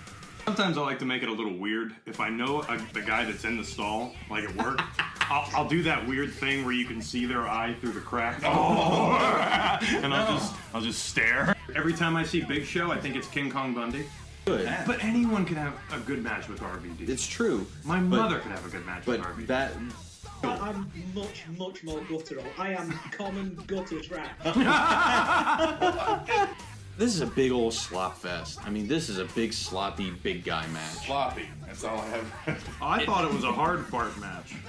Sometimes 0.47 0.79
I 0.79 0.83
like 0.83 1.01
to 1.01 1.05
make 1.05 1.25
it 1.25 1.29
a 1.29 1.33
little 1.33 1.57
weird. 1.57 1.97
If 2.07 2.21
I 2.21 2.29
know 2.29 2.63
a, 2.63 2.79
the 2.93 3.03
guy 3.03 3.25
that's 3.25 3.45
in 3.45 3.57
the 3.57 3.65
stall, 3.65 4.15
like 4.31 4.45
at 4.45 4.55
work, 4.55 4.81
I'll, 5.29 5.49
I'll 5.55 5.69
do 5.69 5.83
that 5.83 6.07
weird 6.07 6.33
thing 6.33 6.65
where 6.65 6.75
you 6.75 6.85
can 6.85 7.03
see 7.03 7.27
their 7.27 7.49
eye 7.49 7.75
through 7.81 7.93
the 7.93 8.01
crack. 8.01 8.41
Oh, 8.45 9.79
and 10.03 10.15
I'll 10.15 10.39
just 10.39 10.55
I'll 10.75 10.81
just 10.81 11.05
stare. 11.07 11.55
Every 11.75 11.93
time 11.93 12.17
I 12.17 12.25
see 12.25 12.43
Big 12.43 12.65
Show, 12.65 12.93
I 12.93 12.99
think 12.99 13.17
it's 13.17 13.29
King 13.29 13.51
Kong 13.51 13.75
Bundy. 13.75 14.07
Good. 14.45 14.73
But 14.87 15.03
anyone 15.03 15.45
can 15.45 15.57
have 15.57 15.75
a 15.93 15.99
good 16.01 16.23
match 16.23 16.49
with 16.49 16.61
RVD. 16.61 17.09
It's 17.09 17.27
true. 17.27 17.67
My 17.85 17.97
but- 17.99 18.05
mother 18.05 18.39
could 18.39 18.53
have 18.53 18.65
a 18.65 18.69
good 18.71 18.87
match 18.87 19.07
with 19.07 19.21
But 19.21 19.31
RVD. 19.37 19.47
that 19.49 19.73
I'm 20.45 20.91
much, 21.15 21.45
much 21.59 21.83
more 21.83 22.01
guttural. 22.03 22.45
I 22.59 22.75
am 22.75 22.93
common 23.11 23.57
gutter 23.67 24.01
trash. 24.01 24.31
this 26.99 27.15
is 27.15 27.21
a 27.21 27.27
big 27.27 27.53
old 27.53 27.75
slop 27.75 28.17
fest. 28.19 28.59
I 28.65 28.71
mean, 28.71 28.87
this 28.89 29.09
is 29.09 29.19
a 29.19 29.25
big 29.27 29.53
sloppy 29.53 30.11
big 30.23 30.45
guy 30.45 30.67
match. 30.69 31.07
Sloppy. 31.07 31.49
That's 31.67 31.85
all 31.85 31.99
I 31.99 32.07
have. 32.09 32.33
I 32.83 33.05
thought 33.05 33.25
it 33.25 33.33
was 33.33 33.45
a 33.45 33.53
hard 33.53 33.85
fart 33.87 34.19
match. 34.19 34.55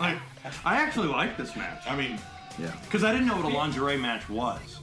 like, 0.00 0.18
I 0.64 0.76
actually 0.76 1.08
like 1.08 1.36
this 1.36 1.54
match. 1.56 1.82
I 1.86 1.96
mean, 1.96 2.18
Yeah. 2.58 2.72
Because 2.84 3.04
I 3.04 3.12
didn't 3.12 3.26
know 3.26 3.36
what 3.36 3.44
a 3.44 3.48
lingerie 3.56 3.96
match 3.96 4.28
was. 4.28 4.80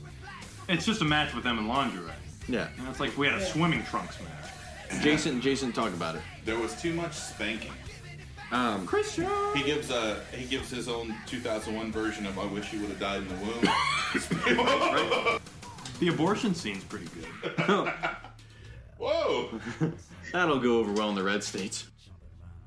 It's 0.69 0.85
just 0.85 1.01
a 1.01 1.05
match 1.05 1.33
with 1.33 1.43
them 1.43 1.57
in 1.59 1.67
lingerie. 1.67 2.11
Yeah. 2.47 2.67
You 2.77 2.83
know, 2.83 2.89
it's 2.89 2.99
like 2.99 3.09
if 3.09 3.17
we 3.17 3.27
had 3.27 3.41
a 3.41 3.45
swimming 3.45 3.83
trunks 3.85 4.17
match. 4.21 5.01
Jason, 5.03 5.39
Jason, 5.41 5.71
talk 5.71 5.93
about 5.93 6.15
it. 6.15 6.21
there 6.43 6.59
was 6.59 6.79
too 6.81 6.93
much 6.93 7.13
spanking. 7.13 7.71
Um, 8.51 8.85
Christian! 8.85 9.29
He 9.55 9.63
gives 9.63 9.89
a 9.89 10.19
he 10.35 10.45
gives 10.45 10.69
his 10.69 10.89
own 10.89 11.15
2001 11.25 11.91
version 11.91 12.25
of 12.25 12.37
"I 12.37 12.45
wish 12.45 12.65
he 12.65 12.77
would 12.77 12.89
have 12.89 12.99
died 12.99 13.21
in 13.21 13.27
the 13.27 13.35
womb." 13.35 15.39
The 16.01 16.07
abortion 16.07 16.55
scene's 16.55 16.83
pretty 16.83 17.07
good. 17.13 17.27
Whoa! 18.97 19.49
that'll 20.33 20.59
go 20.59 20.79
over 20.79 20.91
well 20.93 21.09
in 21.09 21.15
the 21.15 21.21
red 21.21 21.43
states. 21.43 21.87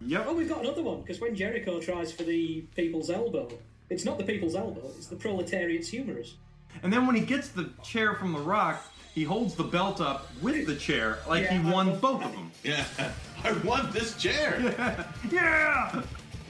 Yep. 0.03 0.27
Oh, 0.29 0.35
we've 0.35 0.49
got 0.49 0.61
another 0.61 0.85
one 0.85 1.01
because 1.01 1.21
when 1.21 1.35
Jericho 1.35 1.81
tries 1.81 2.13
for 2.13 2.23
the 2.23 2.61
people's 2.77 3.11
elbow, 3.11 3.49
it's 3.91 4.05
not 4.05 4.19
the 4.19 4.25
people's 4.25 4.55
elbow; 4.55 4.89
it's 4.97 5.09
the 5.09 5.17
proletariat's 5.17 5.89
humerus. 5.89 6.37
And 6.85 6.93
then 6.93 7.09
when 7.09 7.17
he 7.17 7.23
gets 7.23 7.49
the 7.49 7.71
chair 7.83 8.15
from 8.15 8.33
The 8.33 8.39
Rock, 8.39 8.81
he 9.15 9.25
holds 9.25 9.55
the 9.55 9.63
belt 9.65 10.01
up 10.01 10.29
with 10.43 10.67
the 10.67 10.75
chair 10.75 11.19
like 11.29 11.45
Yeah, 11.45 11.59
he 11.59 11.71
won 11.71 11.89
love 11.91 12.01
both 12.01 12.25
of 12.25 12.33
them. 12.33 12.51
Yeah, 12.63 12.85
I 13.45 13.53
want 13.65 13.93
this 13.93 14.17
chair. 14.17 15.07
Yeah! 15.31 16.03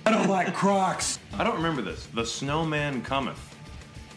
I 0.07 0.11
don't 0.11 0.29
like 0.29 0.53
Crocs. 0.55 1.19
I 1.39 1.45
don't 1.45 1.57
remember 1.57 1.81
this. 1.81 2.07
The 2.13 2.27
snowman 2.27 3.03
cometh. 3.03 3.41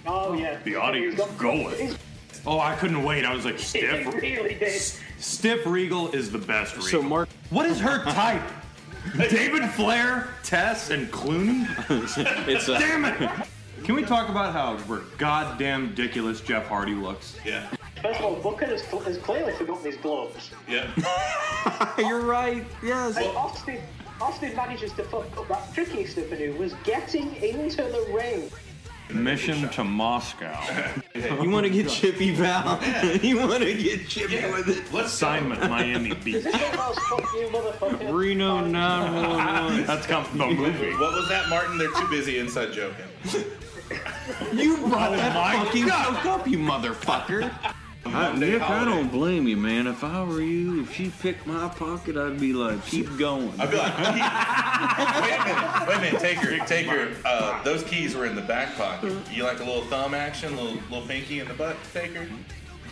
Oh 0.06 0.34
yeah. 0.34 0.60
The 0.64 0.76
audience 0.76 1.22
goeth. 1.38 1.98
Oh, 2.46 2.60
I 2.60 2.76
couldn't 2.76 3.04
wait. 3.04 3.26
I 3.26 3.34
was 3.34 3.46
like, 3.46 3.60
stiff. 3.60 4.08
It 4.08 4.22
really 4.22 4.56
did. 4.56 4.82
Stiff 5.20 5.66
Regal 5.66 6.10
is 6.12 6.32
the 6.32 6.38
best 6.38 6.76
Regal. 6.76 6.90
So 6.90 7.02
Mark, 7.02 7.30
What 7.50 7.66
is 7.66 7.80
her 7.80 8.04
type? 8.06 8.42
David 9.18 9.70
Flair, 9.72 10.30
Tess, 10.44 10.90
and 10.90 11.10
Clooney? 11.12 11.66
it's 12.48 12.68
uh, 12.70 12.78
Damn 12.80 13.06
it! 13.06 13.48
Can 13.84 13.96
we 13.96 14.04
talk 14.04 14.28
about 14.30 14.54
how 14.54 14.76
goddamn 15.18 15.90
ridiculous 15.90 16.42
Jeff 16.42 16.68
Hardy 16.68 16.94
looks? 16.94 17.38
Yeah, 17.46 17.70
First 18.02 18.20
of 18.20 18.26
all, 18.26 18.36
Booker 18.36 18.66
has, 18.66 18.84
cl- 18.84 19.02
has 19.04 19.18
clearly 19.18 19.54
forgotten 19.54 19.86
his 19.86 19.98
gloves. 19.98 20.52
yeah. 20.68 20.88
you're 21.98 22.22
right. 22.22 22.66
Yes. 22.84 23.18
And 23.18 23.28
Austin, 23.36 23.80
Austin 24.22 24.56
manages 24.56 24.92
to 24.94 25.04
fuck 25.04 25.36
up 25.38 25.48
that 25.48 25.74
tricky 25.74 26.04
trickiest 26.06 26.18
of 26.18 26.58
was 26.58 26.74
getting 26.84 27.36
into 27.38 27.84
the 27.84 28.08
ring. 28.14 28.50
Mission 29.10 29.70
to 29.70 29.84
Moscow. 29.84 30.60
You 31.42 31.50
want 31.50 31.66
to 31.66 31.72
get 31.72 31.90
chippy, 31.90 32.36
pal? 32.36 32.80
you 33.24 33.40
want 33.40 33.64
to 33.64 33.74
get 33.74 34.08
chippy 34.08 34.36
with 34.52 34.68
it? 34.68 34.94
Let's 34.94 35.14
Assignment 35.14 35.68
Miami 35.68 36.14
Beach. 36.14 36.36
Is 36.36 36.44
this 36.44 36.54
one 36.54 36.64
of 36.64 36.96
those 36.96 37.04
fuck 37.06 37.34
you 37.34 37.48
motherfucker? 37.48 38.14
Reno 38.14 38.60
911. 38.66 39.86
That's 39.86 40.06
come 40.06 40.24
from 40.26 40.38
the 40.38 40.48
movie. 40.48 40.92
What 40.92 41.14
was 41.14 41.28
that, 41.30 41.50
Martin? 41.50 41.78
They're 41.80 41.92
too 41.92 42.08
busy 42.08 42.38
inside 42.38 42.72
joking. 42.72 43.06
You 44.54 44.78
brought 44.78 45.14
oh 45.14 45.16
that 45.16 45.34
my 45.34 45.66
fucking 45.66 45.88
God. 45.88 46.14
joke 46.14 46.26
up, 46.26 46.48
you 46.48 46.60
motherfucker. 46.60 47.52
I- 48.06 48.36
Nick, 48.38 48.62
I 48.62 48.86
don't 48.86 49.10
blame 49.12 49.48
you, 49.48 49.58
man. 49.58 49.86
If 49.88 50.04
I 50.04 50.24
were 50.24 50.42
you, 50.42 50.82
if 50.82 50.94
she 50.94 51.10
picked 51.22 51.46
my 51.46 51.68
pocket, 51.70 52.16
I'd 52.16 52.40
be 52.40 52.54
like, 52.54 52.86
keep 52.86 53.18
going. 53.18 53.52
I'd 53.60 53.70
be 53.70 53.78
like, 53.78 53.98
wait 54.00 54.08
a 55.40 55.44
minute, 55.44 55.88
wait 55.88 55.98
a 55.98 56.02
minute, 56.02 56.22
Taker, 56.22 56.66
Taker. 56.66 57.16
Uh, 57.26 57.62
those 57.64 57.84
keys 57.84 58.16
were 58.16 58.26
in 58.26 58.36
the 58.36 58.42
back 58.42 58.76
pocket. 58.78 59.14
You 59.32 59.44
like 59.44 59.60
a 59.60 59.64
little 59.64 59.84
thumb 59.84 60.14
action, 60.14 60.56
little 60.56 60.74
little 60.90 61.08
pinky 61.08 61.40
in 61.40 61.48
the 61.48 61.54
butt, 61.54 61.76
Taker? 61.94 62.28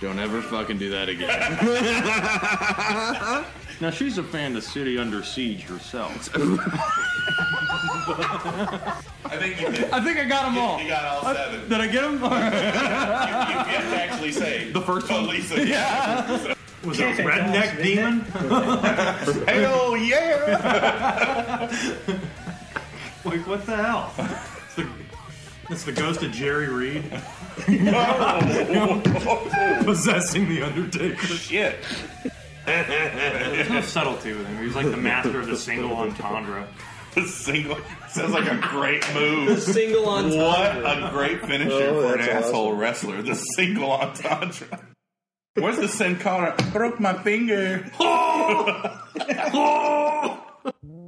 Don't 0.01 0.19
ever 0.19 0.41
fucking 0.41 0.77
do 0.77 0.89
that 0.89 1.07
again. 1.07 1.31
Now 3.81 3.89
she's 3.89 4.17
a 4.17 4.23
fan 4.23 4.55
of 4.55 4.63
City 4.63 4.97
Under 4.97 5.21
Siege 5.21 5.63
herself. 5.63 6.29
I 9.25 9.37
think 9.37 9.59
you 9.59 9.71
did. 9.71 9.91
I 9.91 10.01
think 10.01 10.17
I 10.17 10.23
got 10.25 10.45
them 10.45 10.57
all. 10.57 10.81
You 10.81 10.87
got 10.87 11.05
all 11.05 11.33
seven. 11.33 11.67
Did 11.69 11.81
I 11.81 11.87
get 11.87 12.01
them? 12.03 12.13
You, 12.13 12.19
you 12.19 12.29
have 12.29 13.67
to 13.89 14.01
actually 14.01 14.31
say 14.31 14.71
The 14.71 14.81
first 14.81 15.09
one? 15.09 15.25
Oh, 15.25 15.27
Lisa. 15.27 15.65
Yeah. 15.65 16.53
Was 16.85 16.99
it 16.99 17.19
a 17.19 17.23
Redneck 17.23 17.81
Demon? 17.81 18.19
Hell 18.21 19.73
oh, 19.73 19.95
yeah! 19.95 21.67
Like, 23.25 23.47
what 23.47 23.65
the 23.65 23.75
hell? 23.75 24.13
It's 24.19 24.75
the, 24.75 24.87
it's 25.71 25.83
the 25.83 25.91
ghost 25.91 26.21
of 26.21 26.31
Jerry 26.31 26.67
Reed 26.69 27.11
No 27.67 29.01
possessing 29.83 30.47
the 30.47 30.61
Undertaker. 30.61 31.25
Shit. 31.25 31.79
There's 32.65 33.69
no 33.69 33.81
subtlety 33.81 34.33
with 34.33 34.47
him. 34.47 34.63
He's 34.63 34.75
like 34.75 34.89
the 34.89 34.97
master 34.97 35.39
of 35.39 35.47
the 35.47 35.57
single 35.57 35.95
entendre. 35.95 36.67
The 37.13 37.27
single 37.27 37.77
sounds 38.09 38.33
like 38.33 38.51
a 38.51 38.57
great 38.57 39.05
move. 39.13 39.47
The 39.47 39.61
single 39.61 40.09
on 40.09 40.35
What 40.37 40.77
a 40.77 41.09
great 41.13 41.45
finisher 41.45 41.71
Oh, 41.71 42.01
for 42.01 42.13
an 42.15 42.19
that's 42.25 42.47
asshole 42.47 42.73
wrestler. 42.73 43.21
The 43.21 43.35
single 43.35 43.91
entendre. 43.91 44.79
Where's 45.53 45.77
the 45.77 45.87
Sin 45.87 46.17
Cara? 46.17 46.55
I 46.57 46.69
broke 46.71 46.99
my 46.99 47.13
finger. 47.13 47.85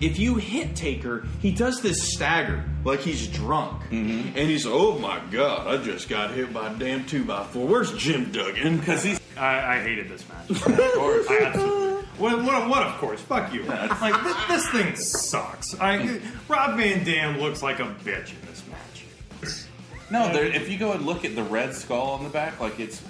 If 0.00 0.18
you 0.18 0.36
hit 0.36 0.74
Taker, 0.74 1.26
he 1.40 1.52
does 1.52 1.80
this 1.80 2.12
stagger 2.12 2.64
like 2.84 3.00
he's 3.00 3.28
drunk, 3.28 3.84
mm-hmm. 3.84 4.36
and 4.36 4.48
he's 4.48 4.66
oh 4.66 4.98
my 4.98 5.20
god, 5.30 5.66
I 5.66 5.82
just 5.82 6.08
got 6.08 6.32
hit 6.32 6.52
by 6.52 6.72
a 6.72 6.76
damn 6.76 7.06
two 7.06 7.24
by 7.24 7.44
four. 7.44 7.66
Where's 7.66 7.92
Jim 7.96 8.32
Duggan? 8.32 8.78
Because 8.78 9.02
he's 9.04 9.20
I, 9.36 9.76
I 9.76 9.82
hated 9.82 10.08
this 10.08 10.24
match. 10.28 10.50
Of 10.50 10.92
course. 10.94 11.26
I 11.28 11.38
absolutely. 11.44 11.94
What, 12.18 12.44
what, 12.44 12.68
what, 12.68 12.82
of 12.86 12.96
course? 12.98 13.20
Fuck 13.20 13.52
you. 13.52 13.64
Like, 13.64 14.22
this, 14.22 14.36
this 14.46 14.70
thing 14.70 14.94
sucks. 14.94 15.78
I, 15.80 16.20
Rob 16.48 16.76
Van 16.76 17.04
Dam 17.04 17.40
looks 17.40 17.60
like 17.60 17.80
a 17.80 17.94
bitch 18.04 18.30
in 18.30 18.46
this 18.46 18.62
match. 18.70 19.64
no. 20.12 20.32
There, 20.32 20.44
if 20.44 20.70
you 20.70 20.78
go 20.78 20.92
and 20.92 21.04
look 21.04 21.24
at 21.24 21.34
the 21.34 21.42
red 21.42 21.74
skull 21.74 22.12
on 22.12 22.22
the 22.22 22.30
back, 22.30 22.60
like 22.60 22.78
it's 22.78 23.02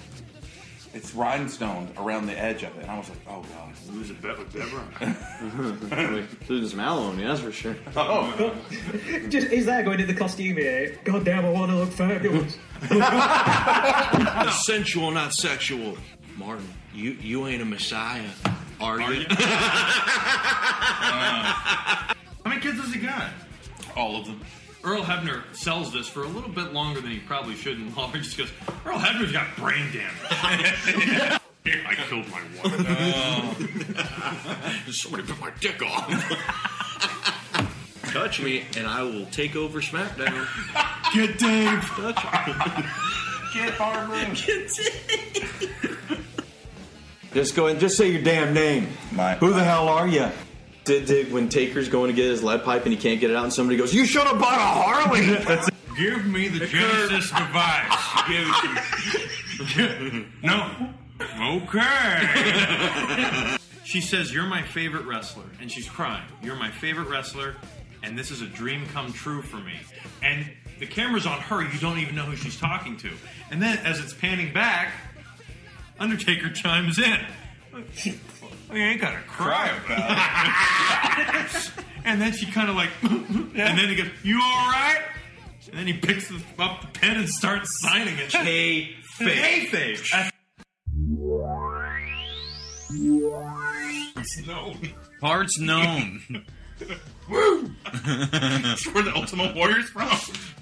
it's 0.95 1.11
rhinestoned 1.11 1.89
around 1.97 2.25
the 2.25 2.39
edge 2.39 2.63
of 2.63 2.75
it, 2.77 2.83
and 2.83 2.89
I 2.89 2.97
was 2.97 3.09
like, 3.09 3.19
oh 3.27 3.41
god. 3.41 3.73
Lose 3.93 4.09
a 4.09 4.13
bet 4.15 4.39
with 4.39 4.51
Deborah. 4.51 4.87
There's 6.47 6.71
some 6.71 6.79
alimony, 6.79 7.25
that's 7.25 7.41
for 7.41 7.51
sure. 7.51 7.75
Oh, 7.95 8.55
Just 9.29 9.51
is 9.51 9.65
there 9.65 9.83
going 9.83 9.99
in 9.99 10.07
the 10.07 10.13
costume 10.13 10.57
here? 10.57 10.93
Eh? 10.93 10.97
God 11.03 11.25
damn, 11.25 11.45
I 11.45 11.49
want 11.51 11.69
to 11.71 11.77
look 11.77 11.91
fabulous. 11.91 12.57
Sensual, 14.65 15.11
not 15.11 15.33
sexual. 15.33 15.97
Martin, 16.37 16.67
you 16.93 17.11
you 17.11 17.45
ain't 17.47 17.61
a 17.61 17.65
messiah, 17.65 18.29
are, 18.79 18.99
you? 18.99 19.25
Uh, 19.29 19.35
how 21.03 22.15
many 22.45 22.61
kids 22.61 22.79
has 22.79 22.93
he 22.93 22.99
got? 22.99 23.31
all 23.95 24.17
of 24.17 24.25
them. 24.25 24.41
Earl 24.85 25.01
Hebner 25.01 25.41
sells 25.51 25.91
this 25.91 26.07
for 26.07 26.23
a 26.23 26.27
little 26.27 26.51
bit 26.51 26.71
longer 26.71 27.01
than 27.01 27.09
he 27.09 27.17
probably 27.17 27.55
should 27.55 27.79
in 27.79 27.93
Lawler 27.95 28.19
just 28.19 28.37
goes, 28.37 28.51
Earl 28.85 28.99
Hebner's 28.99 29.31
got 29.31 29.55
brain 29.57 29.91
damage. 29.91 31.41
I 31.67 31.95
killed 32.07 32.27
my 32.29 32.41
wife. 32.63 32.85
Oh. 34.87 34.91
Somebody 34.91 35.23
put 35.23 35.41
my 35.41 35.51
dick 35.59 35.81
off. 35.81 36.07
Touch 38.13 38.39
me, 38.39 38.65
and 38.77 38.85
I 38.85 39.01
will 39.01 39.25
take 39.25 39.55
over 39.55 39.81
SmackDown. 39.81 40.47
Get 41.15 41.39
Dave. 41.39 41.81
Touch 41.81 42.23
me. 42.47 42.53
Get 43.55 43.73
Harmon. 43.73 44.35
Just 47.33 47.55
go 47.55 47.65
and 47.67 47.79
just 47.79 47.97
say 47.97 48.11
your 48.11 48.21
damn 48.21 48.53
name. 48.53 48.89
My 49.11 49.33
Who 49.35 49.51
the 49.51 49.63
hell 49.63 49.89
are 49.89 50.07
you? 50.07 50.29
Did, 50.85 51.05
did 51.07 51.31
when 51.31 51.49
Taker's 51.49 51.89
going 51.89 52.09
to 52.11 52.15
get 52.15 52.29
his 52.29 52.43
lead 52.43 52.63
pipe 52.63 52.83
and 52.83 52.91
he 52.93 52.97
can't 52.97 53.19
get 53.19 53.31
it 53.31 53.35
out, 53.35 53.43
and 53.43 53.51
somebody 53.51 53.75
goes, 53.77 53.93
"You 53.93 54.05
should 54.05 54.23
have 54.23 54.39
bought 54.39 54.57
a 54.57 54.61
Harley." 54.61 55.21
Give 55.97 56.25
me 56.25 56.47
the 56.47 56.65
Genesis 56.65 57.29
device. 57.31 57.97
Give 58.27 58.47
it 58.47 59.69
to 59.79 60.11
me. 60.13 60.25
no. 60.43 60.69
Okay. 61.57 63.57
she 63.83 63.99
says, 64.01 64.31
"You're 64.33 64.45
my 64.45 64.61
favorite 64.61 65.05
wrestler," 65.05 65.45
and 65.59 65.71
she's 65.71 65.89
crying. 65.89 66.23
"You're 66.43 66.55
my 66.55 66.69
favorite 66.69 67.07
wrestler, 67.07 67.55
and 68.03 68.15
this 68.17 68.29
is 68.29 68.41
a 68.41 68.47
dream 68.47 68.85
come 68.93 69.11
true 69.11 69.41
for 69.41 69.57
me." 69.57 69.79
And 70.21 70.45
the 70.79 70.85
camera's 70.85 71.25
on 71.25 71.39
her. 71.41 71.63
You 71.63 71.79
don't 71.79 71.97
even 71.97 72.13
know 72.15 72.23
who 72.25 72.35
she's 72.35 72.59
talking 72.59 72.95
to. 72.97 73.09
And 73.49 73.59
then, 73.61 73.79
as 73.79 73.99
it's 73.99 74.13
panning 74.13 74.53
back, 74.53 74.91
Undertaker 75.99 76.49
chimes 76.49 76.99
in. 76.99 77.19
I 78.69 78.77
ain't 78.77 79.01
gotta 79.01 79.19
cry 79.27 79.69
about 79.85 81.45
it. 81.45 81.71
and 82.03 82.21
then 82.21 82.33
she 82.33 82.45
kind 82.51 82.69
of 82.69 82.75
like, 82.75 82.89
and 83.03 83.53
then 83.55 83.89
he 83.89 83.95
goes, 83.95 84.09
"You 84.23 84.35
all 84.41 84.71
right?" 84.71 85.01
And 85.69 85.79
then 85.79 85.87
he 85.87 85.93
picks 85.93 86.31
up 86.59 86.81
the 86.81 86.87
pen 86.99 87.17
and 87.17 87.29
starts 87.29 87.69
signing 87.81 88.17
it. 88.17 88.31
Hey, 88.31 88.95
Kayfabe. 89.19 90.31
No. 94.47 94.73
Parts 95.21 95.59
known. 95.59 96.21
Woo! 97.29 97.71
That's 98.03 98.85
where 98.93 99.03
the 99.03 99.13
Ultimate 99.15 99.55
Warrior's 99.55 99.89
from. 99.89 100.09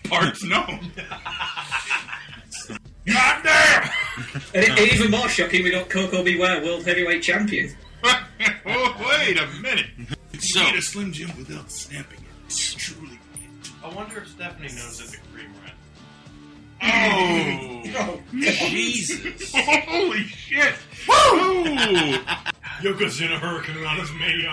Parts 0.06 0.44
known. 0.44 0.92
God 3.06 3.44
damn! 3.44 3.90
And, 4.54 4.66
and 4.66 4.80
even 4.80 5.12
more 5.12 5.28
shocking, 5.28 5.64
we 5.64 5.72
got 5.72 5.90
Koko 5.90 6.24
B. 6.24 6.38
Ware, 6.40 6.64
World 6.64 6.86
Heavyweight 6.86 7.22
Champion. 7.22 7.76
Oh, 8.66 9.18
wait 9.26 9.38
a 9.38 9.48
minute. 9.62 9.88
So- 10.40 10.60
you 10.60 10.66
need 10.72 10.78
a 10.78 10.82
Slim 10.82 11.12
Jim 11.12 11.30
without 11.38 11.72
snapping 11.72 12.20
it. 12.20 12.26
It's 12.46 12.74
truly. 12.74 13.20
I 13.84 13.90
wonder 13.94 14.20
if 14.20 14.30
Stephanie 14.30 14.70
knows 14.70 15.00
that 15.00 15.12
the 15.12 15.18
cream 15.34 15.52
rat. 15.62 15.74
Oh. 16.86 17.84
oh, 17.98 18.20
Jesus. 18.34 19.52
Holy 19.56 20.24
shit! 20.24 20.74
Woo! 21.08 21.64
Yokozuna 22.82 23.40
Hurricane 23.40 23.86
on 23.86 23.98
his 23.98 24.12
May 24.14 24.44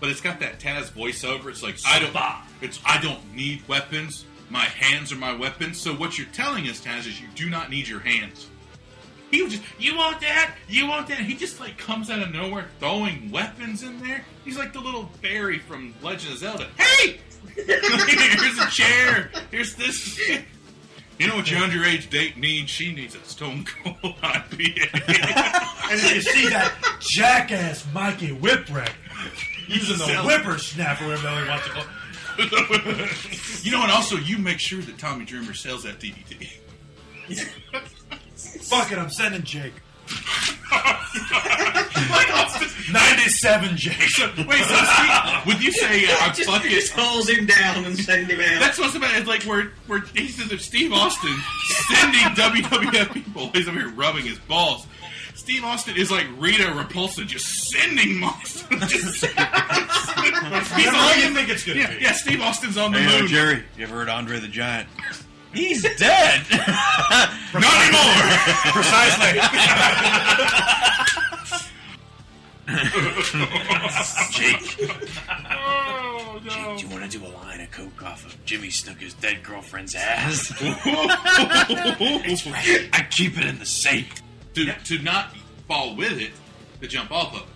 but 0.00 0.08
it's 0.08 0.20
got 0.20 0.40
that 0.40 0.58
Taz 0.58 0.90
voiceover. 0.90 1.48
It's 1.48 1.62
like 1.62 1.76
I 1.86 1.98
don't. 1.98 2.14
It's 2.62 2.80
I 2.84 3.00
don't 3.00 3.34
need 3.34 3.66
weapons. 3.68 4.24
My 4.50 4.64
hands 4.64 5.12
are 5.12 5.16
my 5.16 5.34
weapons. 5.34 5.78
So 5.78 5.92
what 5.94 6.16
you're 6.16 6.26
telling 6.28 6.68
us, 6.68 6.80
Taz, 6.80 7.00
is 7.00 7.20
you 7.20 7.28
do 7.34 7.50
not 7.50 7.70
need 7.70 7.86
your 7.86 8.00
hands. 8.00 8.48
He 9.30 9.42
was 9.42 9.52
just, 9.52 9.64
you 9.78 9.96
want 9.96 10.20
that? 10.20 10.54
You 10.68 10.86
want 10.86 11.08
that? 11.08 11.18
He 11.18 11.34
just 11.34 11.60
like 11.60 11.76
comes 11.76 12.10
out 12.10 12.20
of 12.20 12.32
nowhere 12.32 12.66
throwing 12.78 13.30
weapons 13.30 13.82
in 13.82 14.00
there. 14.00 14.24
He's 14.44 14.56
like 14.56 14.72
the 14.72 14.80
little 14.80 15.06
fairy 15.22 15.58
from 15.58 15.94
Legend 16.02 16.32
of 16.32 16.38
Zelda. 16.38 16.66
Hey, 16.78 17.20
here's 17.54 18.58
a 18.58 18.70
chair. 18.70 19.30
Here's 19.50 19.74
this. 19.74 20.18
You 21.18 21.26
know 21.26 21.36
what 21.36 21.50
your 21.50 21.60
underage 21.60 22.08
date 22.10 22.36
needs? 22.36 22.70
She 22.70 22.94
needs 22.94 23.14
a 23.14 23.22
Stone 23.24 23.66
Cold 23.82 24.16
IPA. 24.22 25.64
And 25.90 25.98
then 25.98 26.16
you 26.16 26.20
see 26.20 26.46
that 26.50 26.74
jackass 27.00 27.86
Mikey 27.94 28.36
Whipwreck 28.36 28.92
using 29.68 29.96
the 29.96 30.04
whippersnapper, 30.22 31.06
whatever 31.06 31.42
he 31.42 31.48
wants 31.48 31.64
to 31.64 31.70
call 31.70 31.84
you 33.62 33.72
know, 33.72 33.82
and 33.82 33.90
also 33.90 34.16
you 34.16 34.38
make 34.38 34.58
sure 34.60 34.80
that 34.80 34.98
Tommy 34.98 35.24
Dreamer 35.24 35.54
sells 35.54 35.82
that 35.82 35.98
DVD. 35.98 36.48
Fuck 38.38 38.92
it, 38.92 38.98
I'm 38.98 39.10
sending 39.10 39.42
Jake. 39.42 39.72
97 42.92 43.76
Jake. 43.76 44.00
So, 44.10 44.26
wait, 44.48 44.64
so 44.64 44.74
Steve, 44.76 45.46
would 45.46 45.62
you 45.62 45.72
say 45.72 46.06
uh, 46.06 46.16
I'm 46.20 46.34
just, 46.34 46.48
fucking? 46.48 46.70
just 46.70 46.92
holds 46.92 47.28
him 47.28 47.46
down 47.46 47.84
and 47.84 47.98
send 47.98 48.30
him 48.30 48.40
out. 48.40 48.60
That's 48.60 48.78
what's 48.78 48.94
about. 48.94 49.14
It's 49.16 49.26
like 49.28 49.42
where 49.42 49.72
where 49.86 50.00
he 50.14 50.28
says 50.28 50.50
if 50.52 50.62
Steve 50.62 50.92
Austin 50.92 51.36
sending 51.90 52.20
WWF 52.20 53.12
people, 53.12 53.50
he's 53.52 53.68
over 53.68 53.78
here 53.78 53.90
rubbing 53.90 54.24
his 54.24 54.38
balls. 54.38 54.86
Steve 55.34 55.64
Austin 55.64 55.96
is 55.96 56.10
like 56.10 56.26
Rita 56.38 56.64
Repulsa, 56.64 57.26
just 57.26 57.70
sending 57.70 58.22
Austin. 58.22 58.80
Just, 58.88 59.24
he's 59.24 59.34
Whatever 59.34 60.96
on 60.96 61.18
you 61.20 61.34
think 61.34 61.48
it's 61.48 61.64
gonna 61.64 61.78
yeah, 61.80 61.94
be. 61.96 62.02
yeah, 62.02 62.12
Steve 62.12 62.40
Austin's 62.42 62.76
on 62.76 62.92
the 62.92 62.98
Hey, 62.98 63.20
moon. 63.20 63.28
Jerry, 63.28 63.62
you 63.76 63.84
ever 63.84 63.94
heard 63.94 64.08
Andre 64.10 64.40
the 64.40 64.48
Giant? 64.48 64.88
He's 65.54 65.82
dead. 65.82 66.42
Not 67.54 67.82
anymore. 67.82 68.72
Precisely. 68.72 69.40
Jake, 74.30 74.90
Oh 75.50 76.40
Jake, 76.44 76.56
no. 76.62 76.76
do 76.76 76.82
you 76.84 76.88
want 76.90 77.10
to 77.10 77.18
do 77.18 77.24
a 77.24 77.28
line 77.28 77.60
of 77.60 77.70
coke 77.70 78.02
off 78.02 78.26
of 78.26 78.44
Jimmy 78.44 78.68
Snuka's 78.68 79.14
dead 79.14 79.42
girlfriend's 79.42 79.94
ass? 79.94 80.52
I 80.60 81.96
keep 83.10 83.38
it 83.38 83.44
in 83.46 83.58
the 83.58 83.66
safe. 83.66 84.12
To 84.54 84.64
to 84.66 84.98
not 85.02 85.34
fall 85.66 85.94
with 85.96 86.20
it, 86.20 86.30
to 86.80 86.88
jump 86.88 87.10
off 87.12 87.34
of 87.34 87.42
it. 87.42 87.46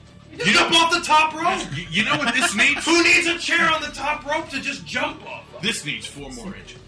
You 0.47 0.53
jump 0.55 0.75
off 0.75 0.93
the 0.93 1.01
top 1.01 1.35
rope. 1.35 1.63
You, 1.77 1.85
you 1.91 2.05
know 2.05 2.17
what 2.17 2.33
this 2.35 2.55
needs? 2.57 2.85
Who 2.87 3.03
needs 3.03 3.27
a 3.27 3.39
chair 3.39 3.71
on 3.71 3.83
the 3.83 3.89
top 3.89 4.25
rope 4.25 4.49
to 4.51 4.61
just 4.61 4.87
jump 4.87 5.27
off? 5.29 5.45
of? 5.55 5.63
This 5.63 5.85
needs 5.85 6.07
four 6.07 6.31
more 6.31 6.55
inches. 6.57 6.79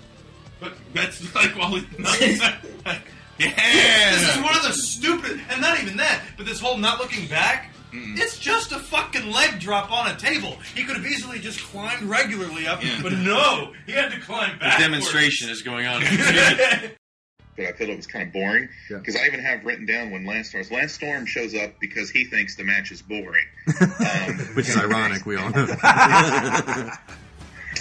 But 0.64 0.72
that's 0.94 1.35
like 1.35 1.57
while 1.59 1.74
he, 1.74 1.87
yeah. 3.38 4.11
This 4.12 4.37
is 4.37 4.42
one 4.42 4.57
of 4.57 4.62
the 4.62 4.72
stupid, 4.72 5.40
and 5.50 5.61
not 5.61 5.81
even 5.81 5.96
that, 5.98 6.22
but 6.37 6.46
this 6.46 6.59
whole 6.61 6.79
not 6.79 6.98
looking 6.98 7.29
back. 7.29 7.70
It's 7.96 8.38
just 8.40 8.72
a 8.72 8.79
fucking 8.81 9.31
leg 9.31 9.61
drop 9.61 9.92
on 9.92 10.11
a 10.11 10.16
table. 10.16 10.57
He 10.74 10.83
could 10.83 10.96
have 10.96 11.07
easily 11.07 11.38
just 11.38 11.62
climbed 11.62 12.03
regularly 12.03 12.66
up, 12.66 12.83
Yeah. 12.83 12.98
but 13.00 13.12
no, 13.12 13.72
he 13.87 13.92
had 13.92 14.11
to 14.11 14.18
climb 14.20 14.59
back. 14.59 14.79
The 14.79 14.85
demonstration 14.85 15.48
is 15.48 15.62
going 15.62 15.87
on. 15.87 16.00
but 17.57 17.66
I 17.66 17.72
felt 17.72 17.90
it 17.90 17.96
was 17.96 18.09
kind 18.09 18.27
of 18.27 18.33
boring 18.33 18.68
because 18.88 19.14
I 19.14 19.27
even 19.27 19.38
have 19.38 19.64
written 19.64 19.87
down 19.87 20.11
when 20.11 20.24
Lance 20.27 20.48
Storm 20.48 20.64
Lance 20.72 20.92
Storm 20.94 21.24
shows 21.24 21.55
up 21.55 21.79
because 21.81 22.11
he 22.11 22.24
thinks 22.24 22.57
the 22.57 22.64
match 22.64 22.90
is 22.90 23.00
boring, 23.00 23.44
um, 23.81 24.38
Which 24.55 24.68
is 24.70 24.77
ironic, 24.77 25.24
we 25.24 25.37
all 25.37 25.50
know. 25.50 25.66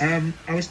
Um, 0.02 0.34
I 0.48 0.54
was 0.56 0.70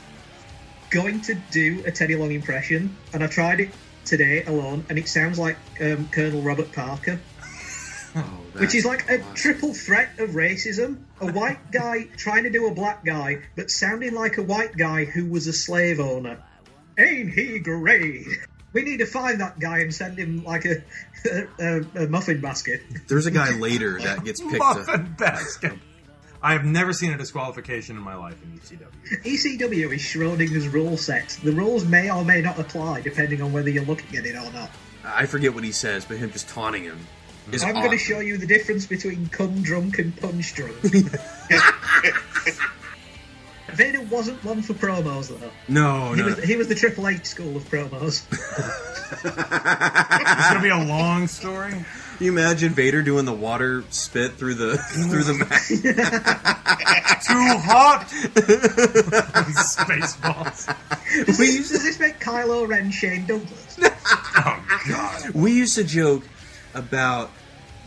going 0.93 1.23
to 1.23 1.35
do 1.51 1.83
a 1.87 1.91
Teddy 1.91 2.15
Long 2.15 2.31
impression, 2.31 2.95
and 3.13 3.25
I 3.25 3.27
tried 3.27 3.61
it 3.61 3.71
today 4.05 4.45
alone, 4.45 4.85
and 4.89 4.99
it 4.99 5.09
sounds 5.09 5.39
like 5.39 5.57
um, 5.81 6.09
Colonel 6.09 6.43
Robert 6.43 6.71
Parker, 6.73 7.17
which 8.59 8.75
is 8.75 8.85
like 8.85 9.09
a 9.11 9.25
triple 9.35 9.73
threat 9.75 10.19
of 10.19 10.31
racism. 10.31 10.99
A 11.21 11.33
white 11.33 11.73
guy 11.73 12.05
trying 12.17 12.45
to 12.45 12.51
do 12.51 12.67
a 12.67 12.75
black 12.75 13.05
guy, 13.05 13.43
but 13.57 13.71
sounding 13.71 14.15
like 14.15 14.37
a 14.37 14.43
white 14.43 14.77
guy 14.77 15.07
who 15.07 15.27
was 15.27 15.47
a 15.47 15.53
slave 15.53 15.99
owner. 15.99 16.43
Ain't 16.99 17.33
he 17.33 17.59
great? 17.59 18.27
We 18.75 18.83
need 18.83 18.99
to 18.99 19.07
find 19.07 19.41
that 19.41 19.59
guy 19.59 19.81
and 19.81 19.95
send 19.95 20.19
him 20.19 20.45
like 20.45 20.67
a, 20.67 20.83
a, 21.59 22.05
a 22.05 22.07
muffin 22.07 22.41
basket. 22.41 22.83
There's 23.09 23.27
a 23.27 23.31
guy 23.31 23.57
later 23.57 23.99
that 24.01 24.25
gets 24.25 24.41
picked 24.41 24.55
up. 24.55 24.77
Muffin 24.87 25.15
basket. 25.19 25.73
I 26.43 26.55
have 26.55 26.65
never 26.65 26.93
seen 26.93 27.13
a 27.13 27.19
disqualification 27.19 27.97
in 27.97 28.03
my 28.03 28.17
life 28.17 28.43
in 28.43 28.59
ECW. 28.59 29.23
ECW 29.23 29.95
is 29.95 30.01
Schrodinger's 30.01 30.67
rule 30.69 30.97
set. 30.97 31.39
The 31.45 31.53
rules 31.53 31.85
may 31.85 32.11
or 32.11 32.25
may 32.25 32.41
not 32.41 32.59
apply 32.59 33.03
depending 33.03 33.41
on 33.43 33.53
whether 33.53 33.71
you're 33.71 33.85
looking 33.85 34.19
at 34.19 34.27
it 34.27 34.35
or 34.35 34.51
not. 34.53 34.71
I 35.05 35.27
forget 35.27 35.55
what 35.55 35.63
he 35.63 35.73
says, 35.73 36.05
but 36.05 36.17
him 36.17 36.33
just 36.33 36.49
taunting 36.49 36.83
him 36.83 36.99
is 37.53 37.63
I'm 37.63 37.75
going 37.75 37.91
to 37.91 37.99
show 37.99 38.21
you 38.21 38.39
the 38.39 38.47
difference 38.47 38.87
between 38.87 39.29
cum 39.29 39.63
drunk 39.63 39.99
and 39.99 40.19
punch 40.21 40.55
drunk. 40.55 40.75
Vader 43.73 44.03
wasn't 44.03 44.43
one 44.45 44.63
for 44.63 44.75
promos 44.75 45.29
though. 45.29 45.51
No, 45.69 46.13
he 46.13 46.21
no. 46.21 46.27
was 46.27 46.45
he 46.45 46.57
was 46.57 46.69
the 46.69 46.75
Triple 46.75 47.09
H 47.09 47.25
school 47.25 47.57
of 47.57 47.65
promos. 47.65 48.23
It's 49.25 50.49
gonna 50.49 50.63
be 50.63 50.69
a 50.69 50.85
long 50.85 51.27
story. 51.27 51.85
Can 52.23 52.27
you 52.27 52.39
imagine 52.39 52.73
Vader 52.73 53.03
doing 53.03 53.25
the 53.25 53.33
water 53.33 53.83
spit 53.91 54.35
through 54.35 54.55
the 54.55 54.77
through 55.11 55.25
the 55.25 55.45
back? 55.45 55.67
Too 57.27 57.59
hot. 57.59 58.07
Spaceballs. 59.67 60.69
we 61.37 61.47
used 61.47 61.73
to 61.73 61.79
this 61.79 61.99
make 61.99 62.21
Kylo 62.21 62.69
Ren 62.69 62.93
Shane 62.93 63.27
Douglas. 63.27 63.77
oh 64.37 64.79
God. 64.89 65.31
we 65.31 65.53
used 65.53 65.75
to 65.75 65.83
joke 65.83 66.23
about 66.75 67.33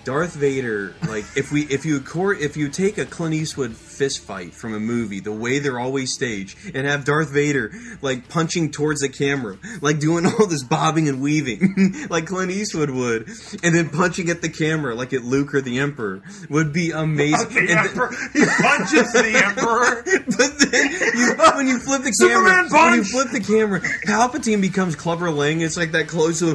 Darth 0.04 0.34
Vader. 0.34 0.96
Like 1.08 1.24
if 1.38 1.54
we 1.54 1.62
if 1.68 1.86
you 1.86 2.02
court 2.02 2.42
if 2.42 2.58
you 2.58 2.68
take 2.68 2.98
a 2.98 3.06
Clint 3.06 3.36
Eastwood 3.36 3.74
fist 3.96 4.20
fight 4.20 4.54
from 4.54 4.74
a 4.74 4.80
movie, 4.80 5.20
the 5.20 5.32
way 5.32 5.60
they're 5.60 5.80
always 5.80 6.14
staged, 6.14 6.58
and 6.76 6.86
have 6.88 7.06
Darth 7.06 7.30
Vader 7.32 7.72
like 8.02 8.28
punching 8.30 8.72
towards 8.72 9.02
the 9.02 9.10
camera, 9.10 9.58
like 9.82 10.00
doing 10.00 10.26
all 10.40 10.48
this 10.48 10.64
bobbing 10.64 11.08
and 11.10 11.22
weaving, 11.22 12.08
like 12.10 12.28
Clint 12.28 12.52
Eastwood 12.52 12.90
would, 12.90 13.28
and 13.64 13.76
then 13.76 13.90
punching 13.90 14.30
at 14.30 14.42
the 14.42 14.50
camera 14.50 14.94
like 14.96 15.14
at 15.14 15.24
Luke 15.24 15.54
or 15.54 15.62
the 15.62 15.80
Emperor 15.80 16.22
would 16.50 16.74
be 16.74 16.92
amazing. 16.92 17.50
The 17.56 17.60
And 17.60 17.70
then- 17.70 17.78
Emperor. 17.88 18.10
He 18.34 18.46
punches 18.46 19.14
the 19.14 19.44
Emperor. 19.46 20.04
but 20.38 20.60
then 20.60 20.92
you, 21.16 21.36
when 21.56 21.68
you 21.68 21.80
flip 21.80 22.02
the 22.04 22.12
camera, 22.12 22.68
when 22.70 22.94
you 22.96 23.04
flip 23.04 23.30
the 23.32 23.40
camera, 23.40 23.80
Palpatine 24.06 24.62
becomes 24.62 24.96
Clubber 24.96 25.32
Lang. 25.32 25.62
It's 25.62 25.78
like 25.78 25.92
that 25.94 26.08
close 26.08 26.40
to, 26.40 26.52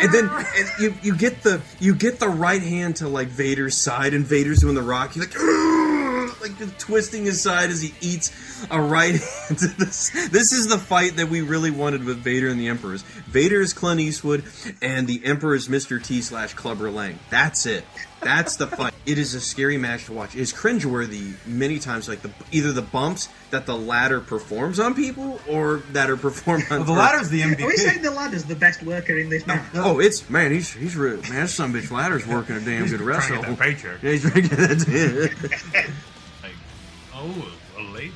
and 0.00 0.12
then 0.12 0.28
and 0.28 0.68
you 0.80 0.94
you 1.02 1.16
get 1.16 1.42
the 1.42 1.60
you 1.78 1.94
get 1.94 2.18
the 2.18 2.28
right 2.28 2.62
hand 2.62 2.96
to 2.96 3.08
like 3.08 3.28
Vader's 3.28 3.76
side, 3.76 4.14
and 4.14 4.24
Vader's 4.26 4.60
doing 4.60 4.74
the 4.74 4.79
rock. 4.82 5.12
He's 5.12 5.22
like, 5.22 6.40
like 6.60 6.78
twisting 6.78 7.24
his 7.24 7.40
side 7.40 7.70
as 7.70 7.82
he 7.82 7.94
eats 8.00 8.32
a 8.70 8.80
right 8.80 9.10
hand. 9.48 9.58
this. 9.58 10.10
This 10.30 10.52
is 10.52 10.68
the 10.68 10.78
fight 10.78 11.16
that 11.16 11.28
we 11.28 11.40
really 11.42 11.70
wanted 11.70 12.04
with 12.04 12.18
Vader 12.18 12.48
and 12.48 12.58
the 12.60 12.68
Emperors. 12.68 13.02
Vader 13.02 13.60
is 13.60 13.72
Clint 13.72 14.00
Eastwood, 14.00 14.44
and 14.82 15.06
the 15.06 15.20
Emperor 15.24 15.54
is 15.54 15.68
Mr. 15.68 16.02
T 16.02 16.20
slash 16.22 16.54
Clubber 16.54 16.90
Lang. 16.90 17.18
That's 17.30 17.66
it. 17.66 17.84
That's 18.22 18.56
the 18.56 18.66
fight. 18.66 18.92
It 19.06 19.18
is 19.18 19.34
a 19.34 19.40
scary 19.40 19.78
match 19.78 20.06
to 20.06 20.12
watch. 20.12 20.34
It 20.34 20.40
is 20.40 20.52
cringeworthy 20.52 21.34
many 21.46 21.78
times, 21.78 22.08
like 22.08 22.20
the 22.22 22.30
either 22.52 22.72
the 22.72 22.82
bumps 22.82 23.28
that 23.50 23.66
the 23.66 23.74
ladder 23.76 24.20
performs 24.20 24.78
on 24.78 24.94
people 24.94 25.40
or 25.48 25.78
that 25.92 26.10
are 26.10 26.16
performed 26.16 26.64
on. 26.70 26.80
Well, 26.80 26.86
the 26.86 26.92
ladder's 26.92 27.30
the 27.30 27.40
MVP. 27.40 27.62
Are 27.62 27.66
we 27.66 27.76
saying 27.76 28.02
the 28.02 28.10
ladder's 28.10 28.44
the 28.44 28.54
best 28.56 28.82
worker 28.82 29.16
in 29.18 29.30
this 29.30 29.46
match? 29.46 29.64
Oh, 29.74 30.00
it's 30.00 30.28
man, 30.28 30.52
he's 30.52 30.72
he's 30.72 30.96
real 30.96 31.16
man. 31.22 31.34
That 31.34 31.48
son 31.50 31.72
bitch 31.72 31.90
ladder's 31.90 32.26
working 32.26 32.56
a 32.56 32.60
damn 32.60 32.86
good 32.86 33.00
wrestle. 33.00 33.36
to 33.36 33.42
get 33.42 33.56
that 33.56 33.58
paycheck. 33.58 34.02
Yeah, 34.02 34.10
he's 34.12 34.22
trying 34.22 34.34
to 34.34 34.48
get 34.48 34.58
that. 34.58 35.90
Oh, 37.22 37.52
a 37.78 37.82
lady. 37.82 38.14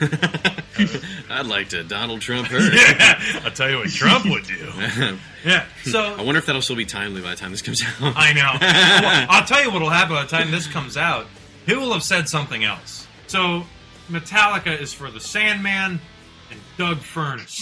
I'd 1.32 1.46
like 1.46 1.70
to 1.70 1.82
Donald 1.82 2.20
Trump 2.20 2.48
her. 2.50 2.58
Yeah, 2.60 3.40
I'll 3.44 3.50
tell 3.50 3.70
you 3.70 3.78
what 3.78 3.90
Trump 3.90 4.24
would 4.26 4.44
do. 4.44 5.18
Yeah, 5.44 5.64
so- 5.82 6.14
I 6.14 6.22
wonder 6.22 6.38
if 6.38 6.46
that'll 6.46 6.62
still 6.62 6.76
be 6.76 6.84
timely 6.86 7.20
by 7.20 7.30
the 7.30 7.36
time 7.36 7.50
this 7.50 7.62
comes 7.62 7.82
out. 7.82 7.88
I 8.00 8.32
know. 8.32 8.52
Well, 8.60 9.26
I'll 9.28 9.44
tell 9.44 9.60
you 9.64 9.72
what 9.72 9.82
will 9.82 9.90
happen 9.90 10.14
by 10.14 10.22
the 10.22 10.28
time 10.28 10.52
this 10.52 10.68
comes 10.68 10.96
out. 10.96 11.26
He 11.66 11.74
will 11.74 11.92
have 11.92 12.04
said 12.04 12.28
something 12.28 12.62
else. 12.62 13.08
So, 13.26 13.64
Metallica 14.08 14.80
is 14.80 14.92
for 14.92 15.10
the 15.10 15.18
Sandman 15.18 16.00
and 16.52 16.60
Doug 16.78 16.98
Furnas. 16.98 17.60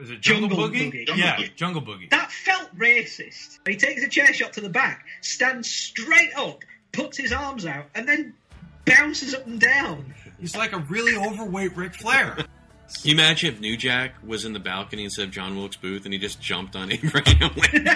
is 0.00 0.10
it 0.10 0.20
Jungle, 0.20 0.48
Jungle 0.48 0.68
Boogie? 0.68 1.06
Boogie. 1.06 1.16
Yeah, 1.16 1.38
Jungle 1.56 1.82
Boogie. 1.82 2.08
That 2.10 2.30
felt 2.30 2.72
racist. 2.76 3.58
He 3.66 3.76
takes 3.76 4.02
a 4.04 4.08
chair 4.08 4.32
shot 4.32 4.52
to 4.54 4.60
the 4.60 4.68
back, 4.70 5.06
stands 5.22 5.68
straight 5.68 6.30
up, 6.36 6.60
puts 6.92 7.16
his 7.18 7.32
arms 7.32 7.66
out, 7.66 7.86
and 7.94 8.08
then 8.08 8.34
bounces 8.84 9.34
up 9.34 9.46
and 9.46 9.60
down. 9.60 10.14
He's 10.40 10.56
like 10.56 10.72
a 10.72 10.78
really 10.78 11.16
overweight 11.16 11.76
Ric 11.76 11.94
Flair. 11.94 12.36
Can 12.36 12.46
you 13.04 13.14
imagine 13.14 13.54
if 13.54 13.60
New 13.60 13.76
Jack 13.76 14.14
was 14.26 14.44
in 14.44 14.52
the 14.52 14.58
balcony 14.58 15.04
instead 15.04 15.26
of 15.26 15.30
John 15.30 15.56
Wilkes 15.56 15.76
Booth 15.76 16.04
and 16.06 16.12
he 16.12 16.18
just 16.18 16.40
jumped 16.40 16.74
on 16.74 16.90
Abraham 16.92 17.52
Lincoln? 17.54 17.86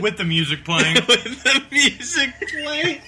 With 0.00 0.16
the 0.16 0.24
music 0.24 0.64
playing. 0.64 0.94
With 1.08 1.42
the 1.44 1.62
music 1.70 2.30
playing. 2.48 3.00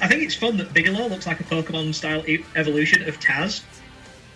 I 0.00 0.08
think 0.08 0.22
it's 0.22 0.34
fun 0.34 0.56
that 0.58 0.72
Bigelow 0.72 1.08
looks 1.08 1.26
like 1.26 1.40
a 1.40 1.44
Pokemon 1.44 1.94
style 1.94 2.24
e- 2.28 2.44
evolution 2.56 3.06
of 3.08 3.20
Taz. 3.20 3.62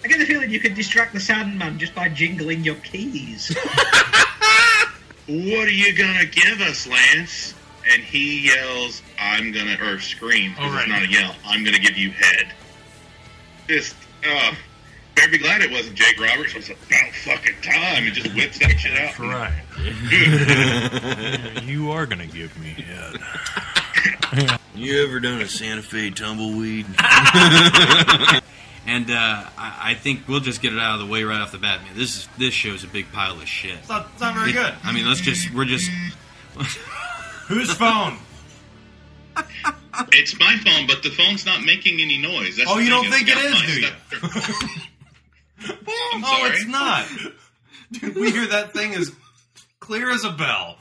I 0.05 0.09
get 0.09 0.19
the 0.19 0.27
feeling 0.27 0.51
you 0.51 0.61
could 0.61 0.75
distract 0.75 1.15
the 1.15 1.21
Sandman 1.21 1.79
just 1.79 1.95
by 1.95 2.09
jingling 2.09 2.65
your 2.65 2.77
keys. 2.77 3.57
What 5.27 5.67
are 5.67 5.71
you 5.71 5.93
gonna 5.97 6.27
give 6.27 6.61
us, 6.61 6.87
Lance? 6.87 7.55
And 7.91 8.03
he 8.03 8.45
yells, 8.47 9.03
"I'm 9.19 9.51
gonna," 9.53 9.79
or 9.83 9.99
screams. 10.01 10.55
'cause 10.57 10.65
All 10.67 10.73
right. 10.73 10.83
It's 10.83 10.91
not 10.91 11.03
a 11.03 11.09
yell. 11.09 11.35
I'm 11.47 11.65
gonna 11.65 11.79
give 11.79 11.97
you 11.97 12.11
head. 12.11 12.53
Just, 13.69 13.95
uh, 14.29 14.53
better 15.15 15.31
be 15.31 15.39
glad 15.39 15.63
it 15.63 15.71
wasn't 15.71 15.95
Jake 15.97 16.21
Roberts. 16.21 16.53
It 16.55 16.59
was 16.59 16.69
about 16.71 17.15
fucking 17.25 17.55
time, 17.63 18.07
and 18.07 18.15
just 18.15 18.35
whips 18.35 18.59
that 18.59 18.79
shit 18.79 18.93
out. 18.93 19.17
That's 19.17 19.19
right. 19.21 19.53
you 21.65 21.91
are 21.91 22.05
gonna 22.07 22.27
give 22.27 22.57
me 22.59 22.71
head. 22.71 23.17
You 24.75 25.03
ever 25.05 25.19
done 25.19 25.41
a 25.41 25.49
Santa 25.49 25.83
Fe 25.83 26.11
tumbleweed? 26.11 26.87
And 28.87 29.11
uh, 29.11 29.45
I, 29.59 29.91
I 29.91 29.95
think 29.95 30.27
we'll 30.29 30.41
just 30.41 30.63
get 30.63 30.73
it 30.73 30.79
out 30.79 30.95
of 30.95 31.01
the 31.01 31.07
way 31.13 31.23
right 31.23 31.41
off 31.43 31.53
the 31.53 31.59
bat, 31.59 31.83
man. 31.83 31.91
This 31.95 32.17
is 32.17 32.29
this 32.39 32.55
show's 32.55 32.85
a 32.85 32.87
big 32.87 33.13
pile 33.13 33.35
of 33.39 33.47
shit. 33.47 33.73
It's 33.73 33.89
not, 33.89 34.09
it's 34.13 34.21
not 34.23 34.35
very 34.35 34.51
It- 34.51 34.55
good. 34.55 34.73
I 34.83 34.93
mean, 34.93 35.07
let's 35.07 35.21
just 35.21 35.53
we're 35.53 35.67
just 35.67 35.91
Whose 37.49 37.73
phone? 37.73 38.19
It's 40.13 40.39
my 40.39 40.57
phone, 40.59 40.87
but 40.87 41.03
the 41.03 41.11
phone's 41.11 41.45
not 41.47 41.65
making 41.65 42.01
any 42.01 42.19
noise. 42.19 42.57
That's 42.57 42.71
Oh, 42.71 42.79
you 42.79 42.89
don't 42.91 43.09
think 43.11 43.29
it's 43.29 43.33
it 43.33 43.35
got 43.35 43.45
is, 43.45 43.63
do 43.63 43.81
you? 43.81 43.87
stuff. 43.87 44.85
Oh, 45.89 46.11
I'm 46.15 46.25
Oh, 46.25 46.47
it's 46.53 46.67
not. 46.67 47.07
Dude, 47.91 48.15
we 48.15 48.31
hear 48.31 48.47
that 48.47 48.73
thing 48.73 48.95
as 48.95 49.11
clear 49.81 50.09
as 50.11 50.23
a 50.25 50.31
bell. 50.31 50.77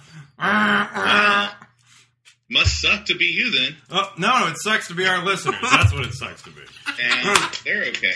Must 2.49 2.79
suck 2.81 3.05
to 3.05 3.15
be 3.15 3.25
you 3.25 3.51
then. 3.51 3.75
Oh, 3.89 4.11
no, 4.19 4.39
no, 4.39 4.47
it 4.49 4.57
sucks 4.59 4.87
to 4.89 4.93
be 4.93 5.07
our 5.07 5.25
listeners. 5.25 5.55
That's 5.61 5.91
what 5.93 6.05
it 6.05 6.13
sucks 6.13 6.43
to 6.43 6.51
be. 6.51 6.61
And 7.01 7.39
they're 7.65 7.85
okay. 7.85 8.13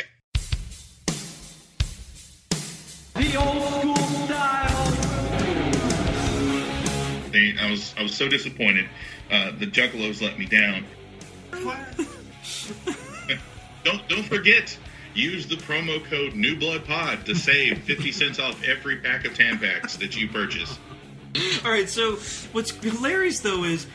The 3.16 3.36
old 3.38 3.71
They, 7.54 7.62
I 7.62 7.70
was 7.70 7.94
I 7.98 8.04
was 8.04 8.14
so 8.14 8.28
disappointed. 8.28 8.88
Uh, 9.30 9.52
the 9.58 9.68
Juggalos 9.68 10.22
let 10.22 10.38
me 10.38 10.46
down. 10.46 10.86
don't 13.84 14.08
don't 14.08 14.26
forget. 14.26 14.78
Use 15.14 15.46
the 15.46 15.56
promo 15.56 16.04
code 16.06 16.36
New 16.36 16.58
Blood 16.58 16.86
Pod 16.86 17.26
to 17.26 17.36
save 17.36 17.84
fifty 17.84 18.12
cents 18.12 18.40
off 18.40 18.62
every 18.64 18.98
pack 18.98 19.26
of 19.26 19.34
Tampax 19.34 19.98
that 20.00 20.16
you 20.16 20.28
purchase. 20.30 20.78
All 21.64 21.72
right, 21.72 21.90
so 21.90 22.16
what's 22.52 22.72
hilarious 22.72 23.40
though 23.40 23.64
is 23.64 23.88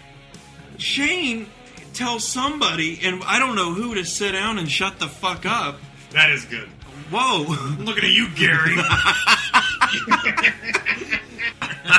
Shane 0.78 1.46
tells 1.92 2.24
somebody, 2.24 3.00
and 3.02 3.22
I 3.24 3.38
don't 3.38 3.56
know 3.56 3.72
who, 3.72 3.94
to 3.94 4.04
sit 4.04 4.32
down 4.32 4.58
and 4.58 4.70
shut 4.70 4.98
the 4.98 5.08
fuck 5.08 5.46
up. 5.46 5.78
That 6.10 6.30
is 6.30 6.44
good. 6.44 6.68
Whoa! 7.10 7.46
I'm 7.48 7.84
Looking 7.84 8.04
at 8.04 8.10
you, 8.10 8.28
Gary. 8.34 8.76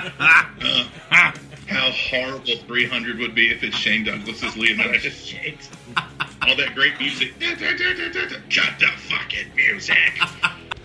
Uh, 1.09 1.31
how 1.77 1.91
horrible 1.91 2.55
300 2.55 3.19
would 3.19 3.35
be 3.35 3.51
if 3.51 3.63
it's 3.63 3.75
Shane 3.77 4.03
Douglas's 4.03 4.57
Leonidas. 4.57 5.35
All 6.41 6.55
that 6.55 6.73
great 6.73 6.99
music. 6.99 7.33
Cut 7.39 8.79
the 8.79 8.87
fucking 9.09 9.55
music. 9.55 9.97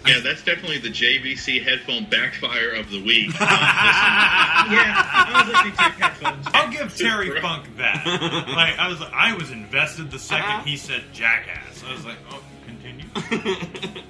Yeah, 0.05 0.19
that's 0.19 0.43
definitely 0.43 0.79
the 0.79 0.89
JVC 0.89 1.63
headphone 1.63 2.07
backfire 2.11 2.71
of 2.71 2.91
the 2.91 3.01
week. 3.05 3.33
yeah, 3.39 3.47
I 3.47 5.45
was 5.45 5.53
listening 5.55 5.73
to 5.75 5.83
headphones. 5.83 6.47
I'll 6.53 6.73
give 6.73 6.97
Terry 6.97 7.41
Funk 7.41 7.77
that. 7.77 8.05
Like 8.49 8.77
I 8.81 8.89
was, 8.89 9.01
I 9.01 9.33
was 9.37 9.53
invested 9.53 10.11
the 10.11 10.17
2nd 10.17 10.65
he 10.65 10.77
said 10.77 11.05
jackass. 11.13 11.85
I 11.85 11.93
was 11.93 12.05
like, 12.05 12.19
oh, 12.33 12.43
continue. 12.67 14.03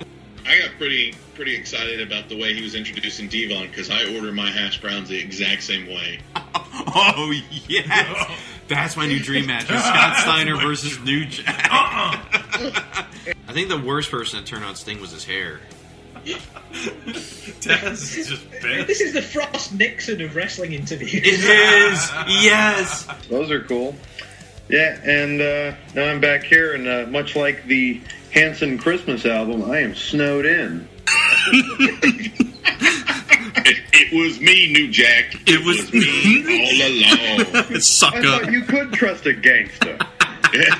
I 0.46 0.58
got 0.58 0.70
pretty 0.78 1.14
pretty 1.34 1.54
excited 1.54 2.00
about 2.00 2.28
the 2.28 2.36
way 2.38 2.54
he 2.54 2.62
was 2.62 2.74
introducing 2.74 3.28
Devon 3.28 3.68
because 3.68 3.90
I 3.90 4.14
order 4.14 4.32
my 4.32 4.50
hash 4.50 4.80
browns 4.80 5.08
the 5.08 5.18
exact 5.18 5.62
same 5.62 5.86
way. 5.86 6.20
Oh 6.94 7.32
yes, 7.68 8.40
that's 8.68 8.96
my 8.96 9.06
new 9.06 9.20
dream 9.20 9.46
match: 9.46 9.64
Scott 9.66 10.16
Steiner 10.18 10.56
versus 10.56 10.98
New 11.00 11.26
Jack. 11.26 11.68
Uh-uh. 11.70 13.02
I 13.48 13.52
think 13.52 13.68
the 13.68 13.78
worst 13.78 14.10
person 14.10 14.42
to 14.42 14.44
turn 14.44 14.62
on 14.62 14.74
Sting 14.74 15.00
was 15.00 15.12
his 15.12 15.24
hair. 15.24 15.60
Taz 16.24 18.16
is 18.18 18.28
just 18.28 18.50
pissed. 18.50 18.86
This 18.86 19.00
is 19.00 19.12
the 19.12 19.22
Frost 19.22 19.74
Nixon 19.74 20.20
of 20.22 20.34
wrestling 20.34 20.72
interviews. 20.72 21.12
It 21.14 21.26
is. 21.26 22.10
Yes. 22.42 23.06
Those 23.28 23.50
are 23.50 23.62
cool. 23.62 23.94
Yeah, 24.68 24.98
and 25.04 25.40
uh, 25.40 25.74
now 25.94 26.04
I'm 26.10 26.20
back 26.20 26.44
here, 26.44 26.74
and 26.74 26.88
uh, 26.88 27.06
much 27.10 27.36
like 27.36 27.64
the 27.66 28.00
Hanson 28.32 28.78
Christmas 28.78 29.26
album, 29.26 29.70
I 29.70 29.80
am 29.80 29.94
snowed 29.94 30.46
in. 30.46 30.88
It, 31.52 32.32
it 33.92 34.12
was 34.12 34.40
me, 34.40 34.72
New 34.72 34.90
Jack. 34.90 35.34
It, 35.46 35.64
was, 35.66 35.92
me 35.92 37.44
all 37.44 37.54
along. 37.70 37.80
Sucker. 37.80 38.18
I 38.18 38.22
thought 38.22 38.52
you 38.52 38.62
could 38.62 38.92
trust 38.92 39.26
a 39.26 39.34
gangster. 39.34 39.98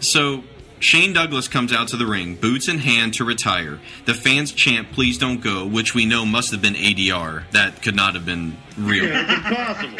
So 0.00 0.44
Shane 0.78 1.12
Douglas 1.12 1.48
comes 1.48 1.72
out 1.72 1.88
to 1.88 1.96
the 1.96 2.06
ring, 2.06 2.36
boots 2.36 2.68
in 2.68 2.78
hand 2.78 3.14
to 3.14 3.24
retire. 3.24 3.80
The 4.06 4.14
fans 4.14 4.52
chant, 4.52 4.92
"Please 4.92 5.18
don't 5.18 5.40
go," 5.40 5.66
which 5.66 5.92
we 5.92 6.06
know 6.06 6.24
must 6.24 6.52
have 6.52 6.62
been 6.62 6.74
ADR. 6.74 7.50
That 7.50 7.82
could 7.82 7.96
not 7.96 8.14
have 8.14 8.24
been 8.24 8.56
real. 8.76 9.04
impossible. 9.04 9.98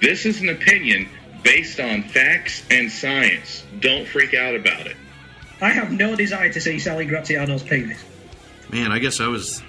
This 0.00 0.26
is 0.26 0.40
an 0.40 0.48
opinion 0.48 1.08
based 1.42 1.80
on 1.80 2.02
facts 2.02 2.62
and 2.70 2.90
science. 2.90 3.64
Don't 3.80 4.06
freak 4.06 4.34
out 4.34 4.54
about 4.54 4.86
it. 4.86 4.96
I 5.60 5.70
have 5.70 5.90
no 5.90 6.14
desire 6.14 6.52
to 6.52 6.60
see 6.60 6.78
Sally 6.78 7.06
Graziano's 7.06 7.62
penis. 7.62 8.02
Man, 8.70 8.92
I 8.92 8.98
guess 8.98 9.20
I 9.20 9.28
was. 9.28 9.62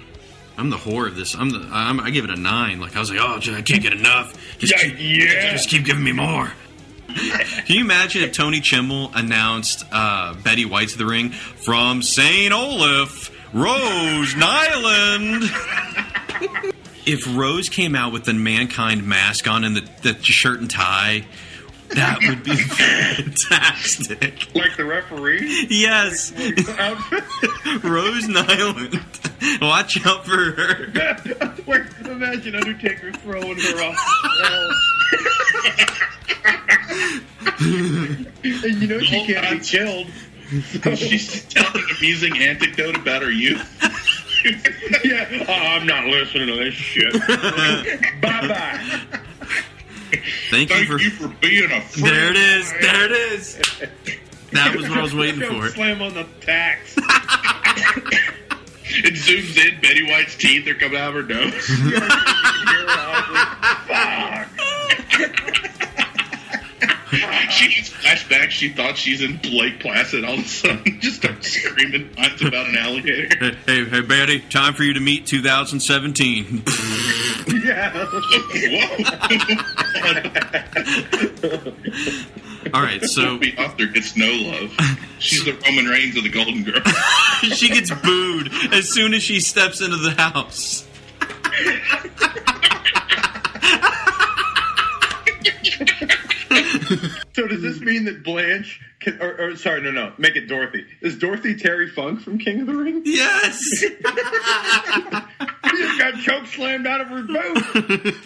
I'm 0.56 0.70
the 0.70 0.76
whore 0.76 1.06
of 1.06 1.14
this. 1.14 1.34
I'm 1.34 1.50
the. 1.50 1.66
I'm, 1.70 2.00
I 2.00 2.10
give 2.10 2.24
it 2.24 2.30
a 2.30 2.36
nine. 2.36 2.80
Like 2.80 2.96
I 2.96 3.00
was 3.00 3.10
like, 3.10 3.20
oh, 3.20 3.36
I 3.54 3.62
can't 3.62 3.82
get 3.82 3.92
enough. 3.92 4.58
Just 4.58 4.74
keep, 4.76 4.96
yeah. 4.98 5.52
just 5.52 5.68
keep 5.68 5.84
giving 5.84 6.02
me 6.02 6.12
more. 6.12 6.52
Can 7.08 7.76
you 7.76 7.80
imagine 7.80 8.22
if 8.22 8.32
Tony 8.32 8.60
Chimel 8.60 9.10
announced 9.14 9.84
uh, 9.90 10.34
Betty 10.42 10.64
White 10.64 10.90
to 10.90 10.98
the 10.98 11.06
ring 11.06 11.30
from 11.30 12.02
St. 12.02 12.52
Olaf, 12.52 13.30
Rose 13.54 14.34
Nylund? 14.34 15.48
if 17.08 17.26
Rose 17.36 17.68
came 17.68 17.94
out 17.94 18.12
with 18.12 18.24
the 18.24 18.34
mankind 18.34 19.06
mask 19.06 19.48
on 19.48 19.64
and 19.64 19.76
the, 19.76 19.88
the 20.02 20.22
shirt 20.22 20.60
and 20.60 20.70
tie, 20.70 21.24
That 21.90 22.18
would 22.28 22.44
be 22.44 22.54
fantastic. 22.56 24.54
Like 24.54 24.76
the 24.76 24.84
referee? 24.84 25.66
Yes. 25.70 26.32
Rose 27.82 28.26
Nylund. 28.28 29.60
Watch 29.62 30.04
out 30.06 30.26
for 30.26 30.36
her. 30.36 30.92
Wait, 31.66 31.82
imagine 32.04 32.54
Undertaker 32.56 33.10
throwing 33.12 33.56
her 33.58 33.82
off. 33.82 33.98
and 37.60 38.82
you 38.82 38.86
know 38.86 38.98
she 39.00 39.24
can't 39.26 39.58
be 39.58 39.64
killed. 39.66 40.06
She's 40.98 41.44
telling 41.44 41.82
an 41.82 41.96
amusing 41.98 42.38
anecdote 42.38 42.96
about 42.96 43.22
her 43.22 43.30
youth. 43.30 43.66
yeah, 45.04 45.44
oh, 45.48 45.52
I'm 45.52 45.86
not 45.86 46.06
listening 46.06 46.46
to 46.48 46.56
this 46.56 46.74
shit. 46.74 47.12
bye 48.22 48.48
bye. 48.48 49.00
Thank, 50.50 50.70
you 50.70 50.86
for, 50.86 50.98
for 50.98 51.28
being 51.40 51.70
a 51.70 51.80
friend. 51.80 52.06
There 52.06 52.30
it 52.30 52.36
is. 52.36 52.72
There 52.80 53.04
it 53.04 53.12
is. 53.12 53.58
That 54.52 54.74
was 54.74 54.88
what 54.88 54.98
I 54.98 55.02
was 55.02 55.14
waiting 55.14 55.40
for. 55.40 55.68
Slam 55.68 56.00
on 56.00 56.14
the 56.14 56.26
tax. 56.40 56.94
It 58.90 59.14
zooms 59.14 59.56
in. 59.58 59.80
Betty 59.80 60.10
White's 60.10 60.36
teeth 60.36 60.66
are 60.66 60.74
coming 60.74 60.98
out 60.98 61.14
of 61.14 61.28
her 61.28 61.34
nose. 61.34 61.52
she 67.50 67.74
gets 67.74 67.90
flashbacks. 67.90 68.50
She 68.50 68.68
thought 68.70 68.98
she's 68.98 69.22
in 69.22 69.40
Lake 69.42 69.80
Placid. 69.80 70.24
All 70.24 70.34
of 70.34 70.40
a 70.40 70.48
sudden, 70.48 71.00
just 71.00 71.16
starts 71.16 71.48
screaming 71.48 72.14
lines 72.16 72.42
about 72.42 72.66
an 72.68 72.76
alligator. 72.76 73.54
Hey, 73.66 73.84
hey, 73.84 74.00
Betty, 74.00 74.40
time 74.40 74.72
for 74.74 74.82
you 74.82 74.94
to 74.94 75.00
meet 75.00 75.26
2017. 75.26 76.62
yeah. 77.64 78.06
All 82.72 82.82
right, 82.82 83.02
so 83.04 83.38
Bea 83.38 83.54
Arthur 83.58 83.86
gets 83.86 84.16
no 84.16 84.26
love. 84.26 84.74
She's 85.18 85.44
the 85.44 85.52
Roman 85.66 85.86
Reigns 85.86 86.16
of 86.16 86.24
the 86.24 86.30
Golden 86.30 86.64
Girl. 86.64 86.80
she 87.54 87.68
gets 87.68 87.90
booed 87.90 88.50
as 88.72 88.88
soon 88.88 89.14
as 89.14 89.22
she 89.22 89.40
steps 89.40 89.80
into 89.80 89.96
the 89.96 90.10
house. 90.12 90.86
So 97.34 97.46
does 97.46 97.62
this 97.62 97.78
mean 97.80 98.04
that 98.06 98.24
Blanche 98.24 98.80
can, 99.00 99.22
or, 99.22 99.40
or 99.40 99.56
sorry, 99.56 99.80
no, 99.80 99.92
no, 99.92 100.12
make 100.18 100.34
it 100.34 100.48
Dorothy. 100.48 100.84
Is 101.02 101.16
Dorothy 101.18 101.54
Terry 101.54 101.88
Funk 101.88 102.20
from 102.20 102.38
King 102.38 102.62
of 102.62 102.66
the 102.66 102.74
Ring? 102.74 103.02
Yes. 103.04 103.60
she 103.78 103.88
just 105.76 105.98
got 106.00 106.18
choke 106.20 106.46
slammed 106.46 106.86
out 106.86 107.00
of 107.00 107.06
her 107.08 107.22
boot. 107.22 108.16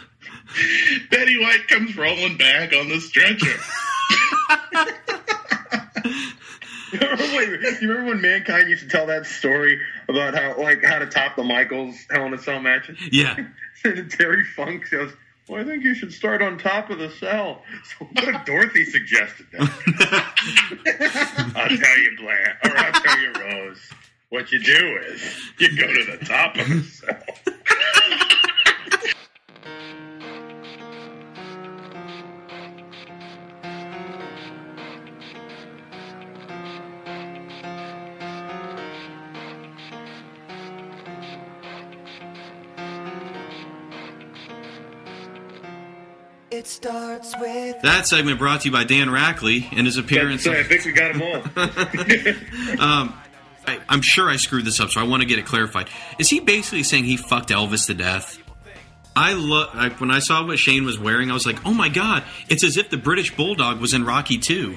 Betty 1.10 1.38
White 1.38 1.68
comes 1.68 1.96
rolling 1.96 2.36
back 2.36 2.74
on 2.74 2.88
the 2.88 3.00
stretcher. 3.00 3.56
Oh, 6.92 7.36
wait, 7.36 7.46
do 7.46 7.76
you 7.80 7.88
remember 7.88 8.10
when 8.10 8.20
Mankind 8.20 8.68
used 8.68 8.82
to 8.82 8.88
tell 8.88 9.06
that 9.06 9.26
story 9.26 9.80
about 10.08 10.34
how, 10.34 10.60
like, 10.60 10.82
how 10.82 10.98
to 10.98 11.06
top 11.06 11.36
the 11.36 11.44
Michaels 11.44 11.94
Hell 12.10 12.26
in 12.26 12.34
a 12.34 12.38
Cell 12.38 12.58
matches? 12.58 12.98
Yeah. 13.12 13.36
and 13.84 14.10
Terry 14.10 14.44
Funk 14.44 14.86
says, 14.86 15.12
"Well, 15.50 15.60
I 15.60 15.64
think 15.64 15.82
you 15.82 15.94
should 15.94 16.12
start 16.12 16.42
on 16.42 16.58
top 16.58 16.90
of 16.90 16.98
the 16.98 17.10
cell." 17.10 17.62
So 17.98 18.04
what 18.12 18.28
if 18.28 18.44
Dorothy 18.44 18.84
suggested 18.84 19.46
that? 19.52 21.52
I'll 21.56 21.68
tell 21.68 21.98
you, 21.98 22.16
Blanche, 22.18 22.56
or 22.64 22.78
I'll 22.78 22.92
tell 22.92 23.18
you, 23.20 23.32
Rose. 23.32 23.80
What 24.28 24.52
you 24.52 24.62
do 24.62 24.98
is 25.08 25.22
you 25.58 25.76
go 25.76 25.92
to 25.92 26.04
the 26.18 26.24
top 26.24 26.56
of 26.56 26.68
the 26.68 26.82
cell. 26.82 27.24
Starts 46.80 47.34
with 47.38 47.82
That 47.82 48.06
segment 48.06 48.38
brought 48.38 48.62
to 48.62 48.68
you 48.68 48.72
by 48.72 48.84
Dan 48.84 49.08
Rackley 49.08 49.68
and 49.76 49.86
his 49.86 49.98
appearance. 49.98 50.46
I 50.46 50.62
think 50.62 50.84
we 50.84 50.92
got 50.92 51.12
them 51.12 51.22
all. 51.22 52.80
um, 52.80 53.14
I, 53.66 53.78
I'm 53.88 54.00
sure 54.00 54.30
I 54.30 54.36
screwed 54.36 54.64
this 54.64 54.80
up, 54.80 54.90
so 54.90 55.00
I 55.00 55.04
want 55.04 55.20
to 55.22 55.28
get 55.28 55.38
it 55.38 55.44
clarified. 55.44 55.90
Is 56.18 56.30
he 56.30 56.40
basically 56.40 56.82
saying 56.82 57.04
he 57.04 57.18
fucked 57.18 57.50
Elvis 57.50 57.86
to 57.86 57.94
death? 57.94 58.38
I 59.14 59.34
look 59.34 59.74
I, 59.74 59.90
when 59.90 60.10
I 60.10 60.20
saw 60.20 60.46
what 60.46 60.58
Shane 60.58 60.84
was 60.84 60.98
wearing, 60.98 61.30
I 61.30 61.34
was 61.34 61.44
like, 61.44 61.66
"Oh 61.66 61.74
my 61.74 61.88
god! 61.88 62.24
It's 62.48 62.64
as 62.64 62.76
if 62.76 62.90
the 62.90 62.96
British 62.96 63.36
Bulldog 63.36 63.80
was 63.80 63.92
in 63.92 64.04
Rocky 64.04 64.38
2. 64.38 64.74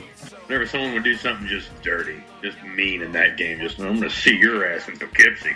Whenever 0.47 0.67
someone 0.67 0.93
would 0.93 1.03
do 1.03 1.15
something 1.15 1.47
just 1.47 1.69
dirty, 1.83 2.21
just 2.41 2.61
mean 2.63 3.01
in 3.01 3.11
that 3.13 3.37
game, 3.37 3.59
just 3.59 3.79
I'm 3.79 3.99
going 3.99 4.01
to 4.01 4.09
see 4.09 4.35
your 4.35 4.67
ass 4.67 4.89
in 4.89 4.97
Poughkeepsie. 4.97 5.55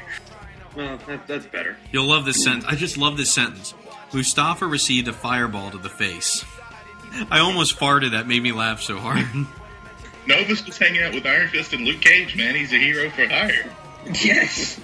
Well, 0.76 0.98
that, 1.08 1.28
that's 1.28 1.48
better. 1.48 1.76
You'll 1.92 2.06
love 2.06 2.24
this 2.24 2.42
sentence. 2.44 2.66
I 2.66 2.76
just 2.76 2.98
love 2.98 3.18
this 3.18 3.32
sentence. 3.32 3.74
Mustafa 4.14 4.66
received 4.66 5.08
a 5.08 5.14
fireball 5.14 5.72
to 5.72 5.78
the 5.78 5.90
face. 5.90 6.46
I 7.32 7.40
almost 7.40 7.78
farted. 7.78 8.12
That 8.12 8.28
made 8.28 8.44
me 8.44 8.52
laugh 8.52 8.82
so 8.82 8.98
hard. 8.98 9.26
Novus 10.28 10.66
was 10.66 10.78
hanging 10.78 11.02
out 11.02 11.14
with 11.14 11.26
Iron 11.26 11.48
Fist 11.50 11.74
and 11.74 11.86
Luke 11.86 12.02
Cage, 12.02 12.36
man. 12.36 12.56
He's 12.56 12.74
a 12.74 12.78
hero 12.78 13.10
for 13.10 13.28
hire. 13.28 13.72
Yes. 14.24 14.80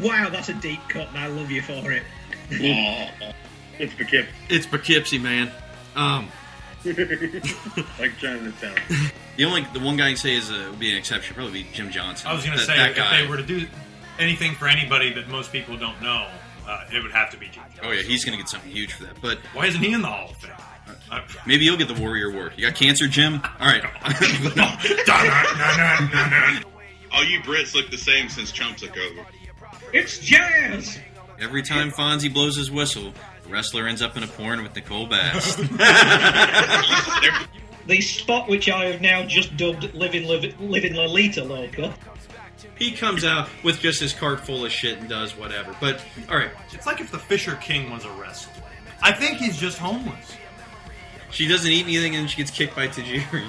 Wow, 0.00 0.28
that's 0.30 0.48
a 0.48 0.54
deep 0.54 0.80
cut, 0.88 1.08
and 1.08 1.18
I 1.18 1.26
love 1.26 1.50
you 1.50 1.62
for 1.62 1.90
it. 1.90 2.02
It's 2.50 3.94
Poughkeepsie. 3.94 4.28
It's 4.48 4.66
Poughkeepsie, 4.66 5.18
man. 5.18 5.50
Um, 5.96 6.28
like 6.84 8.16
Chinatown. 8.18 8.76
the 9.36 9.44
only 9.44 9.66
the 9.72 9.80
one 9.80 9.96
guy 9.96 10.06
I 10.06 10.08
can 10.10 10.16
say 10.16 10.34
is 10.34 10.50
uh, 10.50 10.68
would 10.70 10.78
be 10.78 10.90
an 10.90 10.98
exception. 10.98 11.34
Probably 11.34 11.62
be 11.62 11.68
Jim 11.72 11.90
Johnson. 11.90 12.28
I 12.28 12.34
was 12.34 12.44
going 12.44 12.58
to 12.58 12.64
say, 12.64 12.76
that 12.76 12.90
if 12.90 12.96
guy. 12.96 13.22
they 13.22 13.26
were 13.26 13.38
to 13.38 13.42
do 13.42 13.66
anything 14.18 14.54
for 14.54 14.68
anybody 14.68 15.12
that 15.14 15.28
most 15.28 15.50
people 15.50 15.76
don't 15.76 16.00
know, 16.02 16.28
uh, 16.66 16.84
it 16.92 17.02
would 17.02 17.12
have 17.12 17.30
to 17.30 17.36
be 17.36 17.48
Jim 17.48 17.62
Oh 17.82 17.90
yeah, 17.90 18.02
he's 18.02 18.24
gonna 18.24 18.36
get 18.36 18.48
something 18.48 18.70
huge 18.70 18.92
for 18.92 19.04
that. 19.04 19.20
But 19.20 19.38
Why 19.52 19.66
isn't 19.66 19.80
he 19.80 19.92
in 19.92 20.02
the 20.02 20.08
Hall 20.08 20.30
of 20.30 20.36
Fame? 20.36 20.52
Uh, 21.10 21.20
maybe 21.46 21.64
you'll 21.64 21.76
get 21.76 21.88
the 21.88 22.00
Warrior 22.00 22.30
Award. 22.30 22.52
You 22.56 22.66
got 22.66 22.76
cancer, 22.76 23.08
Jim? 23.08 23.40
All 23.60 23.66
right. 23.66 23.84
All 27.12 27.24
you 27.24 27.40
Brits 27.40 27.74
look 27.74 27.90
the 27.90 27.98
same 27.98 28.28
since 28.28 28.52
Trump 28.52 28.76
took 28.76 28.96
over. 28.96 29.26
It's 29.92 30.18
jazz. 30.18 30.98
Every 31.40 31.62
time 31.62 31.90
Fonzie 31.90 32.32
blows 32.32 32.56
his 32.56 32.70
whistle, 32.70 33.12
the 33.44 33.48
wrestler 33.48 33.86
ends 33.86 34.02
up 34.02 34.16
in 34.16 34.22
a 34.22 34.26
porn 34.26 34.62
with 34.62 34.74
Nicole 34.74 35.06
Bass. 35.06 35.56
The 37.86 38.00
spot 38.00 38.48
which 38.48 38.70
I 38.70 38.86
have 38.86 39.02
now 39.02 39.24
just 39.24 39.56
dubbed 39.56 39.92
Living, 39.94 40.26
Liv- 40.26 40.58
Living 40.58 40.94
Lolita 40.94 41.44
Loca. 41.44 41.94
He 42.76 42.92
comes 42.92 43.24
out 43.24 43.48
with 43.62 43.80
just 43.80 44.00
his 44.00 44.12
cart 44.12 44.40
full 44.40 44.64
of 44.64 44.72
shit 44.72 44.98
and 44.98 45.08
does 45.08 45.36
whatever. 45.36 45.74
But 45.80 46.02
all 46.28 46.36
right, 46.36 46.50
It's 46.72 46.86
like 46.86 47.00
if 47.00 47.10
the 47.10 47.18
Fisher 47.18 47.56
King 47.56 47.90
was 47.90 48.04
a 48.04 48.10
wrestler. 48.12 48.52
I 49.02 49.12
think 49.12 49.38
he's 49.38 49.56
just 49.56 49.78
homeless. 49.78 50.34
she 51.30 51.46
doesn't 51.48 51.70
eat 51.70 51.82
anything 51.84 52.16
and 52.16 52.28
she 52.30 52.36
gets 52.38 52.50
kicked 52.50 52.74
by 52.74 52.88
Tajiri. 52.88 53.44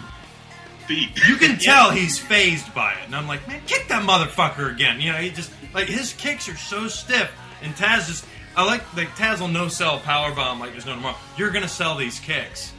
You 0.90 1.36
can 1.38 1.58
tell 1.60 1.90
he's 1.92 2.20
phased 2.20 2.74
by 2.76 2.92
it, 2.94 3.06
and 3.06 3.16
I'm 3.16 3.28
like, 3.28 3.48
man, 3.48 3.62
kick 3.66 3.88
that 3.88 4.04
motherfucker 4.08 4.72
again. 4.72 5.02
You 5.02 5.12
know, 5.14 5.18
he 5.18 5.32
just 5.32 5.52
like 5.74 5.88
his 5.88 6.14
kicks 6.14 6.48
are 6.48 6.56
so 6.56 6.88
stiff, 6.88 7.32
and 7.64 7.74
Taz 7.76 8.08
just. 8.08 8.26
I 8.58 8.64
like 8.66 8.84
like 8.96 9.10
Taz 9.18 9.42
will 9.42 9.50
no 9.50 9.68
sell 9.68 10.00
power 10.00 10.34
bomb 10.34 10.60
like 10.62 10.72
there's 10.72 10.86
no 10.86 10.94
tomorrow. 10.96 11.18
You're 11.38 11.50
gonna 11.52 11.68
sell 11.68 11.98
these 11.98 12.20
kicks. 12.20 12.72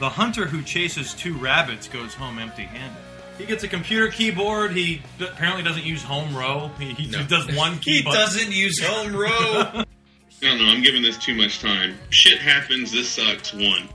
The 0.00 0.08
hunter 0.08 0.46
who 0.46 0.62
chases 0.62 1.14
two 1.14 1.34
rabbits 1.38 1.88
goes 1.88 2.12
home 2.14 2.38
empty-handed. 2.38 3.02
He 3.38 3.46
gets 3.46 3.62
a 3.62 3.68
computer 3.68 4.08
keyboard. 4.08 4.72
He 4.72 5.00
d- 5.18 5.26
apparently 5.26 5.62
doesn't 5.62 5.84
use 5.84 6.02
home 6.02 6.34
row. 6.36 6.70
He, 6.78 6.92
he 6.94 7.06
just 7.06 7.28
does 7.28 7.46
one 7.56 7.78
key. 7.78 7.98
He 7.98 8.02
button. 8.02 8.20
doesn't 8.20 8.52
use 8.52 8.84
home 8.84 9.14
row. 9.14 9.28
I 9.30 9.84
don't 10.42 10.58
know. 10.58 10.66
I'm 10.66 10.82
giving 10.82 11.02
this 11.02 11.16
too 11.18 11.34
much 11.34 11.60
time. 11.60 11.96
Shit 12.10 12.38
happens. 12.38 12.90
This 12.92 13.08
sucks. 13.08 13.52
One. 13.54 13.88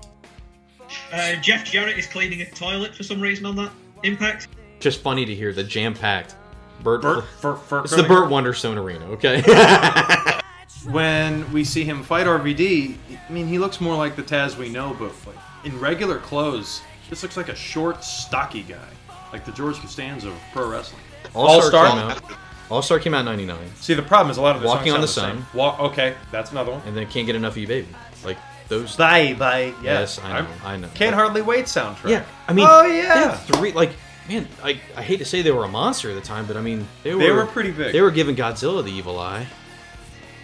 Uh, 1.12 1.36
Jeff 1.38 1.66
Jarrett 1.66 1.98
is 1.98 2.06
cleaning 2.08 2.42
a 2.42 2.50
toilet 2.52 2.96
for 2.96 3.04
some 3.04 3.20
reason 3.22 3.46
on 3.46 3.56
that 3.58 3.72
Impact. 4.04 4.48
Just 4.80 5.02
funny 5.02 5.26
to 5.26 5.34
hear 5.34 5.54
the 5.54 5.64
jam 5.64 5.94
packed 5.94 6.36
Burt. 6.82 7.02
Burt- 7.02 7.24
Fur- 7.40 7.56
Fur- 7.56 7.80
it's 7.84 7.96
the 7.96 8.02
Furlinger? 8.04 8.08
Burt 8.08 8.30
Wonderstone 8.30 8.78
Arena, 8.78 9.06
okay? 9.12 9.42
when 10.92 11.52
we 11.54 11.64
see 11.64 11.84
him 11.86 12.04
fight 12.04 12.28
RVD, 12.28 12.96
I 13.30 13.32
mean, 13.32 13.48
he 13.48 13.58
looks 13.60 13.80
more 13.80 13.96
like 13.96 14.16
the 14.18 14.24
Taz 14.24 14.58
we 14.58 14.68
know, 14.70 14.94
but 15.00 15.14
like, 15.26 15.38
in 15.64 15.80
regular 15.80 16.20
clothes, 16.20 16.82
this 17.10 17.24
looks 17.24 17.38
like 17.38 17.48
a 17.50 17.56
short, 17.56 18.04
stocky 18.04 18.64
guy, 18.64 18.90
like 19.34 19.44
the 19.46 19.52
George 19.52 19.76
Costanza 19.78 20.30
of 20.30 20.38
pro 20.54 20.70
wrestling. 20.70 21.02
All 21.36 21.62
Star 21.62 21.90
came 21.90 21.98
out. 22.00 22.22
All 22.70 22.82
Star 22.82 23.00
came 23.00 23.14
out 23.14 23.20
in 23.22 23.26
'99. 23.26 23.58
See, 23.82 23.94
the 23.94 24.02
problem 24.02 24.32
is 24.32 24.38
a 24.38 24.42
lot 24.42 24.56
of 24.56 24.62
the 24.62 24.68
Walking 24.70 24.94
on 24.94 25.02
the 25.02 25.08
songs 25.08 25.28
sound 25.28 25.32
Sun. 25.34 25.38
the 25.40 25.46
same. 25.52 25.58
Walk, 25.60 25.80
okay, 25.92 26.16
that's 26.32 26.52
another 26.52 26.72
one. 26.72 26.82
And 26.86 26.96
then 26.96 27.08
can't 27.08 27.26
get 27.26 27.36
enough 27.36 27.54
of 27.54 27.58
you, 27.58 27.68
baby. 27.68 27.88
Like 28.24 28.38
those. 28.70 28.96
Bye 28.96 29.34
bye. 29.34 29.74
Yes, 29.84 29.84
Yes, 29.84 30.20
I 30.20 30.30
know. 30.30 30.36
I'm- 30.36 30.48
I 30.64 30.78
know. 30.78 30.88
Can't 30.94 31.16
hardly 31.16 31.42
wait 31.42 31.66
soundtrack. 31.66 32.10
Yeah, 32.10 32.24
I 32.48 32.54
mean, 32.54 32.66
oh 32.70 32.88
they 32.88 32.98
yeah, 33.00 33.32
had 33.32 33.36
three. 33.56 33.74
Like, 33.74 33.92
man, 34.30 34.48
I, 34.64 34.80
I 34.96 35.02
hate 35.02 35.18
to 35.18 35.26
say 35.26 35.42
they 35.42 35.52
were 35.52 35.66
a 35.66 35.68
monster 35.68 36.10
at 36.10 36.16
the 36.16 36.22
time, 36.22 36.46
but 36.46 36.56
I 36.56 36.62
mean, 36.62 36.88
they 37.04 37.14
were 37.14 37.20
They 37.22 37.32
were 37.32 37.46
pretty 37.46 37.72
big. 37.72 37.92
They 37.92 38.02
were 38.02 38.12
giving 38.12 38.36
Godzilla 38.36 38.84
the 38.84 38.92
evil 38.92 39.20
eye. 39.20 39.48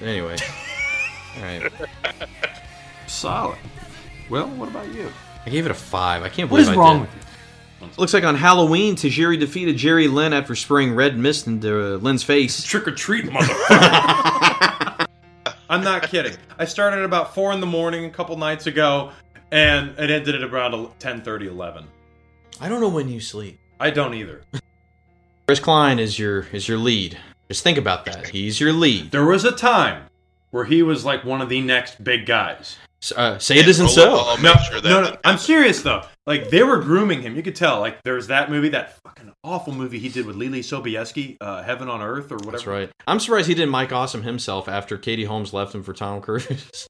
Anyway, 0.01 0.35
all 1.37 1.43
right. 1.43 1.71
solid. 3.07 3.57
Well, 4.29 4.47
what 4.49 4.69
about 4.69 4.93
you? 4.93 5.11
I 5.45 5.49
gave 5.49 5.65
it 5.65 5.71
a 5.71 5.75
five. 5.75 6.21
I 6.23 6.29
can't 6.29 6.49
What 6.51 6.57
believe 6.57 6.69
is 6.71 6.77
I 6.77 6.79
wrong 6.79 6.99
did. 6.99 7.01
with 7.01 7.15
you? 7.15 7.21
Looks 7.97 8.13
like 8.13 8.23
on 8.23 8.35
Halloween, 8.35 8.95
Tajiri 8.95 9.39
defeated 9.39 9.77
Jerry 9.77 10.07
Lynn 10.07 10.33
after 10.33 10.55
spraying 10.55 10.95
red 10.95 11.17
mist 11.17 11.47
into 11.47 11.95
uh, 11.95 11.97
Lynn's 11.97 12.23
face. 12.23 12.63
Trick 12.63 12.87
or 12.87 12.91
treat, 12.91 13.25
motherfucker. 13.25 15.07
I'm 15.69 15.83
not 15.83 16.09
kidding. 16.09 16.35
I 16.57 16.65
started 16.65 16.99
at 16.99 17.05
about 17.05 17.35
four 17.35 17.51
in 17.53 17.59
the 17.59 17.67
morning 17.67 18.05
a 18.05 18.09
couple 18.09 18.35
nights 18.37 18.65
ago, 18.67 19.11
and 19.51 19.91
it 19.99 20.09
ended 20.09 20.35
at 20.35 20.43
around 20.43 20.89
10, 20.99 21.23
11. 21.25 21.85
I 22.59 22.69
don't 22.69 22.81
know 22.81 22.89
when 22.89 23.07
you 23.07 23.19
sleep. 23.19 23.59
I 23.79 23.89
don't 23.91 24.13
either. 24.13 24.41
Chris 25.47 25.59
Klein 25.59 25.99
is 25.99 26.19
your 26.19 26.41
is 26.51 26.67
your 26.67 26.77
lead. 26.77 27.17
Just 27.47 27.63
think 27.63 27.77
about 27.77 28.05
that. 28.05 28.27
He's 28.27 28.59
your 28.59 28.73
lead. 28.73 29.11
There 29.11 29.25
was 29.25 29.43
a 29.43 29.51
time 29.51 30.03
where 30.51 30.65
he 30.65 30.83
was 30.83 31.05
like 31.05 31.23
one 31.23 31.41
of 31.41 31.49
the 31.49 31.61
next 31.61 32.03
big 32.03 32.25
guys. 32.25 32.77
Uh, 33.15 33.37
say 33.39 33.57
it 33.57 33.67
isn't 33.67 33.87
so. 33.89 34.35
No, 34.41 34.53
no, 34.83 35.01
no, 35.03 35.17
I'm 35.23 35.37
serious 35.37 35.81
though. 35.81 36.03
Like 36.25 36.49
they 36.49 36.63
were 36.63 36.79
grooming 36.79 37.21
him. 37.21 37.35
You 37.35 37.41
could 37.41 37.55
tell. 37.55 37.79
Like 37.79 38.03
there's 38.03 38.27
that 38.27 38.51
movie, 38.51 38.69
that 38.69 38.99
fucking 39.05 39.31
awful 39.43 39.73
movie 39.73 39.99
he 39.99 40.09
did 40.09 40.25
with 40.25 40.35
Leelee 40.35 40.59
Sobieski, 40.59 41.37
uh, 41.39 41.63
Heaven 41.63 41.87
on 41.87 42.01
Earth 42.01 42.31
or 42.31 42.35
whatever. 42.35 42.51
That's 42.51 42.67
right. 42.67 42.91
I'm 43.07 43.19
surprised 43.19 43.47
he 43.47 43.53
didn't 43.53 43.71
Mike 43.71 43.93
Awesome 43.93 44.23
himself 44.23 44.67
after 44.67 44.97
Katie 44.97 45.23
Holmes 45.23 45.53
left 45.53 45.73
him 45.73 45.81
for 45.83 45.93
Tom 45.93 46.19
Cruise. 46.21 46.88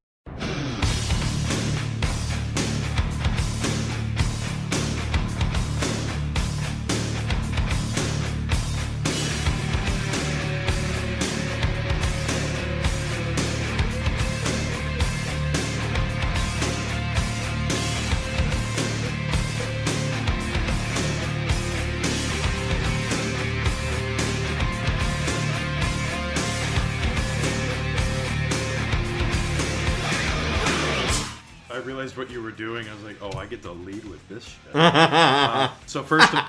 Uh, 34.80 35.70
so 35.88 36.04
first, 36.04 36.34
of, 36.34 36.44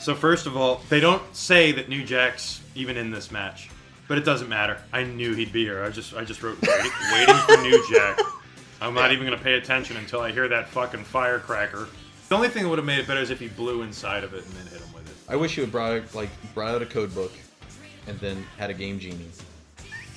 so 0.00 0.14
first 0.14 0.46
of 0.46 0.56
all, 0.56 0.82
they 0.88 1.00
don't 1.00 1.22
say 1.34 1.72
that 1.72 1.88
New 1.88 2.04
Jack's 2.04 2.60
even 2.74 2.96
in 2.96 3.10
this 3.10 3.30
match, 3.30 3.70
but 4.08 4.18
it 4.18 4.24
doesn't 4.24 4.48
matter. 4.48 4.78
I 4.92 5.04
knew 5.04 5.34
he'd 5.34 5.52
be 5.52 5.64
here. 5.64 5.84
I 5.84 5.90
just, 5.90 6.14
I 6.14 6.24
just 6.24 6.42
wrote 6.42 6.60
waiting, 6.60 6.90
waiting 7.12 7.36
for 7.36 7.56
New 7.62 7.88
Jack. 7.88 8.18
I'm 8.80 8.92
not 8.92 9.12
even 9.12 9.24
gonna 9.24 9.38
pay 9.38 9.54
attention 9.54 9.96
until 9.96 10.20
I 10.20 10.32
hear 10.32 10.48
that 10.48 10.68
fucking 10.68 11.04
firecracker. 11.04 11.88
The 12.28 12.34
only 12.34 12.48
thing 12.48 12.64
that 12.64 12.68
would 12.68 12.78
have 12.78 12.86
made 12.86 12.98
it 12.98 13.06
better 13.06 13.20
is 13.20 13.30
if 13.30 13.38
he 13.38 13.48
blew 13.48 13.82
inside 13.82 14.24
of 14.24 14.34
it 14.34 14.44
and 14.44 14.52
then 14.54 14.66
hit 14.66 14.80
him 14.80 14.92
with 14.92 15.08
it. 15.08 15.16
I 15.28 15.36
wish 15.36 15.56
you 15.56 15.62
had 15.62 15.70
brought 15.70 15.92
out, 15.92 16.14
like 16.14 16.30
brought 16.54 16.74
out 16.74 16.82
a 16.82 16.86
code 16.86 17.14
book, 17.14 17.32
and 18.08 18.18
then 18.18 18.44
had 18.58 18.70
a 18.70 18.74
game 18.74 18.98
genie, 18.98 19.28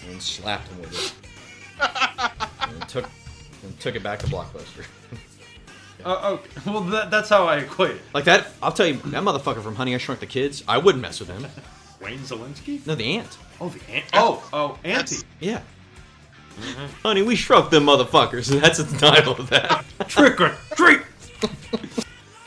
and 0.09 0.21
slapped 0.21 0.67
him 0.69 0.81
with 0.81 0.93
it, 0.93 1.13
and 2.61 2.89
took 2.89 3.07
and 3.63 3.79
took 3.79 3.95
it 3.95 4.01
back 4.01 4.19
to 4.19 4.27
Blockbuster. 4.27 4.85
Oh, 6.09 6.33
okay. 6.35 6.49
Well, 6.71 6.81
that, 6.83 7.11
that's 7.11 7.27
how 7.27 7.47
I 7.47 7.57
equate 7.57 7.97
it. 7.97 8.01
Like 8.13 8.23
that, 8.25 8.47
I'll 8.63 8.71
tell 8.71 8.87
you, 8.87 8.93
that 8.93 9.23
motherfucker 9.23 9.61
from 9.61 9.75
Honey 9.75 9.93
I 9.93 9.97
Shrunk 9.97 10.21
the 10.21 10.25
Kids. 10.25 10.63
I 10.67 10.77
wouldn't 10.77 11.01
mess 11.01 11.19
with 11.19 11.29
him. 11.29 11.45
Wayne 12.01 12.19
Szalinski? 12.19 12.85
No, 12.87 12.95
the 12.95 13.17
ant. 13.17 13.37
Oh, 13.59 13.69
the 13.69 13.91
ant. 13.91 14.05
Oh, 14.13 14.47
oh, 14.53 14.79
Auntie. 14.85 15.25
Yeah. 15.41 15.61
Mm-hmm. 16.59 16.85
Honey, 17.03 17.21
we 17.23 17.35
shrunk 17.35 17.69
them 17.71 17.85
motherfuckers. 17.85 18.47
That's 18.61 18.81
the 18.81 18.97
title 18.97 19.33
of 19.33 19.49
that. 19.49 19.83
Trick 20.07 20.39
or 20.39 20.55
treat. 20.75 21.01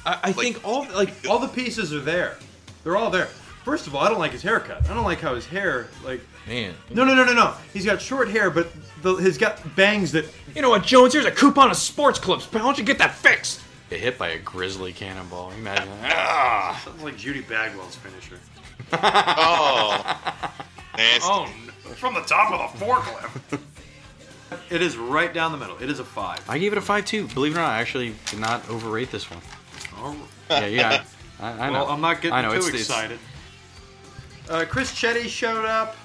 I, 0.06 0.18
I 0.24 0.32
think 0.32 0.66
all 0.66 0.86
like 0.94 1.12
all 1.28 1.38
the 1.38 1.48
pieces 1.48 1.92
are 1.92 2.00
there. 2.00 2.38
They're 2.82 2.96
all 2.96 3.10
there. 3.10 3.26
First 3.64 3.86
of 3.86 3.94
all, 3.94 4.02
I 4.02 4.08
don't 4.08 4.18
like 4.18 4.32
his 4.32 4.42
haircut. 4.42 4.88
I 4.88 4.94
don't 4.94 5.04
like 5.04 5.20
how 5.20 5.34
his 5.34 5.46
hair 5.46 5.88
like. 6.04 6.22
Man. 6.46 6.74
No, 6.90 7.04
no, 7.04 7.14
no, 7.14 7.24
no, 7.24 7.32
no. 7.32 7.54
He's 7.72 7.84
got 7.84 8.00
short 8.00 8.28
hair, 8.28 8.50
but 8.50 8.68
the, 9.02 9.14
he's 9.16 9.38
got 9.38 9.76
bangs 9.76 10.12
that. 10.12 10.26
You 10.54 10.62
know 10.62 10.70
what, 10.70 10.82
Jones? 10.82 11.12
Here's 11.12 11.26
a 11.26 11.30
coupon 11.30 11.70
of 11.70 11.76
sports 11.76 12.18
clips. 12.18 12.50
Why 12.52 12.60
don't 12.60 12.78
you 12.78 12.84
get 12.84 12.98
that 12.98 13.14
fixed? 13.14 13.60
Get 13.90 14.00
hit 14.00 14.18
by 14.18 14.28
a 14.28 14.38
grizzly 14.38 14.92
cannonball. 14.92 15.52
Imagine 15.52 15.88
that. 16.02 16.12
Ah. 16.16 16.80
Sounds 16.84 17.02
like 17.02 17.16
Judy 17.16 17.40
Bagwell's 17.42 17.96
finisher. 17.96 18.38
oh. 18.92 20.42
Nasty. 20.96 21.28
Oh, 21.30 21.48
no. 21.66 21.92
from 21.94 22.14
the 22.14 22.20
top 22.22 22.52
of 22.52 22.78
the 22.78 22.84
forklift. 22.84 23.60
it 24.70 24.82
is 24.82 24.96
right 24.96 25.32
down 25.32 25.52
the 25.52 25.58
middle. 25.58 25.76
It 25.80 25.90
is 25.90 25.98
a 26.00 26.04
five. 26.04 26.42
I 26.48 26.58
gave 26.58 26.72
it 26.72 26.78
a 26.78 26.82
five 26.82 27.04
too. 27.04 27.26
Believe 27.28 27.52
it 27.52 27.56
or 27.56 27.60
not, 27.62 27.70
I 27.70 27.80
actually 27.80 28.14
did 28.26 28.40
not 28.40 28.68
overrate 28.68 29.10
this 29.10 29.30
one. 29.30 29.40
Oh. 29.96 30.16
Yeah, 30.50 30.66
yeah. 30.66 31.04
I, 31.38 31.50
I 31.52 31.66
know. 31.66 31.72
Well, 31.72 31.88
I'm 31.88 32.00
not 32.00 32.16
getting 32.20 32.32
I 32.32 32.42
know, 32.42 32.50
too 32.52 32.56
it's- 32.58 32.68
it's- 32.68 32.86
excited. 32.88 33.18
Uh, 34.48 34.64
Chris 34.68 34.92
Chetti 34.92 35.28
showed 35.28 35.64
up. 35.64 35.96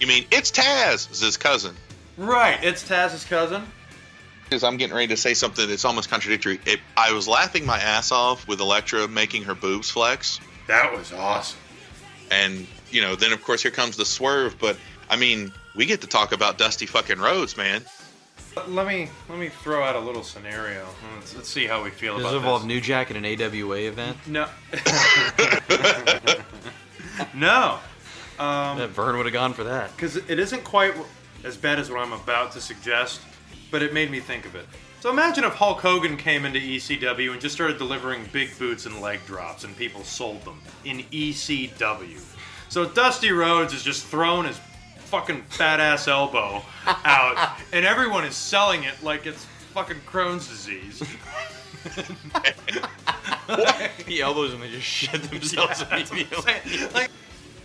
You 0.00 0.06
mean 0.06 0.24
it's 0.30 0.50
Taz? 0.50 1.08
It's 1.10 1.20
his 1.20 1.36
cousin. 1.36 1.76
Right, 2.16 2.58
it's 2.64 2.88
Taz's 2.88 3.24
cousin. 3.24 3.62
Because 4.44 4.64
I'm 4.64 4.78
getting 4.78 4.96
ready 4.96 5.08
to 5.08 5.16
say 5.16 5.34
something 5.34 5.68
that's 5.68 5.84
almost 5.84 6.10
contradictory. 6.10 6.58
It, 6.66 6.80
I 6.96 7.12
was 7.12 7.28
laughing 7.28 7.64
my 7.64 7.78
ass 7.78 8.10
off 8.10 8.48
with 8.48 8.60
Elektra 8.60 9.06
making 9.06 9.44
her 9.44 9.54
boobs 9.54 9.90
flex. 9.90 10.40
That 10.66 10.92
was 10.92 11.12
awesome. 11.12 11.58
And, 12.30 12.66
you 12.90 13.02
know, 13.02 13.14
then 13.14 13.32
of 13.32 13.44
course 13.44 13.62
here 13.62 13.70
comes 13.70 13.96
the 13.96 14.04
swerve. 14.04 14.58
But, 14.58 14.76
I 15.08 15.16
mean, 15.16 15.52
we 15.76 15.86
get 15.86 16.00
to 16.00 16.08
talk 16.08 16.32
about 16.32 16.58
Dusty 16.58 16.86
fucking 16.86 17.18
Rhodes, 17.18 17.56
man. 17.56 17.84
Let 18.66 18.88
me 18.88 19.08
let 19.28 19.38
me 19.38 19.48
throw 19.48 19.84
out 19.84 19.94
a 19.94 20.00
little 20.00 20.24
scenario. 20.24 20.84
Let's, 21.14 21.36
let's 21.36 21.48
see 21.48 21.66
how 21.66 21.84
we 21.84 21.90
feel 21.90 22.16
Does 22.16 22.24
about 22.24 22.34
it 22.34 22.38
involve 22.38 22.62
this. 22.62 22.66
New 22.66 22.80
Jack 22.80 23.12
in 23.12 23.16
an 23.16 23.24
AWA 23.24 23.82
event? 23.82 24.16
No. 24.26 24.48
no. 27.34 27.78
Um, 28.40 28.78
That 28.78 28.90
Verne 28.90 29.16
would 29.18 29.26
have 29.26 29.32
gone 29.32 29.52
for 29.52 29.64
that. 29.64 29.94
Because 29.94 30.16
it 30.16 30.38
isn't 30.38 30.64
quite 30.64 30.94
as 31.44 31.56
bad 31.56 31.78
as 31.78 31.90
what 31.90 32.00
I'm 32.00 32.14
about 32.14 32.52
to 32.52 32.60
suggest, 32.60 33.20
but 33.70 33.82
it 33.82 33.92
made 33.92 34.10
me 34.10 34.18
think 34.18 34.46
of 34.46 34.54
it. 34.54 34.66
So 35.00 35.10
imagine 35.10 35.44
if 35.44 35.54
Hulk 35.54 35.80
Hogan 35.80 36.16
came 36.16 36.44
into 36.44 36.58
ECW 36.58 37.32
and 37.32 37.40
just 37.40 37.54
started 37.54 37.78
delivering 37.78 38.24
big 38.32 38.58
boots 38.58 38.86
and 38.86 39.00
leg 39.00 39.20
drops, 39.26 39.64
and 39.64 39.76
people 39.76 40.02
sold 40.04 40.44
them 40.44 40.60
in 40.84 41.00
ECW. 41.04 42.20
So 42.68 42.86
Dusty 42.86 43.30
Rhodes 43.30 43.72
is 43.72 43.82
just 43.82 44.06
throwing 44.06 44.46
his 44.46 44.58
fucking 44.98 45.42
fat 45.42 45.80
ass 45.80 46.08
elbow 46.08 46.62
out, 46.86 47.58
and 47.72 47.84
everyone 47.84 48.24
is 48.24 48.36
selling 48.36 48.84
it 48.84 49.02
like 49.02 49.26
it's 49.26 49.44
fucking 49.74 50.00
Crohn's 50.06 50.48
disease. 50.48 51.02
he 54.06 54.20
elbows 54.20 54.52
them 54.52 54.60
and 54.62 54.70
just 54.70 54.86
shit 54.86 55.22
themselves 55.22 55.80
Yeah, 55.80 55.86
that's 55.98 56.10
what 56.10 56.12
I'm 56.12 56.12
immediately. 56.12 56.86
Like, 56.92 57.10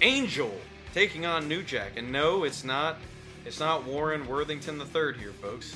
Angel 0.05 0.53
taking 0.93 1.25
on 1.25 1.47
New 1.47 1.63
Jack, 1.63 1.93
and 1.97 2.11
no, 2.11 2.43
it's 2.43 2.63
not. 2.63 2.97
It's 3.45 3.59
not 3.59 3.83
Warren 3.85 4.27
Worthington 4.27 4.77
the 4.77 4.85
third 4.85 5.17
here, 5.17 5.31
folks. 5.31 5.75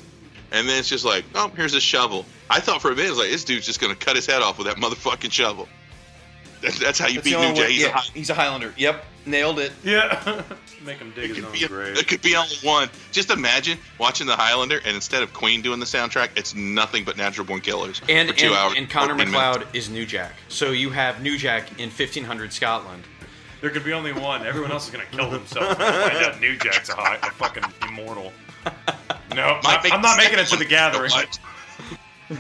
And 0.52 0.68
then 0.68 0.80
it's 0.80 0.90
just 0.90 1.06
like, 1.06 1.26
oh, 1.36 1.50
here's 1.56 1.74
a 1.76 1.82
shovel. 1.82 2.26
I 2.50 2.60
thought 2.60 2.82
for 2.82 2.90
a 2.92 2.96
minute, 2.96 3.08
it 3.08 3.10
was 3.12 3.20
like, 3.20 3.30
this 3.30 3.44
dude's 3.44 3.66
just 3.66 3.80
going 3.80 3.94
to 3.96 4.06
cut 4.06 4.16
his 4.16 4.26
head 4.26 4.42
off 4.42 4.58
with 4.58 4.66
that 4.68 4.78
motherfucking 4.78 5.32
shovel. 5.32 5.68
That's, 6.62 6.78
that's 6.78 7.00
how 7.00 7.08
you 7.08 7.22
That's 7.22 7.30
beat 7.30 7.38
New 7.40 7.56
Jack. 7.56 7.70
He's, 7.70 7.84
a 7.84 7.88
yeah, 7.88 7.92
high, 7.94 8.12
he's 8.14 8.30
a 8.30 8.34
Highlander. 8.34 8.74
Yep, 8.76 9.06
nailed 9.26 9.60
it. 9.60 9.72
Yeah. 9.84 10.44
Make 10.84 10.98
him 10.98 11.14
dig 11.16 11.34
his 11.34 11.46
own 11.46 11.54
be 11.54 11.64
a- 11.64 11.68
grave. 11.70 11.98
it 11.98 12.06
could 12.08 12.22
be 12.22 12.36
only 12.36 12.56
one. 12.64 12.90
Just 13.14 13.30
imagine 13.30 13.78
watching 13.98 14.28
the 14.28 14.36
Highlander, 14.36 14.80
and 14.86 14.94
instead 14.94 15.24
of 15.24 15.32
Queen 15.34 15.62
doing 15.62 15.80
the 15.80 15.86
soundtrack, 15.86 16.32
it's 16.36 16.54
nothing 16.56 17.06
but 17.06 17.16
Natural 17.16 17.48
Born 17.48 17.62
Killers 17.62 18.02
And 18.10 18.30
for 18.30 18.36
two 18.36 18.48
and, 18.48 18.56
hours. 18.56 18.74
and 18.76 18.90
Connor 18.90 19.14
14 19.16 19.32
minutes. 19.32 19.32
MacLeod 19.58 19.68
is 19.76 19.90
New 19.90 20.06
Jack. 20.06 20.34
So 20.50 20.72
you 20.72 20.90
have 20.90 21.22
New 21.22 21.38
Jack 21.38 21.70
in 21.80 21.88
1500 21.90 22.52
Scotland. 22.52 23.04
There 23.62 23.70
could 23.70 23.84
be 23.84 23.94
only 23.94 24.14
one. 24.14 24.46
Everyone 24.46 24.72
else 24.72 24.86
is 24.86 24.92
gonna 24.92 25.06
kill 25.12 25.30
themselves 25.30 25.78
when 25.78 25.92
they 25.92 26.10
find 26.10 26.26
out 26.26 26.40
New 26.40 26.58
Jack's 26.58 26.90
a, 26.90 26.94
high, 26.96 27.16
a 27.16 27.32
fucking 27.32 27.64
immortal. 27.88 28.32
No, 29.36 29.60
Might 29.64 29.92
I'm 29.94 30.02
not 30.02 30.18
making 30.18 30.40
it 30.40 30.48
to 30.48 30.56
the 30.56 30.66
gathering. 30.66 31.10
so. 31.10 31.24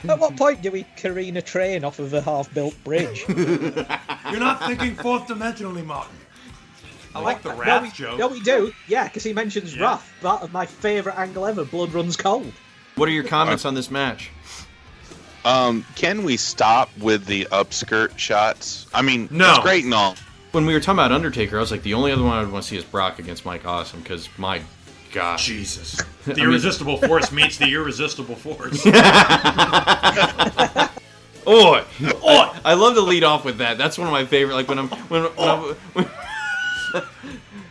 At 0.07 0.19
what 0.19 0.37
point 0.37 0.61
do 0.61 0.71
we 0.71 0.85
careen 0.97 1.37
a 1.37 1.41
train 1.41 1.83
off 1.83 1.99
of 1.99 2.13
a 2.13 2.21
half-built 2.21 2.75
bridge? 2.83 3.25
You're 3.29 4.39
not 4.39 4.63
thinking 4.65 4.95
fourth 4.95 5.27
dimensionally, 5.27 5.83
Martin. 5.85 6.15
I 7.15 7.21
like 7.21 7.41
the 7.41 7.49
no, 7.53 7.59
Wrath 7.59 7.81
we, 7.83 7.89
joke. 7.89 8.19
No, 8.19 8.27
we 8.27 8.39
do. 8.41 8.71
Yeah, 8.87 9.05
because 9.05 9.23
he 9.23 9.33
mentions 9.33 9.77
Wrath, 9.79 10.11
part 10.21 10.43
of 10.43 10.53
my 10.53 10.65
favourite 10.65 11.17
angle 11.17 11.45
ever. 11.45 11.65
Blood 11.65 11.91
runs 11.91 12.15
cold. 12.15 12.51
What 12.95 13.09
are 13.09 13.11
your 13.11 13.23
comments 13.23 13.65
on 13.65 13.73
this 13.73 13.89
match? 13.89 14.29
Um, 15.43 15.85
can 15.95 16.23
we 16.23 16.37
stop 16.37 16.89
with 16.99 17.25
the 17.25 17.45
upskirt 17.51 18.17
shots? 18.17 18.85
I 18.93 19.01
mean, 19.01 19.27
No. 19.31 19.49
it's 19.51 19.59
great 19.59 19.85
and 19.85 19.93
all. 19.93 20.15
When 20.51 20.65
we 20.65 20.73
were 20.73 20.79
talking 20.79 20.95
about 20.97 21.11
Undertaker, 21.11 21.57
I 21.57 21.59
was 21.59 21.69
like, 21.71 21.83
the 21.83 21.93
only 21.93 22.11
other 22.11 22.23
one 22.23 22.33
I 22.37 22.41
would 22.41 22.51
want 22.51 22.63
to 22.63 22.69
see 22.69 22.77
is 22.77 22.83
Brock 22.83 23.19
against 23.19 23.45
Mike 23.45 23.65
Awesome, 23.65 24.01
because 24.01 24.27
my 24.37 24.61
God. 25.13 25.37
Jesus. 25.37 25.99
I 26.01 26.05
The 26.25 26.33
mean- 26.35 26.45
irresistible 26.45 26.97
force 27.07 27.31
meets 27.31 27.57
the 27.57 27.71
irresistible 27.71 28.35
force. 28.35 28.83
Oi! 31.47 31.83
Oi! 32.03 32.49
I 32.65 32.73
love 32.73 32.95
to 32.95 33.01
lead 33.01 33.23
off 33.23 33.45
with 33.45 33.57
that. 33.59 33.77
That's 33.77 33.97
one 33.97 34.07
of 34.07 34.11
my 34.13 34.25
favorite. 34.25 34.55
Like 34.55 34.67
when 34.67 34.77
I'm 34.79 34.89
when, 34.89 35.23
when, 35.23 35.47
I'm, 35.49 35.61
when 35.93 36.05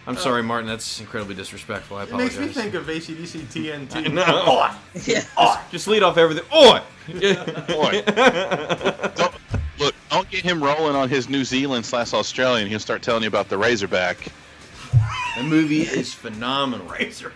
I'm 0.06 0.16
sorry, 0.16 0.42
Martin. 0.42 0.66
That's 0.68 1.00
incredibly 1.00 1.34
disrespectful. 1.36 1.96
I 1.98 2.04
apologize. 2.04 2.36
It 2.36 2.40
makes 2.40 2.56
me 2.56 2.62
think 2.62 2.74
of 2.74 2.86
ACDC 2.86 3.42
TNT. 3.88 3.96
I 3.96 4.08
know. 4.08 4.44
Oi! 4.48 4.70
Just, 5.00 5.28
just 5.70 5.86
lead 5.86 6.02
off 6.02 6.16
everything. 6.16 6.44
Oi! 6.52 6.80
Oi. 7.70 8.02
Don't, 10.10 10.28
get 10.30 10.42
him 10.44 10.62
rolling 10.62 10.96
on 10.96 11.08
his 11.08 11.28
New 11.28 11.44
Zealand 11.44 11.84
slash 11.84 12.12
Australian. 12.14 12.68
He'll 12.68 12.78
start 12.78 13.02
telling 13.02 13.22
you 13.22 13.28
about 13.28 13.48
the 13.48 13.58
Razorback. 13.58 14.18
The 15.36 15.42
movie 15.42 15.82
is 15.82 16.14
phenomenal. 16.14 16.86
Razor. 16.98 17.32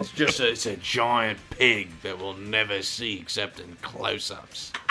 It's 0.00 0.10
just 0.10 0.40
a, 0.40 0.48
it's 0.50 0.66
a 0.66 0.76
giant 0.76 1.38
pig 1.50 1.90
that 2.02 2.18
we'll 2.18 2.34
never 2.34 2.82
see 2.82 3.18
except 3.18 3.60
in 3.60 3.76
close-ups. 3.82 4.72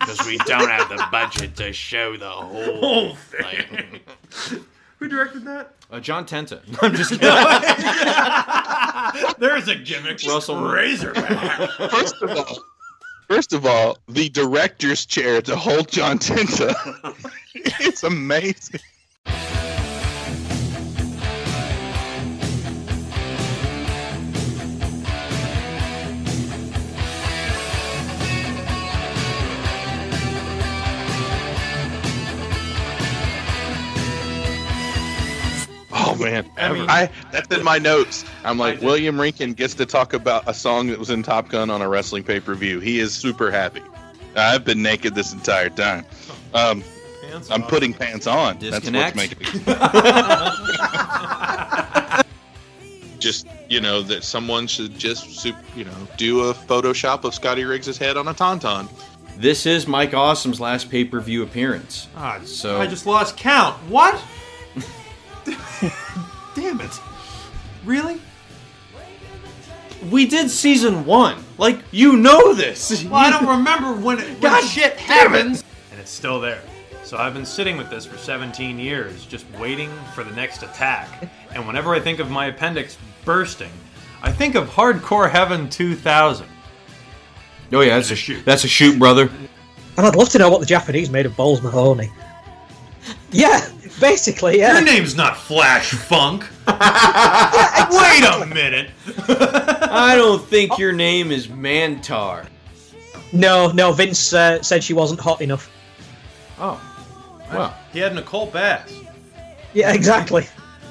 Because 0.00 0.26
we 0.26 0.38
don't 0.38 0.68
have 0.70 0.88
the 0.88 1.06
budget 1.12 1.56
to 1.56 1.74
show 1.74 2.16
the 2.16 2.28
whole 2.28 2.80
Whole 2.80 3.14
thing. 3.14 4.00
Who 4.98 5.08
directed 5.08 5.44
that? 5.44 5.74
Uh, 5.90 6.00
John 6.00 6.24
Tenta. 6.24 6.60
I'm 6.82 6.94
just 6.94 7.10
kidding. 7.10 7.28
There's 9.38 9.68
a 9.68 9.74
gimmick. 9.74 10.22
Russell 10.26 10.62
Razorback. 10.62 11.70
First 11.90 12.14
of 12.22 12.30
all, 12.30 12.58
first 13.30 13.52
of 13.52 13.64
all, 13.64 13.96
the 14.08 14.28
director's 14.28 15.06
chair 15.06 15.40
to 15.40 15.54
hold 15.54 15.88
John 15.88 16.18
Tenta. 16.18 16.74
it's 17.54 18.02
amazing. 18.12 18.80
Man, 36.20 36.48
I 36.56 36.72
mean- 36.72 36.88
I 36.88 37.10
that's 37.32 37.54
in 37.54 37.64
my 37.64 37.78
notes. 37.78 38.24
I'm 38.44 38.58
like 38.58 38.80
William 38.80 39.16
Rinkin 39.16 39.56
gets 39.56 39.74
to 39.74 39.86
talk 39.86 40.12
about 40.12 40.48
a 40.48 40.54
song 40.54 40.88
that 40.88 40.98
was 40.98 41.10
in 41.10 41.22
Top 41.22 41.48
Gun 41.48 41.70
on 41.70 41.82
a 41.82 41.88
wrestling 41.88 42.24
pay 42.24 42.40
per 42.40 42.54
view. 42.54 42.80
He 42.80 43.00
is 43.00 43.12
super 43.14 43.50
happy. 43.50 43.82
I've 44.36 44.64
been 44.64 44.82
naked 44.82 45.14
this 45.14 45.32
entire 45.32 45.70
time. 45.70 46.04
Um, 46.54 46.84
Pants 47.22 47.50
I'm 47.50 47.62
on. 47.62 47.68
putting 47.68 47.94
pants 47.94 48.26
on. 48.26 48.58
Disconnect. 48.58 49.16
That's 49.16 49.34
what's 49.34 49.66
making 49.66 49.74
just 53.20 53.46
you 53.68 53.80
know 53.80 54.02
that 54.02 54.24
someone 54.24 54.66
should 54.66 54.98
just 54.98 55.44
you 55.44 55.84
know 55.84 56.08
do 56.16 56.48
a 56.48 56.54
Photoshop 56.54 57.24
of 57.24 57.34
Scotty 57.34 57.64
Riggs' 57.64 57.98
head 57.98 58.16
on 58.16 58.26
a 58.28 58.34
tauntaun. 58.34 58.88
This 59.36 59.64
is 59.64 59.86
Mike 59.86 60.12
Awesome's 60.12 60.60
last 60.60 60.90
pay 60.90 61.04
per 61.04 61.20
view 61.20 61.42
appearance. 61.42 62.08
Ah, 62.16 62.40
so 62.44 62.80
I 62.80 62.86
just 62.86 63.06
lost 63.06 63.36
count. 63.36 63.76
What? 63.88 64.20
Damn 66.54 66.80
it. 66.80 67.00
Really? 67.84 68.20
we 70.10 70.26
did 70.26 70.50
season 70.50 71.04
one. 71.04 71.42
Like 71.58 71.80
you 71.90 72.16
know 72.16 72.54
this. 72.54 73.04
Well, 73.10 73.14
I 73.14 73.30
don't 73.30 73.46
remember 73.58 73.92
when, 73.92 74.18
it, 74.18 74.28
when 74.30 74.40
God 74.40 74.64
shit 74.64 74.96
damn 74.96 75.34
it. 75.34 75.38
happens. 75.38 75.64
And 75.90 76.00
it's 76.00 76.10
still 76.10 76.40
there. 76.40 76.62
So 77.04 77.16
I've 77.16 77.34
been 77.34 77.46
sitting 77.46 77.76
with 77.76 77.90
this 77.90 78.06
for 78.06 78.16
17 78.16 78.78
years, 78.78 79.26
just 79.26 79.44
waiting 79.58 79.90
for 80.14 80.22
the 80.22 80.30
next 80.32 80.62
attack. 80.62 81.28
And 81.52 81.66
whenever 81.66 81.92
I 81.92 81.98
think 82.00 82.20
of 82.20 82.30
my 82.30 82.46
appendix 82.46 82.96
bursting, 83.24 83.72
I 84.22 84.30
think 84.30 84.54
of 84.54 84.68
Hardcore 84.68 85.28
Heaven 85.28 85.68
2000. 85.68 86.46
Oh 87.72 87.80
yeah, 87.80 87.96
that's 87.96 88.10
a 88.10 88.16
shoot. 88.16 88.44
That's 88.44 88.64
a 88.64 88.68
shoot, 88.68 88.98
brother. 88.98 89.28
And 89.96 90.06
I'd 90.06 90.14
love 90.14 90.28
to 90.30 90.38
know 90.38 90.50
what 90.50 90.60
the 90.60 90.66
Japanese 90.66 91.10
made 91.10 91.26
of 91.26 91.36
Balls 91.36 91.62
Mahoney. 91.62 92.10
Yeah, 93.32 93.68
basically, 94.00 94.58
yeah. 94.58 94.74
Your 94.74 94.84
name's 94.84 95.14
not 95.14 95.36
Flash 95.36 95.92
Funk. 95.92 96.42
Wait 96.66 96.76
a 98.24 98.46
minute. 98.52 98.90
I 99.28 100.14
don't 100.16 100.44
think 100.44 100.78
your 100.78 100.92
name 100.92 101.30
is 101.30 101.48
Mantaur. 101.48 102.46
No, 103.32 103.70
no, 103.70 103.92
Vince 103.92 104.32
uh, 104.32 104.62
said 104.62 104.82
she 104.82 104.94
wasn't 104.94 105.20
hot 105.20 105.40
enough. 105.40 105.70
Oh. 106.58 106.80
Well, 107.52 107.76
he 107.92 107.98
had 107.98 108.14
Nicole 108.14 108.46
Bass. 108.46 108.92
Yeah, 109.72 109.92
exactly. 109.92 110.46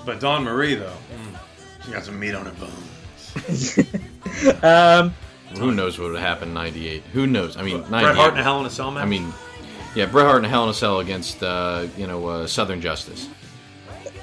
But 0.06 0.20
Dawn 0.20 0.44
Marie, 0.44 0.76
though, 0.76 0.94
mm, 1.14 1.86
she 1.86 1.92
got 1.92 2.06
some 2.06 2.20
meat 2.20 2.34
on 2.34 2.46
her 2.46 2.54
bones. 2.54 3.80
Um, 4.64 5.14
Who 5.58 5.74
knows 5.74 6.00
what 6.00 6.12
would 6.12 6.20
happen 6.20 6.50
in 6.50 6.54
'98? 6.54 7.04
Who 7.12 7.28
knows? 7.28 7.58
I 7.58 7.64
mean, 7.64 7.80
Bret 7.80 7.92
98 7.92 8.16
Hart 8.16 8.34
in 8.34 8.40
a 8.40 8.44
Hell 8.44 8.60
in 8.60 8.66
a 8.66 8.70
Cell 8.70 8.92
match? 8.92 9.04
I 9.04 9.08
mean, 9.08 9.34
yeah, 9.96 10.06
Bret 10.06 10.26
Hart 10.26 10.40
in 10.40 10.46
a 10.46 10.50
Hell 10.50 10.64
in 10.64 10.70
a 10.70 10.74
Cell 10.74 11.00
against 11.00 11.42
uh, 11.44 11.88
you 11.98 12.08
know 12.08 12.26
uh, 12.28 12.48
Southern 12.48 12.82
Justice. 12.82 13.28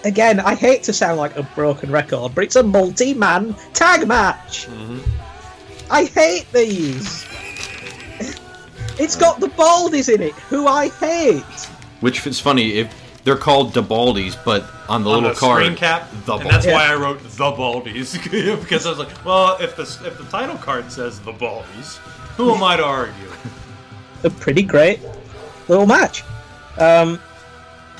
again, 0.04 0.40
I 0.40 0.54
hate 0.54 0.82
to 0.84 0.92
sound 0.92 1.18
like 1.18 1.36
a 1.36 1.42
broken 1.54 1.90
record, 1.90 2.34
but 2.34 2.44
it's 2.44 2.56
a 2.56 2.62
multi-man 2.62 3.54
tag 3.74 4.06
match. 4.06 4.68
I 5.90 6.04
hate 6.04 6.50
these. 6.52 7.24
It's 8.98 9.14
got 9.16 9.40
the 9.40 9.48
Baldies 9.48 10.12
in 10.12 10.22
it, 10.22 10.32
who 10.32 10.66
I 10.66 10.88
hate. 10.88 11.42
Which 12.00 12.26
is 12.26 12.40
funny 12.40 12.74
if 12.78 12.92
they're 13.24 13.36
called 13.36 13.74
the 13.74 13.82
Baldies, 13.82 14.36
but 14.44 14.64
on 14.88 15.02
the 15.04 15.10
on 15.10 15.16
little 15.16 15.30
the 15.30 15.34
card, 15.34 15.64
screen 15.64 15.76
cap, 15.76 16.08
the 16.24 16.34
and 16.36 16.48
that's 16.48 16.64
Baldies. 16.64 16.72
why 16.72 16.86
I 16.92 16.94
wrote 16.94 17.22
the 17.22 17.28
Baldies 17.52 18.14
because 18.60 18.86
I 18.86 18.90
was 18.90 18.98
like, 18.98 19.24
well, 19.24 19.56
if 19.60 19.76
the 19.76 19.82
if 20.06 20.16
the 20.16 20.24
title 20.30 20.56
card 20.56 20.90
says 20.90 21.20
the 21.20 21.32
Baldies, 21.32 21.96
who 22.36 22.54
am 22.54 22.62
I 22.62 22.76
to 22.76 22.84
argue? 22.84 23.28
They're 24.22 24.30
pretty 24.30 24.62
great 24.62 25.00
little 25.68 25.86
match. 25.86 26.22
Um, 26.78 27.20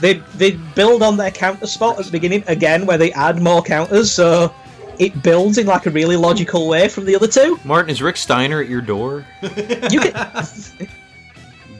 they 0.01 0.15
they 0.37 0.53
build 0.75 1.03
on 1.03 1.17
their 1.17 1.31
counter 1.31 1.67
spot 1.67 1.99
at 1.99 2.05
the 2.05 2.11
beginning 2.13 2.45
again, 2.47 2.87
where 2.87 2.99
they 2.99 3.13
add 3.13 3.41
more 3.43 3.63
counters, 3.63 4.13
so 4.13 4.55
it 4.99 5.23
builds 5.23 5.59
in 5.59 5.67
like 5.67 5.87
a 5.87 5.91
really 5.91 6.17
logical 6.17 6.69
way 6.69 6.89
from 6.89 7.05
the 7.05 7.17
other 7.17 7.29
two. 7.29 7.59
Martin, 7.65 7.91
is 7.91 8.03
Rick 8.03 8.17
Steiner 8.17 8.61
at 8.61 8.69
your 8.69 8.81
door? 8.83 9.27
You 9.91 10.01
can, 10.01 10.33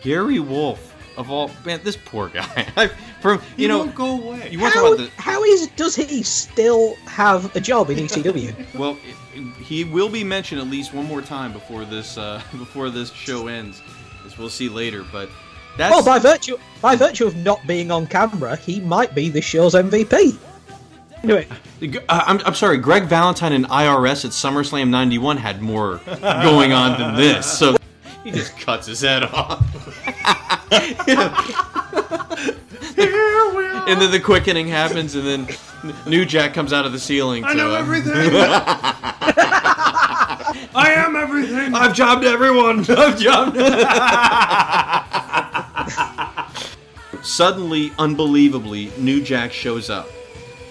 Gary 0.01 0.39
Wolfe 0.39 0.95
of 1.17 1.31
all 1.31 1.51
man, 1.65 1.81
this 1.83 1.97
poor 1.97 2.29
guy. 2.29 2.47
I, 2.77 2.89
from 3.21 3.39
you 3.57 3.65
He 3.65 3.67
know, 3.69 3.79
won't 3.79 3.95
go 3.95 4.23
away. 4.23 4.49
You 4.51 4.61
want 4.61 4.75
how, 4.75 4.93
about 4.93 4.99
the 4.99 5.11
how 5.21 5.43
is 5.45 5.69
does 5.69 5.97
he 5.97 6.23
still 6.23 6.95
have 7.07 7.55
a 7.57 7.61
job 7.61 7.91
in 7.91 7.99
ECW? 7.99 8.55
Well, 8.79 8.99
he 9.63 9.85
will 9.85 10.09
be 10.09 10.25
mentioned 10.25 10.61
at 10.61 10.69
least 10.69 10.95
one 10.95 11.07
more 11.07 11.23
time 11.23 11.53
before 11.53 11.85
this 11.85 12.17
uh, 12.19 12.41
before 12.53 12.91
this 12.91 13.11
show 13.13 13.49
ends, 13.49 13.83
as 14.25 14.39
we'll 14.39 14.51
see 14.51 14.69
later. 14.69 15.05
But 15.11 15.29
that's 15.77 15.93
well, 15.93 16.05
by 16.05 16.19
virtue 16.19 16.57
by 16.81 16.97
virtue 16.97 17.27
of 17.27 17.37
not 17.37 17.65
being 17.67 17.91
on 17.91 18.07
camera, 18.07 18.57
he 18.57 18.81
might 18.81 19.15
be 19.15 19.29
this 19.29 19.45
show's 19.45 19.75
MVP. 19.75 20.39
Anyway, 21.23 21.47
Uh, 22.09 22.23
I'm, 22.27 22.41
I'm 22.45 22.55
sorry, 22.55 22.79
Greg 22.79 23.05
Valentine 23.05 23.53
and 23.53 23.67
IRS 23.67 24.25
at 24.25 24.31
SummerSlam 24.31 24.89
'91 24.91 25.37
had 25.39 25.61
more 25.63 26.01
going 26.21 26.73
on 26.73 26.99
than 27.01 27.15
this, 27.17 27.59
so 27.59 27.77
he 28.25 28.31
just 28.31 28.57
cuts 28.59 28.87
his 28.87 29.01
head 29.01 29.25
off. 29.25 29.63
and 32.99 34.01
then 34.01 34.11
the 34.11 34.21
quickening 34.23 34.69
happens, 34.69 35.15
and 35.15 35.27
then 35.27 35.47
New 36.07 36.25
Jack 36.25 36.55
comes 36.55 36.73
out 36.73 36.87
of 36.87 36.93
the 36.93 36.99
ceiling. 36.99 37.45
I 37.45 37.53
know 37.55 37.75
uh, 37.75 37.79
everything. 37.79 38.13
I 40.79 40.93
am 40.95 41.17
everything. 41.17 41.75
I've 41.75 41.95
jobbed 41.95 42.25
everyone. 42.25 42.81
I've 42.91 43.19
jobbed. 43.19 43.57
Suddenly, 47.27 47.93
unbelievably, 47.99 48.93
New 48.99 49.21
Jack 49.21 49.53
shows 49.53 49.91
up. 49.91 50.09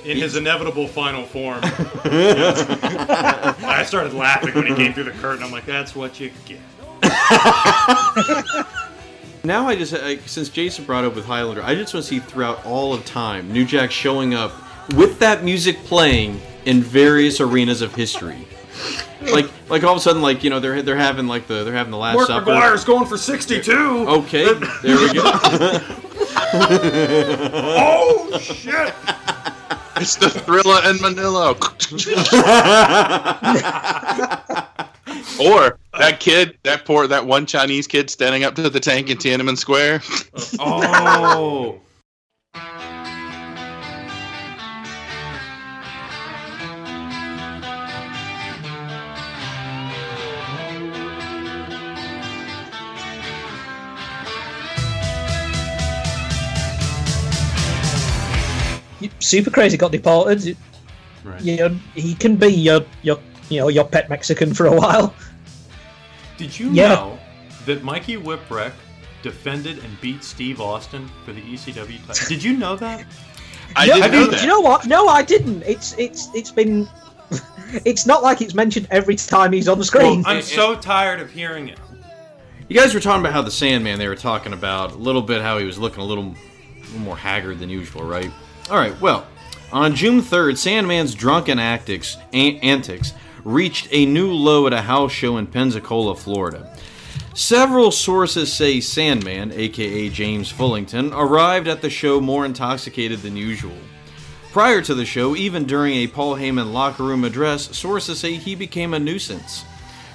in 0.06 0.18
his 0.18 0.38
inevitable 0.38 0.88
final 0.88 1.26
form. 1.26 1.60
I 1.64 1.84
started 3.86 4.14
laughing 4.14 4.53
when 4.53 4.68
he 4.68 4.74
came 4.74 4.93
through 4.93 5.03
the 5.03 5.12
curtain. 5.12 5.43
I'm 5.43 5.51
like, 5.51 5.66
that's 5.66 5.93
what 5.95 6.20
you 6.20 6.32
get. 6.45 6.60
Now 9.43 9.68
I 9.68 9.76
just, 9.76 9.93
uh, 9.93 10.20
since 10.26 10.49
Jason 10.49 10.86
brought 10.86 11.03
up 11.03 11.14
with 11.14 11.26
Highlander, 11.26 11.62
I 11.62 11.76
just 11.76 11.93
want 11.93 12.03
to 12.03 12.10
see 12.10 12.18
throughout 12.18 12.66
all 12.66 12.95
of 12.95 13.06
time 13.06 13.53
New 13.53 13.64
Jack 13.64 13.91
showing 13.91 14.34
up 14.34 14.51
with 14.95 15.20
that 15.20 15.43
music 15.43 15.78
playing 15.84 16.41
in 16.66 16.82
various 16.82 17.39
arenas 17.39 17.84
of 17.84 17.93
history. 17.93 18.47
Like, 19.22 19.47
like 19.70 19.84
all 19.84 19.91
of 19.91 19.97
a 19.97 20.01
sudden, 20.01 20.24
like 20.24 20.43
you 20.43 20.49
know, 20.49 20.60
they're 20.60 20.82
they're 20.82 20.95
having 20.95 21.28
like 21.28 21.45
the 21.45 21.64
they're 21.64 21.76
having 21.76 21.91
the 21.91 21.97
Last 21.97 22.16
Mark 22.16 22.28
Supper. 22.28 22.49
McGwire's 22.49 22.84
going 22.84 23.06
for 23.06 23.20
62. 23.20 23.72
Okay, 24.10 24.51
there 24.82 24.97
we 24.97 25.14
go. 25.14 25.80
oh 27.78 28.38
shit! 28.41 28.93
It's 29.97 30.16
the 30.18 30.30
thriller 30.30 30.82
in 30.89 30.99
Manila. 31.01 31.51
or 35.39 35.78
that 35.97 36.20
kid, 36.20 36.57
that 36.63 36.84
poor, 36.86 37.07
that 37.07 37.26
one 37.26 37.45
Chinese 37.45 37.88
kid 37.88 38.09
standing 38.09 38.43
up 38.43 38.55
to 38.55 38.70
the 38.70 38.80
tank 38.80 39.09
in 39.09 39.18
Tiananmen 39.18 39.57
Square. 39.57 40.01
oh. 40.59 41.80
Super 59.20 59.49
Crazy 59.51 59.78
got 59.78 59.91
deported. 59.91 60.56
you 61.41 61.56
know, 61.58 61.70
he 61.95 62.14
can 62.16 62.36
be 62.36 62.47
your 62.47 62.82
your 63.01 63.20
you 63.49 63.60
know 63.60 63.68
your 63.70 63.86
pet 63.86 64.10
Mexican 64.10 64.53
for 64.53 64.68
a 64.68 64.76
while. 64.76 65.14
Did 66.38 66.58
you 66.60 66.70
Yeah. 66.72 66.89
know 66.89 67.20
that 67.66 67.84
Mikey 67.84 68.18
Whipwreck 68.18 68.74
defended 69.22 69.80
and 69.80 70.01
beat 70.01 70.24
Steve 70.24 70.62
Austin 70.62 71.10
for 71.26 71.34
the 71.34 71.41
ECW 71.41 71.97
title? 72.06 72.28
Did 72.28 72.43
you 72.43 72.56
know 72.58 72.76
that? 72.76 73.06
I 73.76 73.88
no, 73.88 74.30
Do 74.30 74.38
you 74.38 74.47
know 74.47 74.60
what? 74.62 74.86
No, 74.86 75.08
I 75.08 75.24
didn't. 75.24 75.64
It's 75.64 75.95
it's 75.97 76.30
it's 76.34 76.51
been. 76.51 76.88
it's 77.86 78.06
not 78.06 78.22
like 78.22 78.41
it's 78.41 78.53
mentioned 78.53 78.88
every 78.91 79.16
time 79.16 79.51
he's 79.51 79.68
on 79.68 79.80
the 79.80 79.84
screen. 79.84 80.24
I'm 80.26 80.41
so 80.43 80.76
tired 80.76 81.20
of 81.20 81.32
hearing 81.32 81.70
it. 81.70 81.80
You 82.68 82.76
guys 82.80 82.93
were 82.93 82.99
talking 82.99 83.22
about 83.22 83.34
how 83.34 83.41
the 83.41 83.51
Sandman 83.51 83.97
they 83.99 84.08
were 84.08 84.16
talking 84.16 84.53
about 84.53 84.93
a 84.93 84.97
little 84.97 85.22
bit 85.22 85.41
how 85.41 85.58
he 85.58 85.66
was 85.66 85.78
looking 85.78 86.01
a 86.01 86.06
little, 86.06 86.36
little 86.84 86.99
more 86.99 87.18
haggard 87.18 87.60
than 87.60 87.70
usual, 87.70 88.03
right? 88.03 88.32
All 88.70 88.78
right. 88.78 88.99
Well, 88.99 89.28
on 89.72 89.95
June 89.95 90.22
3rd, 90.22 90.57
Sandman's 90.57 91.13
drunken 91.13 91.59
antics, 91.59 92.18
antics 92.34 93.13
reached 93.43 93.88
a 93.91 94.05
new 94.07 94.34
low 94.34 94.66
at 94.66 94.74
a 94.74 94.82
house 94.82 95.11
show 95.11 95.38
in 95.38 95.45
Pensacola, 95.45 96.16
Florida. 96.16 96.76
Several 97.36 97.91
sources 97.91 98.51
say 98.51 98.80
Sandman, 98.80 99.51
aka 99.51 100.09
James 100.09 100.51
Fullington, 100.51 101.11
arrived 101.13 101.68
at 101.68 101.82
the 101.82 101.89
show 101.89 102.20
more 102.20 102.45
intoxicated 102.45 103.20
than 103.20 103.38
usual. 103.38 103.76
Prior 104.51 104.82
to 104.82 104.95
the 104.95 105.05
show, 105.05 105.36
even 105.36 105.66
during 105.66 105.95
a 105.95 106.07
Paul 106.07 106.36
Heyman 106.36 106.72
locker 106.72 107.03
room 107.03 107.24
address, 107.24 107.78
sources 107.78 108.20
say 108.20 108.36
he 108.36 108.55
became 108.55 108.93
a 108.93 108.99
nuisance. 108.99 109.66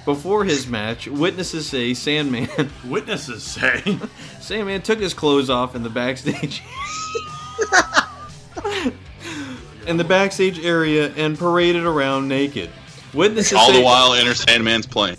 Before 0.06 0.44
his 0.44 0.66
match, 0.66 1.06
witnesses 1.06 1.68
say 1.68 1.92
Sandman. 1.92 2.48
Witnesses 2.86 3.44
say 3.44 3.98
Sandman 4.40 4.80
took 4.80 4.98
his 4.98 5.12
clothes 5.12 5.50
off 5.50 5.76
in 5.76 5.82
the 5.82 5.90
backstage. 5.90 6.62
in 9.86 9.96
the 9.96 10.04
backstage 10.04 10.58
area 10.64 11.12
and 11.16 11.38
paraded 11.38 11.84
around 11.84 12.28
naked. 12.28 12.70
Witnesses 13.12 13.54
All 13.54 13.68
say, 13.68 13.78
the 13.78 13.84
while, 13.84 14.14
Enter 14.14 14.34
Sandman's 14.34 14.86
playing. 14.86 15.16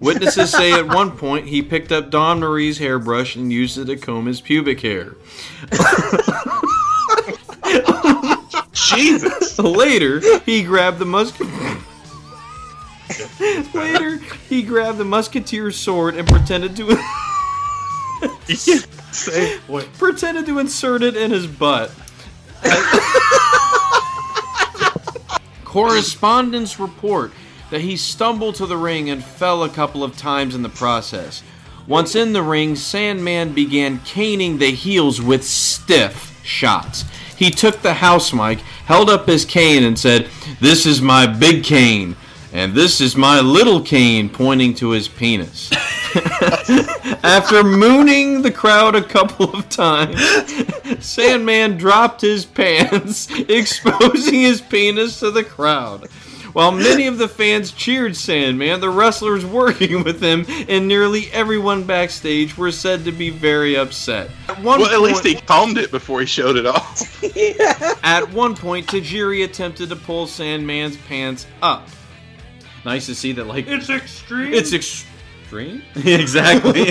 Witnesses 0.00 0.50
say 0.50 0.72
at 0.72 0.86
one 0.86 1.16
point 1.16 1.46
he 1.46 1.62
picked 1.62 1.90
up 1.90 2.10
Dawn 2.10 2.40
Marie's 2.40 2.76
hairbrush 2.78 3.36
and 3.36 3.52
used 3.52 3.78
it 3.78 3.86
to 3.86 3.96
comb 3.96 4.26
his 4.26 4.40
pubic 4.40 4.80
hair. 4.80 5.14
Jesus. 8.72 9.58
Later, 9.58 10.20
he 10.40 10.62
grabbed 10.62 10.98
the 10.98 11.06
musket. 11.06 11.46
Later, 13.72 14.18
he 14.48 14.62
grabbed 14.62 14.98
the 14.98 15.04
musketeer's 15.04 15.76
sword 15.76 16.16
and 16.16 16.28
pretended 16.28 16.76
to. 16.76 17.02
Say, 18.48 19.58
pretended 19.98 20.46
to 20.46 20.58
insert 20.58 21.02
it 21.02 21.16
in 21.16 21.30
his 21.30 21.46
butt. 21.46 21.90
Correspondents 25.64 26.78
report 26.78 27.32
that 27.70 27.80
he 27.80 27.96
stumbled 27.96 28.54
to 28.56 28.66
the 28.66 28.76
ring 28.76 29.08
and 29.10 29.24
fell 29.24 29.64
a 29.64 29.68
couple 29.68 30.04
of 30.04 30.16
times 30.16 30.54
in 30.54 30.62
the 30.62 30.68
process. 30.68 31.42
Once 31.86 32.14
in 32.14 32.32
the 32.32 32.42
ring, 32.42 32.76
Sandman 32.76 33.52
began 33.52 33.98
caning 34.00 34.58
the 34.58 34.70
heels 34.70 35.20
with 35.20 35.44
stiff 35.44 36.40
shots. 36.44 37.04
He 37.36 37.50
took 37.50 37.82
the 37.82 37.94
house 37.94 38.32
mic, 38.32 38.58
held 38.86 39.10
up 39.10 39.26
his 39.26 39.44
cane, 39.44 39.82
and 39.82 39.98
said, 39.98 40.28
This 40.60 40.86
is 40.86 41.02
my 41.02 41.26
big 41.26 41.64
cane, 41.64 42.16
and 42.54 42.72
this 42.72 43.00
is 43.00 43.16
my 43.16 43.40
little 43.40 43.82
cane, 43.82 44.28
pointing 44.30 44.74
to 44.74 44.90
his 44.90 45.08
penis. 45.08 45.72
After 47.24 47.64
mooning 47.64 48.42
the 48.42 48.52
crowd 48.52 48.94
a 48.94 49.02
couple 49.02 49.52
of 49.52 49.68
times, 49.68 50.20
Sandman 51.04 51.76
dropped 51.76 52.20
his 52.20 52.44
pants, 52.44 53.28
exposing 53.48 54.42
his 54.42 54.60
penis 54.60 55.18
to 55.18 55.32
the 55.32 55.42
crowd. 55.42 56.08
While 56.52 56.70
many 56.70 57.08
of 57.08 57.18
the 57.18 57.26
fans 57.26 57.72
cheered 57.72 58.16
Sandman, 58.16 58.78
the 58.78 58.88
wrestlers 58.88 59.44
working 59.44 60.04
with 60.04 60.22
him 60.22 60.46
and 60.68 60.86
nearly 60.86 61.28
everyone 61.32 61.82
backstage 61.82 62.56
were 62.56 62.70
said 62.70 63.04
to 63.06 63.10
be 63.10 63.30
very 63.30 63.76
upset. 63.76 64.30
At 64.48 64.62
one 64.62 64.80
Well, 64.80 64.94
at 64.94 65.00
least 65.00 65.24
he 65.24 65.34
combed 65.34 65.78
it 65.78 65.90
before 65.90 66.20
he 66.20 66.26
showed 66.26 66.56
it 66.56 66.66
off. 66.66 67.24
At 68.04 68.32
one 68.32 68.54
point, 68.54 68.86
Tajiri 68.86 69.42
attempted 69.42 69.88
to 69.88 69.96
pull 69.96 70.28
Sandman's 70.28 70.96
pants 70.96 71.48
up. 71.60 71.88
Nice 72.84 73.06
to 73.06 73.14
see 73.14 73.32
that, 73.32 73.46
like 73.46 73.66
it's 73.66 73.88
extreme. 73.88 74.52
It's 74.52 74.74
extreme. 74.74 75.82
exactly. 75.96 76.90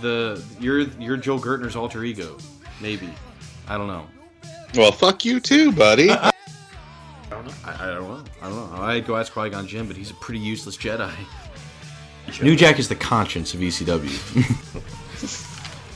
the 0.00 0.44
you're 0.60 0.80
you're 0.80 1.16
Joel 1.16 1.40
Gertner's 1.40 1.74
alter 1.74 2.04
ego, 2.04 2.38
maybe. 2.80 3.12
I 3.66 3.76
don't 3.76 3.88
know. 3.88 4.06
Well, 4.74 4.92
fuck 4.92 5.24
you 5.24 5.40
too, 5.40 5.72
buddy. 5.72 6.10
I, 6.12 6.30
I 7.30 7.30
don't 7.30 7.44
know. 7.46 8.24
I 8.40 8.48
don't 8.48 8.74
know. 8.74 8.82
I'd 8.82 9.06
go 9.06 9.16
ask 9.16 9.32
Qui 9.32 9.50
Gon 9.50 9.66
Jinn, 9.66 9.88
but 9.88 9.96
he's 9.96 10.10
a 10.10 10.14
pretty 10.14 10.40
useless 10.40 10.76
Jedi. 10.76 11.12
New 12.42 12.54
Jack 12.54 12.78
is 12.78 12.88
the 12.88 12.94
conscience 12.94 13.54
of 13.54 13.60
ECW. 13.60 14.14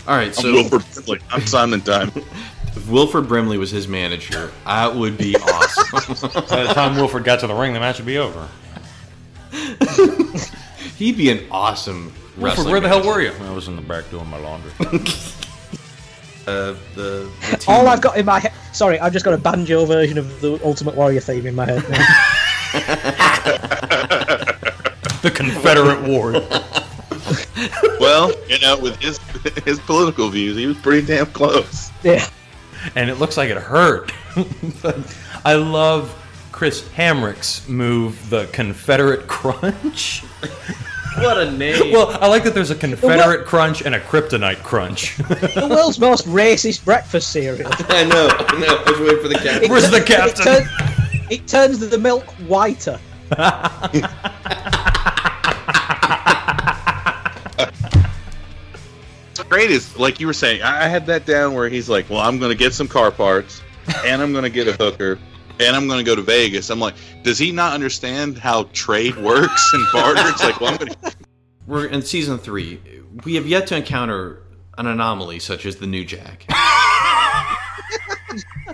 All 0.08 0.16
right, 0.16 0.34
so 0.34 0.48
I'm 0.48 0.54
Wilford 0.54 0.84
Brimley. 0.94 1.20
I'm 1.30 1.46
Simon 1.46 1.80
Time. 1.82 2.10
If 2.74 2.88
Wilford 2.88 3.28
Brimley 3.28 3.58
was 3.58 3.70
his 3.70 3.86
manager, 3.86 4.50
that 4.64 4.94
would 4.94 5.18
be 5.18 5.36
awesome. 5.36 6.30
By 6.48 6.64
the 6.64 6.72
time 6.74 6.96
Wilford 6.96 7.24
got 7.24 7.40
to 7.40 7.46
the 7.46 7.54
ring, 7.54 7.72
the 7.72 7.80
match 7.80 7.98
would 7.98 8.06
be 8.06 8.18
over. 8.18 8.48
He'd 10.96 11.16
be 11.16 11.30
an 11.30 11.46
awesome 11.50 12.12
Wilford, 12.36 12.66
where 12.66 12.80
the 12.80 12.88
hell 12.88 13.06
were 13.06 13.20
you? 13.20 13.32
I 13.42 13.50
was 13.52 13.68
in 13.68 13.76
the 13.76 13.82
back 13.82 14.10
doing 14.10 14.28
my 14.28 14.38
laundry. 14.38 14.72
Uh, 16.44 16.74
the, 16.96 17.30
the 17.52 17.64
All 17.68 17.86
I've 17.86 18.00
got 18.00 18.16
in 18.18 18.26
my 18.26 18.40
head. 18.40 18.52
Sorry, 18.72 18.98
I've 18.98 19.12
just 19.12 19.24
got 19.24 19.32
a 19.32 19.38
banjo 19.38 19.84
version 19.84 20.18
of 20.18 20.40
the 20.40 20.58
Ultimate 20.64 20.96
Warrior 20.96 21.20
theme 21.20 21.46
in 21.46 21.54
my 21.54 21.66
head. 21.66 21.82
the 25.22 25.30
Confederate 25.32 26.02
War. 26.02 26.32
well, 28.00 28.32
you 28.48 28.58
know, 28.58 28.76
with 28.76 28.96
his 29.00 29.20
his 29.64 29.78
political 29.78 30.30
views, 30.30 30.56
he 30.56 30.66
was 30.66 30.76
pretty 30.78 31.06
damn 31.06 31.26
close. 31.26 31.92
Yeah. 32.02 32.26
And 32.97 33.11
it 33.11 33.16
looks 33.16 33.37
like 33.37 33.51
it 33.51 33.57
hurt. 33.57 34.12
I 35.45 35.55
love 35.55 36.16
Chris 36.53 36.89
Hamrick's 36.91 37.68
move, 37.68 38.30
the 38.30 38.47
Confederate 38.53 39.26
Crunch. 39.26 40.20
What 41.18 41.37
a 41.39 41.51
name! 41.51 41.93
Well, 41.93 42.16
I 42.22 42.26
like 42.26 42.43
that 42.45 42.55
there's 42.55 42.70
a 42.70 42.74
Confederate 42.74 43.45
Crunch 43.45 43.83
and 43.83 43.95
a 43.95 44.01
Kryptonite 44.01 44.62
Crunch. 44.62 45.18
the 45.18 45.66
world's 45.70 45.99
most 45.99 46.26
racist 46.26 46.85
breakfast 46.87 47.30
cereal. 47.33 47.70
I 47.89 48.05
know. 48.05 48.28
I 48.39 48.59
know. 48.59 48.83
I 48.87 48.91
was 48.91 49.01
waiting 49.01 49.20
for 49.22 49.28
the 49.28 49.35
captain. 49.35 49.70
Where's 49.70 49.91
the 49.91 49.99
It, 49.99 50.07
captain? 50.07 50.45
turn- 50.45 50.68
it 51.30 51.47
turns 51.47 51.78
the 51.80 51.99
milk 51.99 52.24
whiter. 52.49 52.99
Great 59.53 59.70
is 59.70 59.98
like 59.98 60.18
you 60.18 60.26
were 60.26 60.32
saying. 60.32 60.62
I 60.62 60.88
had 60.88 61.05
that 61.07 61.26
down 61.26 61.53
where 61.53 61.68
he's 61.68 61.86
like, 61.90 62.09
"Well, 62.09 62.20
I'm 62.20 62.38
going 62.38 62.50
to 62.50 62.57
get 62.57 62.72
some 62.72 62.88
car 62.88 63.11
parts, 63.11 63.61
and 64.07 64.22
I'm 64.22 64.32
going 64.32 64.44
to 64.44 64.50
get 64.50 64.66
a 64.66 64.72
hooker, 64.72 65.18
and 65.61 65.76
I'm 65.76 65.86
going 65.86 65.98
to 65.98 66.05
go 66.11 66.16
to 66.16 66.22
Vegas." 66.22 66.70
I'm 66.70 66.80
like, 66.80 66.94
does 67.22 67.38
he 67.38 67.53
not 67.53 67.74
understand 67.74 68.38
how 68.38 68.62
trade 68.72 69.14
works 69.18 69.70
and 69.74 69.84
barter? 69.92 70.22
It's 70.24 70.42
like, 70.42 70.59
well, 70.59 70.70
I'm 70.70 70.78
going 70.78 70.92
to. 71.03 71.14
We're 71.66 71.84
in 71.84 72.00
season 72.00 72.38
three. 72.38 72.80
We 73.24 73.34
have 73.34 73.46
yet 73.46 73.66
to 73.66 73.76
encounter 73.76 74.42
an 74.78 74.86
anomaly 74.86 75.38
such 75.40 75.66
as 75.66 75.76
the 75.76 75.86
New 75.86 76.07
Jack. 76.07 76.46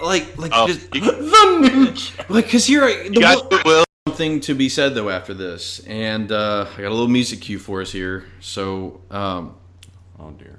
like, 0.01 0.39
like 0.39 0.53
Oh, 0.55 0.69
just, 0.69 0.89
the 0.93 1.71
New 1.75 1.91
Jack. 1.91 2.31
Like, 2.31 2.45
because 2.45 2.71
you're 2.71 2.87
the 2.87 3.19
You 3.21 3.27
wo- 3.27 3.49
will. 3.65 3.85
something 4.07 4.39
to 4.43 4.55
be 4.55 4.69
said 4.69 4.95
though 4.95 5.11
after 5.11 5.35
this, 5.35 5.81
and 5.89 6.31
uh, 6.31 6.69
I 6.73 6.83
got 6.83 6.87
a 6.89 6.95
little 6.95 7.09
music 7.09 7.41
cue 7.41 7.59
for 7.59 7.81
us 7.83 7.91
here. 7.91 8.27
So, 8.39 9.01
um, 9.11 9.57
oh 10.21 10.31
dear. 10.31 10.58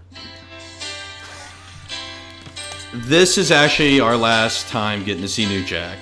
This 2.92 3.38
is 3.38 3.52
actually 3.52 4.00
our 4.00 4.18
last 4.18 4.68
time 4.68 5.04
getting 5.04 5.22
to 5.22 5.28
see 5.28 5.46
New 5.46 5.64
Jack. 5.64 6.00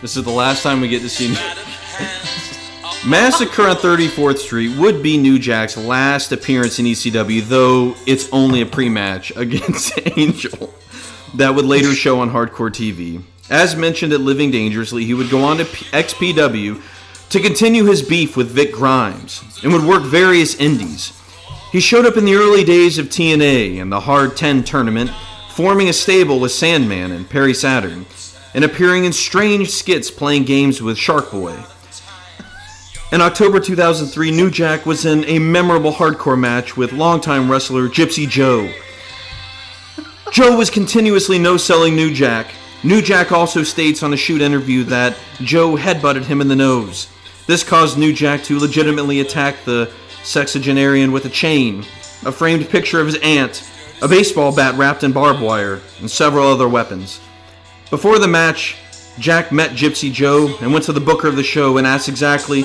This 0.00 0.16
is 0.16 0.22
the 0.22 0.30
last 0.30 0.62
time 0.62 0.80
we 0.80 0.86
get 0.86 1.02
to 1.02 1.08
see 1.08 1.30
New 1.30 1.34
Massacre 3.10 3.62
on 3.62 3.74
34th 3.74 4.38
Street 4.38 4.78
would 4.78 5.02
be 5.02 5.18
New 5.18 5.40
Jack's 5.40 5.76
last 5.76 6.30
appearance 6.30 6.78
in 6.78 6.86
ECW, 6.86 7.42
though 7.42 7.96
it's 8.06 8.32
only 8.32 8.60
a 8.60 8.66
pre 8.66 8.88
match 8.88 9.32
against 9.36 9.98
Angel 10.16 10.72
that 11.34 11.52
would 11.56 11.64
later 11.64 11.92
show 11.92 12.20
on 12.20 12.30
Hardcore 12.30 12.70
TV. 12.70 13.20
As 13.50 13.74
mentioned 13.74 14.12
at 14.12 14.20
Living 14.20 14.52
Dangerously, 14.52 15.04
he 15.04 15.14
would 15.14 15.28
go 15.28 15.42
on 15.42 15.56
to 15.56 15.64
XPW 15.64 16.80
to 17.30 17.40
continue 17.40 17.84
his 17.84 18.00
beef 18.00 18.36
with 18.36 18.48
Vic 18.52 18.70
Grimes 18.72 19.42
and 19.64 19.72
would 19.72 19.84
work 19.84 20.04
various 20.04 20.54
indies. 20.54 21.18
He 21.72 21.80
showed 21.80 22.06
up 22.06 22.16
in 22.16 22.26
the 22.26 22.36
early 22.36 22.62
days 22.62 22.98
of 22.98 23.06
TNA 23.06 23.82
and 23.82 23.90
the 23.90 23.98
Hard 23.98 24.36
10 24.36 24.62
tournament, 24.62 25.10
forming 25.54 25.88
a 25.88 25.92
stable 25.92 26.40
with 26.40 26.52
Sandman 26.52 27.12
and 27.12 27.28
Perry 27.28 27.54
Saturn, 27.54 28.06
and 28.54 28.64
appearing 28.64 29.04
in 29.04 29.12
strange 29.12 29.70
skits 29.70 30.10
playing 30.10 30.44
games 30.44 30.82
with 30.82 30.98
Shark 30.98 31.30
Boy. 31.30 31.56
In 33.12 33.20
October 33.20 33.60
2003, 33.60 34.30
New 34.30 34.50
Jack 34.50 34.86
was 34.86 35.04
in 35.04 35.24
a 35.24 35.38
memorable 35.38 35.92
hardcore 35.92 36.38
match 36.38 36.76
with 36.76 36.92
longtime 36.92 37.50
wrestler 37.50 37.88
Gypsy 37.88 38.28
Joe. 38.28 38.72
Joe 40.30 40.56
was 40.56 40.70
continuously 40.70 41.38
no 41.38 41.56
selling 41.56 41.94
New 41.94 42.12
Jack, 42.12 42.52
New 42.84 43.00
Jack 43.00 43.30
also 43.30 43.62
states 43.62 44.02
on 44.02 44.12
a 44.12 44.16
shoot 44.16 44.42
interview 44.42 44.82
that 44.84 45.16
Joe 45.36 45.76
headbutted 45.76 46.24
him 46.24 46.40
in 46.40 46.48
the 46.48 46.56
nose. 46.56 47.06
This 47.46 47.62
caused 47.62 47.96
New 47.96 48.12
Jack 48.12 48.42
to 48.44 48.58
legitimately 48.58 49.20
attack 49.20 49.64
the 49.64 49.92
sexagenarian 50.24 51.12
with 51.12 51.24
a 51.24 51.28
chain, 51.28 51.84
a 52.24 52.32
framed 52.32 52.68
picture 52.68 52.98
of 52.98 53.06
his 53.06 53.18
aunt, 53.22 53.70
a 54.02 54.08
baseball 54.08 54.54
bat 54.54 54.76
wrapped 54.76 55.04
in 55.04 55.12
barbed 55.12 55.40
wire, 55.40 55.80
and 56.00 56.10
several 56.10 56.48
other 56.48 56.68
weapons. 56.68 57.20
Before 57.88 58.18
the 58.18 58.26
match, 58.26 58.76
Jack 59.18 59.52
met 59.52 59.70
Gypsy 59.70 60.12
Joe 60.12 60.56
and 60.60 60.72
went 60.72 60.84
to 60.86 60.92
the 60.92 61.00
booker 61.00 61.28
of 61.28 61.36
the 61.36 61.42
show 61.44 61.78
and 61.78 61.86
asked 61.86 62.08
exactly, 62.08 62.62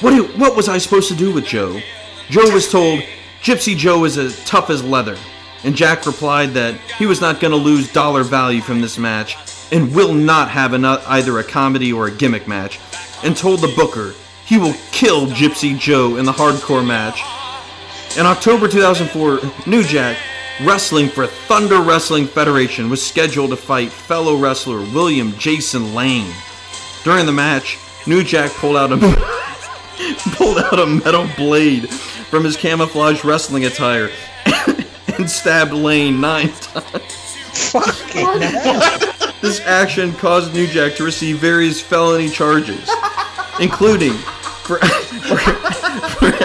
what, 0.00 0.10
do, 0.10 0.24
what 0.38 0.56
was 0.56 0.68
I 0.68 0.78
supposed 0.78 1.08
to 1.08 1.14
do 1.14 1.32
with 1.32 1.46
Joe? 1.46 1.80
Joe 2.28 2.52
was 2.52 2.70
told, 2.70 3.00
Gypsy 3.40 3.76
Joe 3.76 4.04
is 4.04 4.18
as 4.18 4.44
tough 4.46 4.68
as 4.68 4.82
leather. 4.82 5.16
And 5.62 5.76
Jack 5.76 6.06
replied 6.06 6.50
that 6.54 6.74
he 6.98 7.06
was 7.06 7.20
not 7.20 7.40
going 7.40 7.52
to 7.52 7.56
lose 7.56 7.92
dollar 7.92 8.24
value 8.24 8.60
from 8.60 8.80
this 8.80 8.98
match 8.98 9.36
and 9.70 9.94
will 9.94 10.12
not 10.12 10.50
have 10.50 10.72
an, 10.72 10.84
either 10.84 11.38
a 11.38 11.44
comedy 11.44 11.92
or 11.92 12.08
a 12.08 12.10
gimmick 12.10 12.48
match, 12.48 12.80
and 13.22 13.36
told 13.36 13.60
the 13.60 13.72
booker 13.76 14.12
he 14.44 14.58
will 14.58 14.74
kill 14.90 15.26
Gypsy 15.28 15.78
Joe 15.78 16.16
in 16.16 16.24
the 16.24 16.32
hardcore 16.32 16.86
match. 16.86 17.22
In 18.18 18.26
October 18.26 18.68
2004, 18.68 19.70
New 19.70 19.82
Jack, 19.82 20.18
wrestling 20.62 21.08
for 21.08 21.26
Thunder 21.26 21.80
Wrestling 21.80 22.26
Federation, 22.26 22.88
was 22.90 23.04
scheduled 23.04 23.50
to 23.50 23.56
fight 23.56 23.90
fellow 23.90 24.36
wrestler 24.36 24.80
William 24.80 25.32
Jason 25.38 25.94
Lane. 25.94 26.32
During 27.02 27.26
the 27.26 27.32
match, 27.32 27.78
New 28.06 28.22
Jack 28.22 28.50
pulled 28.52 28.76
out 28.76 28.92
a 28.92 28.96
pulled 30.36 30.58
out 30.58 30.78
a 30.78 30.86
metal 30.86 31.28
blade 31.36 31.88
from 31.90 32.44
his 32.44 32.56
camouflage 32.56 33.24
wrestling 33.24 33.64
attire 33.64 34.10
and 35.18 35.30
stabbed 35.30 35.72
Lane 35.72 36.20
nine 36.20 36.48
times. 36.60 37.36
this 39.40 39.60
action 39.60 40.12
caused 40.14 40.52
New 40.54 40.66
Jack 40.66 40.94
to 40.96 41.04
receive 41.04 41.38
various 41.38 41.80
felony 41.80 42.28
charges, 42.28 42.90
including 43.60 44.12
for, 44.12 44.78
for, 44.78 45.36
for, 45.36 46.43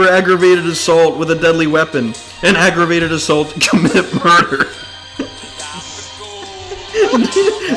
for 0.00 0.08
aggravated 0.08 0.64
assault 0.64 1.18
with 1.18 1.30
a 1.30 1.34
deadly 1.34 1.66
weapon 1.66 2.14
and 2.42 2.56
aggravated 2.56 3.12
assault 3.12 3.50
to 3.50 3.60
commit 3.60 4.14
murder. 4.24 4.70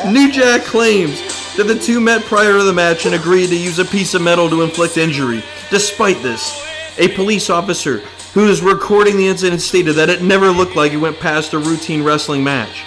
New 0.10 0.32
Jack 0.32 0.62
claims 0.62 1.20
that 1.56 1.64
the 1.64 1.78
two 1.78 2.00
met 2.00 2.22
prior 2.22 2.56
to 2.56 2.64
the 2.64 2.72
match 2.72 3.04
and 3.04 3.14
agreed 3.14 3.48
to 3.48 3.56
use 3.58 3.78
a 3.78 3.84
piece 3.84 4.14
of 4.14 4.22
metal 4.22 4.48
to 4.48 4.62
inflict 4.62 4.96
injury. 4.96 5.44
Despite 5.70 6.22
this, 6.22 6.66
a 6.96 7.08
police 7.08 7.50
officer 7.50 7.98
who 8.32 8.46
was 8.46 8.62
recording 8.62 9.18
the 9.18 9.28
incident 9.28 9.60
stated 9.60 9.92
that 9.96 10.08
it 10.08 10.22
never 10.22 10.48
looked 10.48 10.76
like 10.76 10.92
it 10.92 10.96
went 10.96 11.20
past 11.20 11.52
a 11.52 11.58
routine 11.58 12.02
wrestling 12.02 12.42
match. 12.42 12.84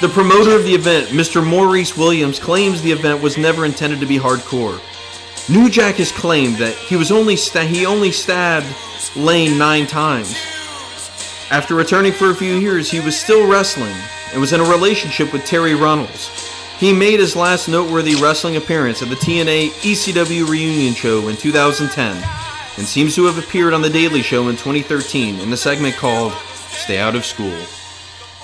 The 0.00 0.08
promoter 0.08 0.54
of 0.54 0.62
the 0.62 0.74
event, 0.74 1.08
Mr. 1.08 1.44
Maurice 1.44 1.96
Williams, 1.96 2.38
claims 2.38 2.80
the 2.80 2.92
event 2.92 3.20
was 3.20 3.36
never 3.36 3.64
intended 3.64 3.98
to 3.98 4.06
be 4.06 4.18
hardcore. 4.18 4.80
New 5.50 5.70
Jack 5.70 5.94
has 5.96 6.12
claimed 6.12 6.56
that 6.56 6.74
he 6.74 6.96
was 6.96 7.10
only 7.10 7.34
sta- 7.36 7.64
he 7.66 7.86
only 7.86 8.12
stabbed 8.12 8.66
Lane 9.16 9.56
nine 9.56 9.86
times. 9.86 10.34
After 11.50 11.74
returning 11.74 12.12
for 12.12 12.30
a 12.30 12.34
few 12.34 12.54
years, 12.56 12.90
he 12.90 13.00
was 13.00 13.18
still 13.18 13.48
wrestling 13.50 13.94
and 14.32 14.40
was 14.40 14.52
in 14.52 14.60
a 14.60 14.64
relationship 14.64 15.32
with 15.32 15.42
Terri 15.42 15.78
Runnels. 15.78 16.28
He 16.78 16.92
made 16.92 17.18
his 17.18 17.34
last 17.34 17.66
noteworthy 17.66 18.14
wrestling 18.16 18.56
appearance 18.56 19.00
at 19.02 19.08
the 19.08 19.16
TNA 19.16 19.70
ECW 19.80 20.46
reunion 20.48 20.92
show 20.92 21.28
in 21.28 21.36
2010 21.36 22.16
and 22.76 22.86
seems 22.86 23.14
to 23.14 23.24
have 23.24 23.38
appeared 23.38 23.72
on 23.72 23.80
The 23.82 23.90
Daily 23.90 24.22
Show 24.22 24.48
in 24.48 24.56
2013 24.56 25.40
in 25.40 25.50
the 25.50 25.56
segment 25.56 25.96
called 25.96 26.32
Stay 26.34 26.98
Out 26.98 27.16
of 27.16 27.24
School. 27.24 27.58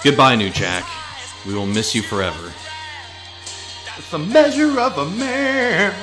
Goodbye, 0.02 0.34
New 0.36 0.50
Jack. 0.50 0.84
We 1.46 1.54
will 1.54 1.66
miss 1.66 1.94
you 1.94 2.02
forever. 2.02 2.52
It's 3.96 4.10
the 4.10 4.18
measure 4.18 4.80
of 4.80 4.98
a 4.98 5.08
man. 5.10 5.94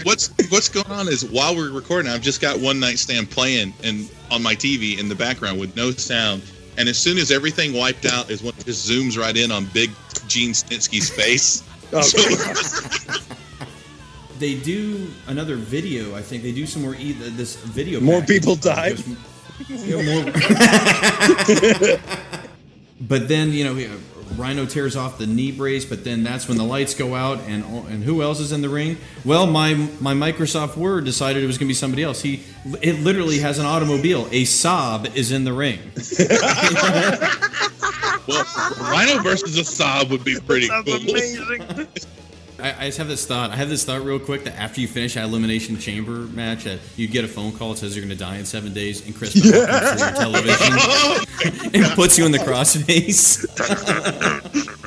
What's 0.03 0.29
What's 0.49 0.67
going 0.69 0.91
on 0.91 1.07
is 1.07 1.23
while 1.25 1.55
we're 1.55 1.71
recording, 1.71 2.11
I've 2.11 2.21
just 2.21 2.41
got 2.41 2.59
one 2.59 2.79
night 2.79 2.99
stand 2.99 3.29
playing 3.31 3.73
and 3.83 4.09
on 4.29 4.43
my 4.43 4.53
TV 4.53 4.99
in 4.99 5.07
the 5.07 5.15
background 5.15 5.59
with 5.59 5.75
no 5.75 5.91
sound. 5.91 6.43
And 6.77 6.89
as 6.89 6.97
soon 6.97 7.17
as 7.17 7.31
everything 7.31 7.73
wiped 7.73 8.05
out, 8.05 8.29
is 8.29 8.41
when 8.43 8.53
it 8.57 8.65
just 8.65 8.89
zooms 8.89 9.17
right 9.17 9.35
in 9.35 9.51
on 9.51 9.65
Big 9.67 9.91
Gene 10.27 10.51
Snitsky's 10.51 11.09
face. 11.09 11.63
Oh, 11.93 12.01
so- 12.01 13.17
they 14.39 14.55
do 14.55 15.07
another 15.27 15.55
video. 15.55 16.15
I 16.15 16.21
think 16.21 16.43
they 16.43 16.51
do 16.51 16.65
some 16.65 16.81
more. 16.81 16.95
E- 16.95 17.13
this 17.13 17.55
video. 17.55 17.99
More 18.01 18.19
package. 18.19 18.41
people 18.41 18.55
died. 18.55 18.99
Yeah, 19.69 20.01
more- 20.03 20.31
but 23.01 23.27
then 23.29 23.51
you 23.53 23.63
know, 23.63 23.75
Rhino 24.37 24.65
tears 24.65 24.95
off 24.95 25.17
the 25.17 25.27
knee 25.27 25.51
brace. 25.51 25.85
But 25.85 26.03
then 26.03 26.23
that's 26.23 26.47
when 26.47 26.57
the 26.57 26.63
lights 26.63 26.93
go 26.93 27.15
out, 27.15 27.39
and 27.47 27.63
and 27.87 28.03
who 28.03 28.21
else 28.21 28.39
is 28.39 28.51
in 28.51 28.61
the 28.61 28.69
ring? 28.69 28.97
Well, 29.23 29.47
my 29.47 29.73
my 29.99 30.13
Microsoft 30.13 30.77
Word 30.77 31.05
decided 31.05 31.43
it 31.43 31.47
was 31.47 31.57
going 31.57 31.67
to 31.67 31.71
be 31.71 31.75
somebody 31.75 32.03
else. 32.03 32.21
He 32.21 32.43
it 32.81 32.99
literally 32.99 33.39
has 33.39 33.59
an 33.59 33.65
automobile. 33.65 34.27
A 34.31 34.43
Saab 34.43 35.15
is 35.15 35.31
in 35.31 35.43
the 35.43 35.53
ring. 35.53 35.79
Well, 38.27 38.43
Rhino 38.81 39.21
versus 39.21 39.55
a 39.55 39.61
Saab 39.61 40.09
would 40.09 40.23
be 40.23 40.39
pretty 40.39 40.67
cool. 40.67 41.85
I, 42.59 42.73
I 42.79 42.85
just 42.85 42.97
have 42.97 43.07
this 43.07 43.25
thought. 43.25 43.51
I 43.51 43.55
have 43.55 43.69
this 43.69 43.83
thought 43.83 44.03
real 44.03 44.19
quick 44.19 44.43
that 44.45 44.57
after 44.57 44.79
you 44.81 44.87
finish 44.87 45.15
that 45.15 45.25
elimination 45.25 45.77
chamber 45.77 46.11
match, 46.11 46.63
that 46.63 46.79
you 46.95 47.07
get 47.07 47.25
a 47.25 47.27
phone 47.27 47.51
call 47.51 47.71
that 47.71 47.79
says 47.79 47.95
you're 47.95 48.05
going 48.05 48.17
to 48.17 48.23
die 48.23 48.37
in 48.37 48.45
seven 48.45 48.73
days, 48.73 49.05
and 49.05 49.15
Chris 49.15 49.33
Benoit 49.33 49.67
comes 49.67 49.91
through 49.91 50.07
your 50.07 50.15
television 50.15 51.73
and 51.83 51.93
puts 51.95 52.17
you 52.17 52.25
in 52.25 52.31
the 52.31 52.39
crossface. 52.39 53.45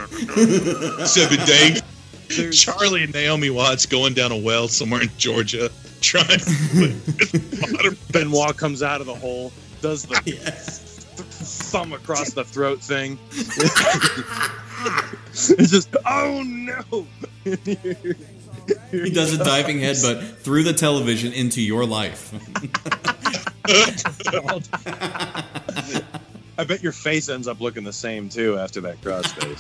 Seven 1.06 1.46
days. 1.46 1.82
Charlie 2.52 3.04
and 3.04 3.12
Naomi 3.12 3.50
Watts 3.50 3.86
going 3.86 4.14
down 4.14 4.32
a 4.32 4.36
well 4.36 4.68
somewhere 4.68 5.02
in 5.02 5.10
Georgia, 5.16 5.70
trying. 6.00 6.26
To 6.38 7.96
Benoit 8.12 8.56
comes 8.56 8.82
out 8.82 9.00
of 9.00 9.06
the 9.06 9.14
hole, 9.14 9.52
does 9.80 10.04
the 10.04 10.14
thumb 11.48 11.92
across 11.92 12.32
the 12.32 12.44
throat 12.44 12.82
thing. 12.82 13.18
it's 15.32 15.70
just, 15.70 15.94
oh 16.06 16.42
no! 16.44 17.06
he 17.44 19.10
does 19.10 19.34
a 19.34 19.42
diving 19.42 19.78
headbutt 19.78 20.36
through 20.38 20.62
the 20.62 20.72
television 20.72 21.32
into 21.32 21.60
your 21.60 21.84
life. 21.84 22.32
I 26.58 26.64
bet 26.64 26.82
your 26.82 26.92
face 26.92 27.28
ends 27.28 27.48
up 27.48 27.60
looking 27.60 27.84
the 27.84 27.92
same 27.92 28.28
too 28.28 28.58
after 28.58 28.80
that 28.82 29.00
crossface. 29.00 29.58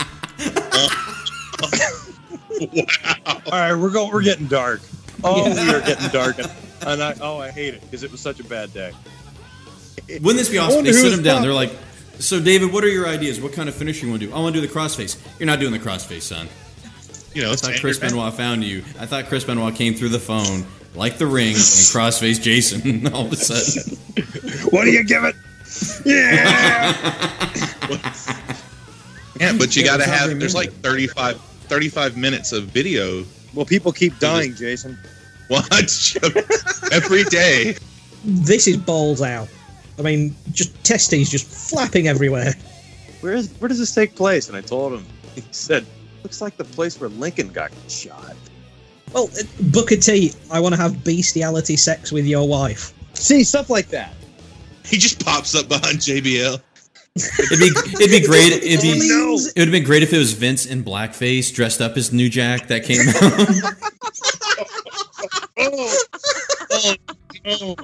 Wow! 3.22 3.42
All 3.46 3.52
right, 3.52 3.74
we're 3.74 3.90
going. 3.90 4.12
We're 4.12 4.22
getting 4.22 4.46
dark. 4.46 4.80
Oh, 5.24 5.44
we 5.44 5.74
are 5.74 5.80
getting 5.80 6.08
dark, 6.10 6.38
and, 6.38 6.50
and 6.86 7.02
I 7.02 7.14
oh, 7.20 7.38
I 7.38 7.50
hate 7.50 7.74
it 7.74 7.80
because 7.82 8.02
it 8.02 8.12
was 8.12 8.20
such 8.20 8.40
a 8.40 8.44
bad 8.44 8.72
day. 8.72 8.92
Wouldn't 10.08 10.36
this 10.36 10.48
be 10.48 10.58
awesome? 10.58 10.84
They 10.84 10.92
sit 10.92 11.12
him 11.12 11.22
down. 11.22 11.36
Not- 11.36 11.42
They're 11.42 11.54
like, 11.54 11.72
"So, 12.18 12.40
David, 12.40 12.72
what 12.72 12.84
are 12.84 12.88
your 12.88 13.06
ideas? 13.08 13.40
What 13.40 13.52
kind 13.52 13.68
of 13.68 13.74
finish 13.74 14.02
you 14.02 14.08
want 14.08 14.20
to 14.22 14.26
do? 14.28 14.32
I 14.34 14.38
want 14.40 14.54
to 14.54 14.60
do 14.60 14.66
the 14.66 14.72
crossface. 14.72 15.16
You're 15.38 15.46
not 15.46 15.60
doing 15.60 15.72
the 15.72 15.78
crossface, 15.78 16.22
son. 16.22 16.48
You 17.34 17.42
know, 17.42 17.52
I 17.52 17.56
thought 17.56 17.74
Chris 17.80 17.96
standard 17.98 18.16
Benoit 18.16 18.34
found 18.34 18.64
you. 18.64 18.82
I 18.98 19.06
thought 19.06 19.26
Chris 19.26 19.44
Benoit 19.44 19.74
came 19.74 19.94
through 19.94 20.08
the 20.08 20.18
phone 20.18 20.64
like 20.94 21.18
the 21.18 21.26
ring 21.26 21.48
and 21.54 21.56
crossface 21.56 22.40
Jason. 22.40 23.06
All 23.14 23.26
of 23.26 23.32
a 23.32 23.36
sudden, 23.36 23.96
What 24.70 24.84
do 24.84 24.90
you 24.90 25.04
give 25.04 25.24
it? 25.24 25.34
Yeah. 26.04 27.44
Yeah, 29.40 29.52
but 29.56 29.76
you 29.76 29.82
Yeah, 29.82 29.96
got 29.98 30.04
to 30.04 30.10
have. 30.10 30.36
There's 30.38 30.54
like 30.54 30.70
memorable. 30.82 31.14
35, 31.14 31.40
35 31.40 32.16
minutes 32.16 32.50
of 32.52 32.64
video. 32.64 33.24
Well, 33.54 33.64
people 33.66 33.92
keep 33.92 34.18
dying, 34.18 34.54
Jason. 34.56 34.98
What? 35.46 35.64
Every 36.92 37.22
day. 37.24 37.76
This 38.24 38.66
is 38.66 38.76
balls 38.78 39.22
out. 39.22 39.48
I 39.98 40.02
mean, 40.02 40.34
just 40.52 40.82
testes 40.84 41.28
just 41.28 41.46
flapping 41.70 42.08
everywhere. 42.08 42.54
Where 43.20 43.34
is 43.34 43.52
where 43.58 43.68
does 43.68 43.78
this 43.78 43.94
take 43.94 44.14
place? 44.14 44.48
And 44.48 44.56
I 44.56 44.60
told 44.60 44.92
him. 44.92 45.04
He 45.34 45.44
said, 45.52 45.86
"Looks 46.24 46.40
like 46.40 46.56
the 46.56 46.64
place 46.64 47.00
where 47.00 47.10
Lincoln 47.10 47.50
got 47.50 47.70
shot." 47.88 48.34
Well, 49.12 49.30
uh, 49.38 49.42
Booker 49.70 49.94
T, 49.96 50.32
I 50.50 50.58
want 50.58 50.74
to 50.74 50.80
have 50.80 51.04
bestiality 51.04 51.76
sex 51.76 52.10
with 52.10 52.26
your 52.26 52.48
wife. 52.48 52.92
See, 53.14 53.44
stuff 53.44 53.70
like 53.70 53.88
that. 53.88 54.14
He 54.84 54.96
just 54.96 55.24
pops 55.24 55.54
up 55.54 55.68
behind 55.68 55.98
JBL. 55.98 56.60
it'd 57.16 57.58
be 57.58 57.66
it'd 58.02 58.20
be 58.20 58.26
great. 58.26 58.52
It'd 58.52 58.82
be 58.82 58.98
it 58.98 59.58
would 59.58 59.68
have 59.68 59.72
been 59.72 59.84
great 59.84 60.02
if 60.02 60.12
it 60.12 60.18
was 60.18 60.32
Vince 60.32 60.66
in 60.66 60.82
blackface 60.82 61.54
dressed 61.54 61.80
up 61.80 61.96
as 61.96 62.12
New 62.12 62.28
Jack 62.28 62.66
that 62.68 62.84
came 62.84 63.08
out. 63.08 63.74
Oh, 65.60 65.96
oh, 66.70 66.94
oh. 67.46 67.76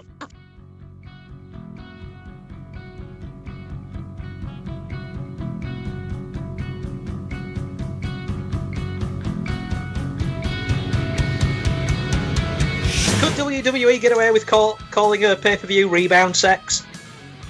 WWE 13.35 14.01
get 14.01 14.13
away 14.13 14.31
with 14.31 14.47
call, 14.47 14.75
calling 14.93 15.25
a 15.25 15.35
pay 15.35 15.57
per 15.57 15.67
view 15.67 15.89
rebound 15.89 16.37
sex? 16.37 16.87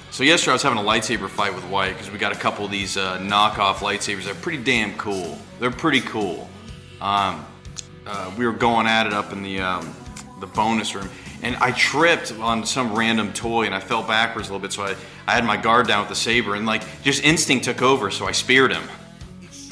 So 0.09 0.23
yesterday 0.23 0.51
I 0.51 0.53
was 0.53 0.63
having 0.63 0.79
a 0.79 0.81
lightsaber 0.81 1.29
fight 1.29 1.53
with 1.53 1.63
Wyatt 1.65 1.93
because 1.93 2.09
we 2.09 2.17
got 2.17 2.31
a 2.31 2.39
couple 2.39 2.65
of 2.65 2.71
these 2.71 2.97
uh, 2.97 3.19
knockoff 3.19 3.75
lightsabers. 3.75 4.23
They're 4.23 4.33
pretty 4.33 4.63
damn 4.63 4.97
cool. 4.97 5.37
They're 5.59 5.69
pretty 5.69 6.01
cool. 6.01 6.49
Um, 7.01 7.45
uh, 8.07 8.31
we 8.35 8.47
were 8.47 8.51
going 8.51 8.87
at 8.87 9.05
it 9.05 9.13
up 9.13 9.31
in 9.31 9.43
the 9.43 9.59
um, 9.59 9.95
the 10.39 10.47
bonus 10.47 10.95
room, 10.95 11.07
and 11.43 11.55
I 11.57 11.71
tripped 11.71 12.31
on 12.39 12.65
some 12.65 12.95
random 12.95 13.31
toy 13.31 13.65
and 13.65 13.75
I 13.75 13.79
fell 13.79 14.01
backwards 14.01 14.49
a 14.49 14.53
little 14.53 14.63
bit. 14.63 14.73
So 14.73 14.85
I, 14.85 14.95
I 15.27 15.33
had 15.33 15.45
my 15.45 15.57
guard 15.57 15.87
down 15.87 15.99
with 15.99 16.09
the 16.09 16.15
saber, 16.15 16.55
and 16.55 16.65
like 16.65 16.81
just 17.03 17.23
instinct 17.23 17.65
took 17.65 17.83
over, 17.83 18.09
so 18.09 18.25
I 18.25 18.31
speared 18.31 18.73
him. 18.73 18.83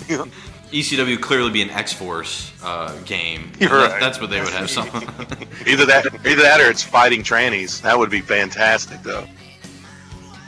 ECW 0.74 1.22
clearly 1.22 1.52
be 1.52 1.62
an 1.62 1.70
X 1.70 1.94
Force 1.94 2.52
uh, 2.64 2.98
game. 3.06 3.52
You're 3.60 3.70
That- 3.70 3.92
right. 3.92 4.00
That's 4.00 4.20
what 4.20 4.30
they 4.30 4.40
would 4.42 4.50
have. 4.54 4.70
Some. 4.70 4.88
Either 5.68 5.86
that, 5.86 6.06
either 6.26 6.42
that, 6.42 6.60
or 6.60 6.70
it's 6.70 6.84
fighting 6.84 7.22
trannies. 7.24 7.82
That 7.82 7.98
would 7.98 8.10
be 8.10 8.22
fantastic, 8.22 9.02
though. 9.04 9.26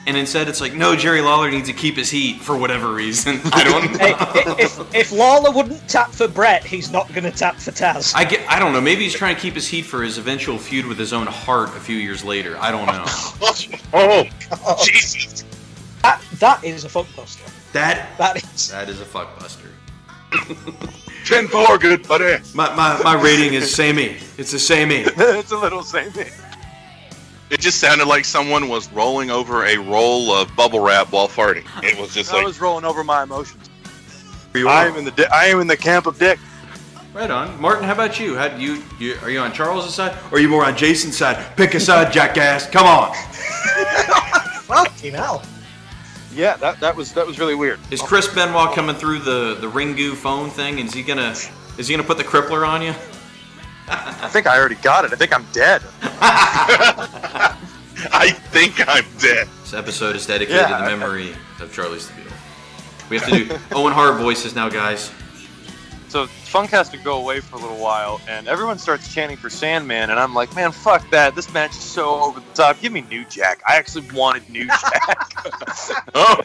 And 0.07 0.15
instead, 0.17 0.47
it's 0.47 0.61
like, 0.61 0.73
no, 0.75 0.95
Jerry 0.95 1.21
Lawler 1.21 1.49
needs 1.49 1.67
to 1.67 1.73
keep 1.73 1.95
his 1.95 2.11
heat 2.11 2.39
for 2.39 2.55
whatever 2.57 2.93
reason. 2.93 3.39
I 3.45 3.63
don't 3.63 3.91
know. 3.93 3.97
Hey, 3.97 4.13
if, 4.63 4.95
if 4.95 5.11
Lawler 5.11 5.51
wouldn't 5.51 5.87
tap 5.89 6.11
for 6.11 6.27
Bret, 6.27 6.63
he's 6.63 6.91
not 6.91 7.07
going 7.09 7.23
to 7.23 7.31
tap 7.31 7.55
for 7.55 7.71
Taz. 7.71 8.13
I 8.15 8.23
get. 8.23 8.47
I 8.47 8.59
don't 8.59 8.71
know. 8.73 8.81
Maybe 8.81 9.03
he's 9.03 9.15
trying 9.15 9.35
to 9.35 9.41
keep 9.41 9.55
his 9.55 9.67
heat 9.67 9.81
for 9.83 10.03
his 10.03 10.17
eventual 10.19 10.57
feud 10.59 10.85
with 10.85 10.99
his 10.99 11.11
own 11.13 11.25
heart 11.27 11.69
a 11.69 11.79
few 11.79 11.95
years 11.95 12.23
later. 12.23 12.55
I 12.59 12.71
don't 12.71 12.85
know. 12.85 13.05
oh, 13.93 14.83
Jesus! 14.83 15.43
That, 16.03 16.21
that 16.39 16.63
is 16.63 16.85
a 16.85 16.87
fuckbuster. 16.89 17.49
That 17.71 18.15
that 18.19 18.37
is 18.43 18.69
that 18.71 18.89
is 18.89 19.01
a 19.01 19.05
fuckbuster. 19.05 19.69
Ten 21.25 21.47
four, 21.47 21.77
good 21.77 22.07
buddy. 22.07 22.37
My, 22.53 22.73
my, 22.75 23.01
my 23.03 23.21
rating 23.21 23.53
is 23.53 23.73
samey. 23.73 24.17
It's 24.37 24.53
a 24.53 24.59
samey. 24.59 24.97
it's 25.05 25.51
a 25.51 25.57
little 25.57 25.81
samey. 25.81 26.29
It 27.49 27.59
just 27.59 27.79
sounded 27.79 28.07
like 28.07 28.25
someone 28.25 28.69
was 28.69 28.91
rolling 28.91 29.31
over 29.31 29.65
a 29.65 29.77
roll 29.77 30.31
of 30.31 30.55
bubble 30.55 30.79
wrap 30.79 31.11
while 31.11 31.27
farting. 31.27 31.65
It 31.83 31.99
was 31.99 32.13
just 32.13 32.31
like 32.31 32.35
I 32.35 32.39
like, 32.39 32.47
was 32.47 32.61
rolling 32.61 32.85
over 32.85 33.03
my 33.03 33.23
emotions. 33.23 33.69
I 34.53 34.85
am 34.85 34.95
in 34.97 35.05
the 35.05 35.11
di- 35.11 35.27
I 35.33 35.45
am 35.45 35.59
in 35.59 35.67
the 35.67 35.77
camp 35.77 36.05
of 36.05 36.17
Dick. 36.17 36.39
Right 37.13 37.31
on, 37.31 37.59
Martin. 37.61 37.85
How 37.85 37.93
about 37.93 38.19
you? 38.19 38.35
How 38.35 38.49
do 38.49 38.61
you, 38.61 38.83
you 38.99 39.15
are 39.21 39.29
you 39.29 39.39
on 39.39 39.53
Charles's 39.53 39.93
side 39.93 40.17
or 40.31 40.37
are 40.37 40.41
you 40.41 40.49
more 40.49 40.65
on 40.65 40.75
Jason's 40.75 41.17
side? 41.17 41.55
Pick 41.55 41.73
a 41.73 41.79
side, 41.79 42.11
jackass. 42.11 42.69
Come 42.69 42.85
on. 42.85 43.15
Fucking 44.63 45.13
hell. 45.13 45.43
Yeah, 46.35 46.57
that, 46.57 46.79
that 46.81 46.95
was 46.95 47.13
that 47.13 47.25
was 47.25 47.39
really 47.39 47.55
weird. 47.55 47.79
Is 47.91 48.01
Chris 48.01 48.27
Benoit 48.27 48.73
coming 48.75 48.95
through 48.95 49.19
the 49.19 49.55
the 49.59 49.67
Ringu 49.71 50.13
phone 50.15 50.49
thing? 50.49 50.79
Is 50.79 50.93
he 50.93 51.01
gonna 51.01 51.33
is 51.77 51.87
he 51.87 51.95
gonna 51.95 52.05
put 52.07 52.17
the 52.17 52.23
crippler 52.23 52.67
on 52.67 52.81
you? 52.81 52.93
I 53.87 54.27
think 54.29 54.47
I 54.47 54.57
already 54.57 54.75
got 54.75 55.05
it. 55.05 55.13
I 55.13 55.15
think 55.15 55.33
I'm 55.33 55.45
dead. 55.53 55.81
I 58.11 58.29
think 58.49 58.73
I'm 58.87 59.05
dead. 59.19 59.47
This 59.61 59.73
episode 59.73 60.15
is 60.15 60.25
dedicated 60.25 60.61
Yeah. 60.61 60.77
to 60.77 60.83
the 60.83 60.89
memory 60.97 61.33
of 61.59 61.71
Charlie 61.73 61.99
Stabile. 61.99 62.31
We 63.09 63.17
have 63.19 63.29
to 63.29 63.45
do 63.45 63.57
Owen 63.75 63.93
Hart 63.93 64.19
voices 64.19 64.55
now, 64.55 64.69
guys. 64.69 65.11
So 66.15 66.27
Funk 66.27 66.69
has 66.69 66.87
to 66.91 66.97
go 66.97 67.17
away 67.17 67.41
for 67.41 67.57
a 67.57 67.59
little 67.59 67.75
while, 67.75 68.21
and 68.29 68.47
everyone 68.47 68.77
starts 68.79 69.13
chanting 69.13 69.35
for 69.35 69.49
Sandman, 69.49 70.11
and 70.11 70.17
I'm 70.17 70.33
like, 70.33 70.55
man, 70.55 70.71
fuck 70.71 71.09
that. 71.09 71.35
This 71.35 71.53
match 71.53 71.71
is 71.71 71.81
so 71.81 72.21
over 72.21 72.39
the 72.39 72.53
top. 72.53 72.79
Give 72.79 72.93
me 72.93 73.01
New 73.01 73.25
Jack. 73.25 73.61
I 73.67 73.75
actually 73.75 74.09
wanted 74.13 74.49
New 74.49 74.65
Jack. 74.81 75.33
oh, 76.15 76.39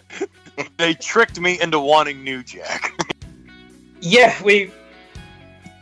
they 0.77 0.95
tricked 0.95 1.39
me 1.39 1.61
into 1.61 1.79
wanting 1.79 2.25
New 2.25 2.43
Jack. 2.43 3.01
Yeah, 4.01 4.35
we. 4.43 4.73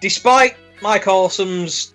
Despite 0.02 0.58
Mike 0.82 1.08
Awesome's, 1.08 1.94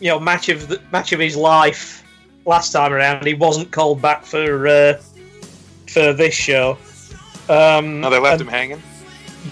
you 0.00 0.08
know, 0.08 0.18
match 0.18 0.48
of 0.48 0.66
the 0.66 0.82
match 0.90 1.12
of 1.12 1.20
his 1.20 1.36
life 1.36 2.02
last 2.44 2.72
time 2.72 2.92
around, 2.92 3.24
he 3.24 3.34
wasn't 3.34 3.70
called 3.70 4.02
back 4.02 4.24
for 4.24 4.66
uh, 4.66 4.94
for 5.86 6.12
this 6.12 6.34
show. 6.34 6.76
Um, 7.48 8.00
No, 8.00 8.10
they 8.10 8.18
left 8.18 8.40
and- 8.40 8.48
him 8.50 8.52
hanging. 8.52 8.82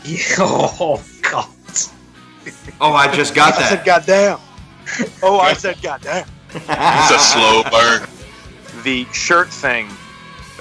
Yeah, 0.05 0.19
oh! 0.41 1.01
Oh, 2.81 2.93
I 2.93 3.13
just 3.15 3.35
got 3.35 3.55
I 3.57 3.61
that. 3.61 3.73
I 3.73 3.77
said, 3.77 3.85
goddamn. 3.85 4.39
Oh, 5.23 5.39
I 5.39 5.53
said, 5.53 5.81
goddamn. 5.83 6.27
It's 6.55 7.11
a 7.11 7.19
slow 7.19 7.63
burn. 7.71 8.09
the 8.85 9.05
shirt 9.13 9.49
thing 9.49 9.89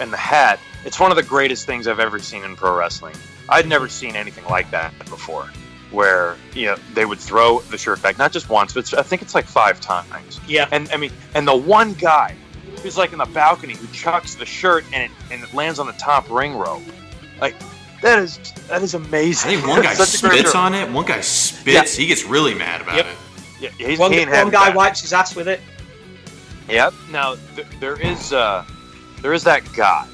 and 0.01 0.11
the 0.11 0.17
hat 0.17 0.59
it's 0.85 0.99
one 0.99 1.11
of 1.11 1.17
the 1.17 1.23
greatest 1.23 1.65
things 1.65 1.87
i've 1.87 1.99
ever 1.99 2.19
seen 2.19 2.43
in 2.43 2.55
pro 2.55 2.75
wrestling 2.77 3.15
i'd 3.49 3.67
never 3.67 3.87
seen 3.87 4.15
anything 4.15 4.43
like 4.45 4.69
that 4.69 4.93
before 5.09 5.49
where 5.91 6.35
you 6.53 6.65
know 6.65 6.75
they 6.93 7.05
would 7.05 7.19
throw 7.19 7.61
the 7.61 7.77
shirt 7.77 8.01
back 8.01 8.17
not 8.17 8.31
just 8.31 8.49
once 8.49 8.73
but 8.73 8.93
i 8.95 9.01
think 9.01 9.21
it's 9.21 9.33
like 9.33 9.45
five 9.45 9.79
times 9.79 10.39
Yeah. 10.47 10.67
and 10.71 10.89
i 10.91 10.97
mean 10.97 11.11
and 11.35 11.47
the 11.47 11.55
one 11.55 11.93
guy 11.93 12.35
who's 12.83 12.97
like 12.97 13.11
in 13.13 13.17
the 13.19 13.25
balcony 13.25 13.73
who 13.75 13.87
chucks 13.87 14.35
the 14.35 14.45
shirt 14.45 14.83
and 14.93 15.03
it 15.09 15.11
and 15.31 15.41
it 15.43 15.53
lands 15.53 15.79
on 15.79 15.87
the 15.87 15.93
top 15.93 16.29
ring 16.29 16.55
rope 16.55 16.83
like 17.41 17.55
that 18.01 18.19
is 18.19 18.37
that 18.67 18.81
is 18.83 18.93
amazing. 18.93 19.49
I 19.49 19.53
amazing 19.53 19.65
think 19.65 19.67
one 19.67 19.81
guy 19.81 19.93
Such 19.93 20.15
a 20.23 20.27
great 20.27 20.39
spits 20.39 20.55
on 20.55 20.73
it. 20.73 20.91
One 20.91 21.05
guy 21.05 21.21
spits. 21.21 21.95
He 21.95 22.05
gets 22.07 22.23
really 22.25 22.53
mad 22.53 22.81
about 22.81 22.95
Yep. 22.97 23.05
it. 23.05 23.17
yeah, 23.59 23.69
yeah, 23.79 23.87
he's, 23.87 23.99
One, 23.99 24.11
one 24.15 24.49
guy 24.49 24.69
wipes 24.69 25.01
his 25.01 25.13
ass 25.13 25.35
with 25.35 25.47
it. 25.47 25.61
Yep. 26.69 26.93
Now 27.11 27.35
th- 27.55 27.67
there 27.79 27.99
is 28.01 28.33
uh, 28.33 28.65
there 29.21 29.33
is 29.33 29.43
that 29.45 29.63
guy 29.73 30.05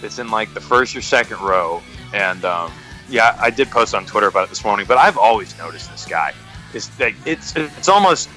that's 0.00 0.18
in 0.18 0.28
like 0.30 0.52
the 0.54 0.60
first 0.60 0.94
or 0.96 1.02
second 1.02 1.40
row, 1.40 1.82
And 2.12 2.44
um, 2.44 2.72
yeah, 3.08 3.36
I 3.40 3.50
did 3.50 3.70
post 3.70 3.94
on 3.94 4.04
Twitter 4.06 4.28
about 4.28 4.44
it 4.44 4.50
this 4.50 4.64
morning. 4.64 4.86
But 4.86 4.98
I've 4.98 5.18
always 5.18 5.56
noticed 5.58 5.90
this 5.90 6.04
guy. 6.06 6.32
It's 6.72 6.90
like 6.98 7.14
it's 7.26 7.54
it's 7.54 7.88
almost 7.88 8.28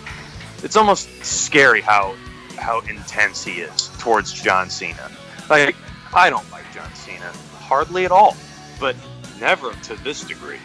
it's 0.64 0.76
almost 0.76 1.10
scary 1.26 1.82
how 1.82 2.16
how 2.58 2.82
intense 2.82 3.44
he 3.44 3.62
is 3.62 3.90
towards 4.00 4.34
John 4.34 4.70
Cena. 4.70 5.10
Like 5.50 5.76
I 6.14 6.30
don't 6.30 6.50
like 6.52 6.66
John 6.74 6.94
Cena 6.94 7.32
hardly 7.60 8.06
at 8.06 8.12
all, 8.12 8.36
but 8.78 8.96
never 9.40 9.74
to 9.74 9.96
this 10.04 10.24
degree. 10.24 10.60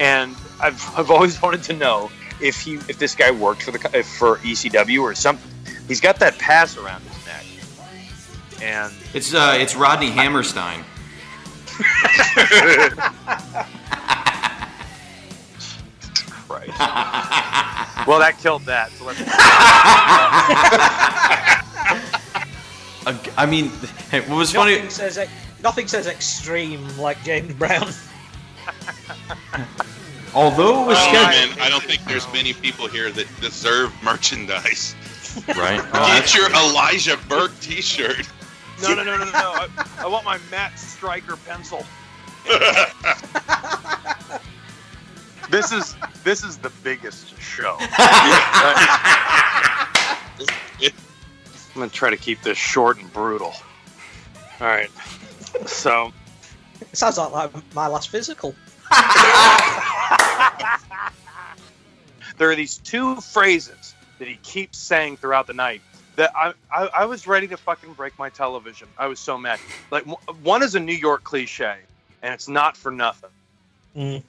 And 0.00 0.34
I've 0.60 0.82
I've 0.98 1.10
always 1.10 1.40
wanted 1.42 1.62
to 1.64 1.72
know 1.72 2.10
if 2.40 2.60
he 2.60 2.74
if 2.74 2.98
this 2.98 3.14
guy 3.14 3.30
worked 3.30 3.62
for 3.62 3.72
the 3.72 3.98
if 3.98 4.06
for 4.06 4.36
ECW 4.38 5.02
or 5.02 5.14
something. 5.14 5.50
He's 5.86 6.00
got 6.00 6.18
that 6.20 6.38
pass 6.38 6.76
around 6.76 7.02
his 7.02 7.26
neck, 7.26 7.44
and 8.62 8.92
It's 9.14 9.32
uh, 9.32 9.56
it's 9.58 9.74
Rodney 9.74 10.10
Hammerstein. 10.10 10.84
Christ. 16.48 16.78
well, 18.06 18.18
that 18.18 18.36
killed 18.40 18.64
that. 18.66 18.90
So 18.92 19.06
let's. 19.06 19.20
I 23.38 23.46
mean, 23.46 23.68
what 23.68 24.28
was 24.28 24.52
funny? 24.52 24.74
Nothing 24.74 24.90
says, 24.90 25.18
ex- 25.18 25.32
nothing 25.62 25.86
says 25.88 26.06
extreme 26.06 26.86
like 26.98 27.22
James 27.24 27.54
Brown. 27.54 27.88
Although 30.34 30.84
it 30.84 30.86
was 30.88 30.98
Oh, 31.00 31.08
scheduled, 31.08 31.56
man, 31.56 31.66
I 31.66 31.70
don't 31.70 31.82
think 31.82 32.04
there's 32.04 32.30
many 32.32 32.52
people 32.52 32.86
here 32.86 33.10
that 33.10 33.26
deserve 33.40 33.92
merchandise. 34.02 34.94
right? 35.56 35.80
Get 35.92 36.34
your 36.34 36.50
Elijah 36.50 37.16
Burke 37.28 37.58
T-shirt. 37.60 38.28
No, 38.82 38.94
no, 38.94 39.02
no, 39.02 39.16
no, 39.16 39.24
no. 39.24 39.30
no. 39.32 39.32
I, 39.32 39.68
I 39.98 40.06
want 40.06 40.24
my 40.24 40.38
Matt 40.50 40.78
Striker 40.78 41.36
pencil. 41.36 41.84
this 45.50 45.72
is 45.72 45.96
this 46.24 46.44
is 46.44 46.56
the 46.58 46.70
biggest 46.82 47.38
show. 47.40 47.76
I'm 51.78 51.82
gonna 51.82 51.90
try 51.90 52.10
to 52.10 52.16
keep 52.16 52.42
this 52.42 52.58
short 52.58 52.98
and 52.98 53.12
brutal. 53.12 53.52
All 54.60 54.66
right. 54.66 54.90
So 55.66 56.12
It 56.80 56.96
sounds 56.96 57.18
like, 57.18 57.32
like 57.32 57.74
my 57.74 57.86
last 57.86 58.08
physical. 58.10 58.54
there 62.38 62.50
are 62.50 62.56
these 62.56 62.78
two 62.78 63.16
phrases 63.16 63.94
that 64.18 64.28
he 64.28 64.36
keeps 64.36 64.78
saying 64.78 65.16
throughout 65.18 65.46
the 65.46 65.54
night 65.54 65.82
that 66.16 66.32
I, 66.34 66.52
I, 66.72 66.88
I 66.98 67.04
was 67.04 67.26
ready 67.26 67.46
to 67.48 67.56
fucking 67.56 67.92
break 67.92 68.18
my 68.18 68.28
television. 68.28 68.88
I 68.98 69.06
was 69.06 69.20
so 69.20 69.38
mad. 69.38 69.60
Like 69.90 70.04
one 70.42 70.62
is 70.62 70.74
a 70.74 70.80
New 70.80 70.94
York 70.94 71.22
cliche, 71.24 71.76
and 72.22 72.34
it's 72.34 72.48
not 72.48 72.76
for 72.76 72.90
nothing. 72.90 73.30
Mm. 73.96 74.22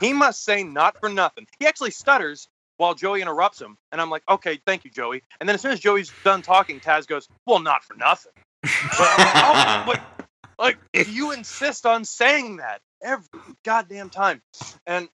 He 0.00 0.12
must 0.12 0.44
say 0.44 0.62
not 0.62 0.98
for 1.00 1.08
nothing. 1.08 1.46
He 1.58 1.66
actually 1.66 1.90
stutters 1.90 2.48
while 2.76 2.94
Joey 2.94 3.22
interrupts 3.22 3.60
him, 3.60 3.76
and 3.90 4.00
I'm 4.00 4.10
like, 4.10 4.22
okay, 4.28 4.60
thank 4.66 4.84
you, 4.84 4.90
Joey. 4.90 5.22
And 5.40 5.48
then 5.48 5.54
as 5.54 5.60
soon 5.60 5.72
as 5.72 5.80
Joey's 5.80 6.12
done 6.24 6.42
talking, 6.42 6.80
Taz 6.80 7.06
goes, 7.06 7.28
well, 7.46 7.60
not 7.60 7.84
for 7.84 7.94
nothing. 7.94 8.32
But 8.62 8.72
I'm 9.00 9.18
like, 9.18 9.34
oh, 9.36 9.84
like, 9.88 10.21
like 10.62 10.78
you 11.08 11.32
insist 11.32 11.86
on 11.86 12.06
saying 12.06 12.58
that 12.58 12.82
every 13.02 13.28
goddamn 13.64 14.10
time, 14.10 14.42
and 14.86 15.08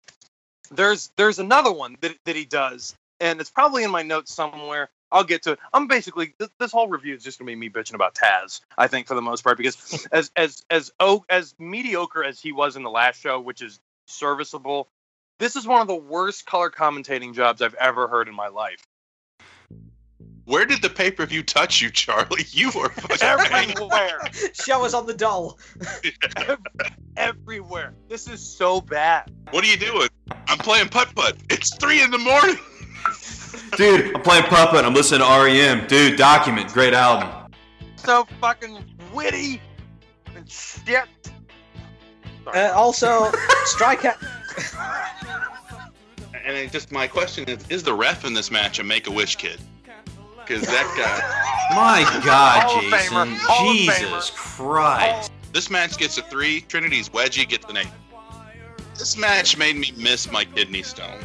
there's 0.73 1.13
there's 1.19 1.41
another 1.41 1.73
one 1.73 1.97
that, 2.03 2.17
that 2.27 2.37
he 2.37 2.47
does, 2.47 2.97
and 3.21 3.41
it's 3.41 3.51
probably 3.51 3.85
in 3.85 3.93
my 3.93 4.05
notes 4.05 4.35
somewhere. 4.35 4.91
I'll 5.13 5.25
get 5.25 5.45
to 5.45 5.53
it. 5.53 5.61
I'm 5.75 5.89
basically 5.89 6.35
this, 6.39 6.51
this 6.61 6.73
whole 6.73 6.89
review 6.89 7.15
is 7.17 7.25
just 7.25 7.41
gonna 7.41 7.49
be 7.51 7.57
me 7.57 7.71
bitching 7.71 7.95
about 7.95 8.15
Taz. 8.17 8.61
I 8.79 8.89
think 8.89 9.09
for 9.09 9.17
the 9.17 9.23
most 9.23 9.45
part 9.45 9.59
because 9.59 10.07
as 10.13 10.33
as 10.37 10.65
as 10.71 10.93
oh 11.01 11.25
as 11.31 11.55
mediocre 11.59 12.25
as 12.25 12.41
he 12.41 12.53
was 12.53 12.77
in 12.77 12.85
the 12.85 12.91
last 12.91 13.21
show, 13.21 13.41
which 13.41 13.63
is 13.63 13.81
serviceable, 14.09 14.89
this 15.41 15.57
is 15.57 15.67
one 15.67 15.83
of 15.83 15.89
the 15.89 15.97
worst 15.97 16.47
color 16.47 16.71
commentating 16.71 17.35
jobs 17.35 17.63
I've 17.63 17.75
ever 17.75 18.09
heard 18.09 18.29
in 18.29 18.37
my 18.37 18.49
life. 18.49 18.85
Where 20.49 20.65
did 20.65 20.81
the 20.81 20.89
pay 20.89 21.11
per 21.11 21.27
view 21.27 21.43
touch 21.43 21.83
you, 21.83 21.91
Charlie? 21.91 22.47
You 22.53 22.71
were 22.75 22.89
fucking 22.89 23.19
Everywhere, 23.21 24.19
Show 24.55 24.83
us 24.83 24.95
on 24.95 25.05
the 25.05 25.13
doll. 25.13 25.59
everywhere. 27.19 27.95
This 28.09 28.27
is 28.27 28.41
so 28.41 28.81
bad. 28.81 29.31
What 29.51 29.63
are 29.63 29.67
you 29.67 29.77
doing? 29.77 30.09
I'm 30.49 30.57
playing 30.57 30.89
putt 30.89 31.15
putt. 31.15 31.37
It's 31.51 31.77
three 31.77 32.03
in 32.03 32.11
the 32.11 32.17
morning. 32.17 32.57
Dude, 33.77 34.17
I'm 34.17 34.23
playing 34.23 34.45
Puppet. 34.45 34.87
I'm 34.87 34.95
listening 34.95 35.21
to 35.21 35.27
REM. 35.27 35.87
Dude, 35.87 36.17
Document, 36.17 36.73
great 36.73 36.95
album. 36.95 37.53
So 37.97 38.27
fucking 38.41 38.97
witty 39.13 39.61
and 40.35 40.51
shit. 40.51 41.05
Uh, 42.47 42.73
also, 42.75 43.31
Striker. 43.67 44.15
And 46.33 46.57
it 46.57 46.73
just 46.73 46.91
my 46.91 47.07
question 47.07 47.45
is: 47.49 47.69
Is 47.69 47.83
the 47.83 47.93
ref 47.93 48.25
in 48.25 48.33
this 48.33 48.51
match 48.51 48.79
a 48.79 48.85
Make 48.85 49.07
a 49.09 49.11
Wish 49.11 49.37
kid? 49.37 49.61
Because 50.49 50.67
that 50.69 50.89
guy. 50.97 51.75
My 51.77 52.03
God, 52.25 52.81
Jason. 52.81 53.15
Famer, 53.15 53.39
Hall 53.43 53.71
of 53.71 53.77
Jesus 53.77 54.31
Christ. 54.31 55.31
This 55.53 55.69
match 55.69 55.99
gets 55.99 56.17
a 56.17 56.23
three. 56.23 56.63
Trinity's 56.63 57.11
wedgie 57.11 57.47
gets 57.47 57.67
an 57.69 57.77
eight. 57.77 57.89
This 58.97 59.19
match 59.19 59.59
made 59.59 59.77
me 59.77 59.93
miss 59.97 60.33
my 60.33 60.47
kidney 60.47 60.83
stone. 60.83 61.21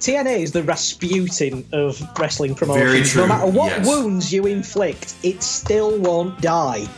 TNA 0.00 0.40
is 0.40 0.50
the 0.50 0.64
Rasputin 0.64 1.64
of 1.72 2.02
wrestling 2.18 2.56
promotions. 2.56 2.90
Very 2.90 3.04
true, 3.04 3.22
No 3.22 3.28
matter 3.28 3.46
what 3.46 3.70
yes. 3.70 3.86
wounds 3.86 4.32
you 4.32 4.46
inflict, 4.46 5.14
it 5.22 5.40
still 5.40 5.96
won't 6.00 6.40
die. 6.40 6.88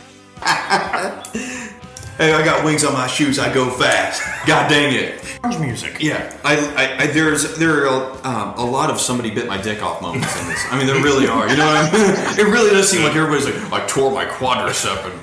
Hey, 2.17 2.33
I 2.33 2.43
got 2.43 2.65
wings 2.65 2.83
on 2.83 2.93
my 2.93 3.05
shoes. 3.05 3.37
I 3.37 3.53
go 3.53 3.69
fast. 3.69 4.23
God 4.47 4.67
dang 4.69 4.95
it. 4.95 5.21
Music. 5.59 5.97
Yeah, 5.99 6.35
I, 6.43 6.55
I, 6.57 7.03
I 7.03 7.07
there's 7.07 7.55
there 7.59 7.87
are 7.87 8.11
um, 8.25 8.55
a 8.57 8.65
lot 8.65 8.89
of 8.89 8.99
somebody 8.99 9.29
bit 9.29 9.45
my 9.45 9.61
dick 9.61 9.83
off 9.83 10.01
moments 10.01 10.35
in 10.41 10.47
this. 10.47 10.59
I 10.71 10.79
mean, 10.79 10.87
there 10.87 10.99
really 11.03 11.27
are. 11.27 11.47
You 11.47 11.57
know 11.57 11.67
what 11.67 11.77
I 11.77 11.91
mean? 11.91 12.15
It 12.39 12.47
really 12.51 12.71
does 12.71 12.89
seem 12.89 13.03
like 13.03 13.15
everybody's 13.15 13.45
like, 13.45 13.71
I 13.71 13.85
tore 13.85 14.09
my 14.11 14.25
quadricep 14.25 15.05
in, 15.05 15.13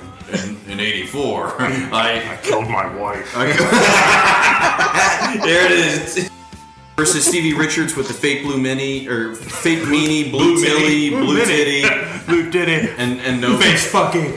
in, 0.71 0.71
in 0.71 0.79
'84. 0.79 1.55
I, 1.61 2.33
I 2.33 2.37
killed 2.41 2.69
my 2.69 2.87
wife. 2.95 3.29
there 5.43 5.65
it 5.65 5.71
is. 5.71 6.29
Versus 6.95 7.25
Stevie 7.25 7.53
Richards 7.53 7.97
with 7.97 8.07
the 8.07 8.13
fake 8.13 8.43
blue 8.43 8.57
mini 8.57 9.09
or 9.09 9.35
fake 9.35 9.79
meanie, 9.79 10.31
blue, 10.31 10.55
Blue 10.55 10.63
tilly, 10.63 11.09
blue, 11.09 11.25
Blue 11.25 11.43
titty, 11.45 11.83
blue 12.25 12.49
titty, 12.49 12.87
and 12.97 13.19
and 13.19 13.41
no 13.41 13.57
Face 13.57 13.85
fucking. 13.91 14.33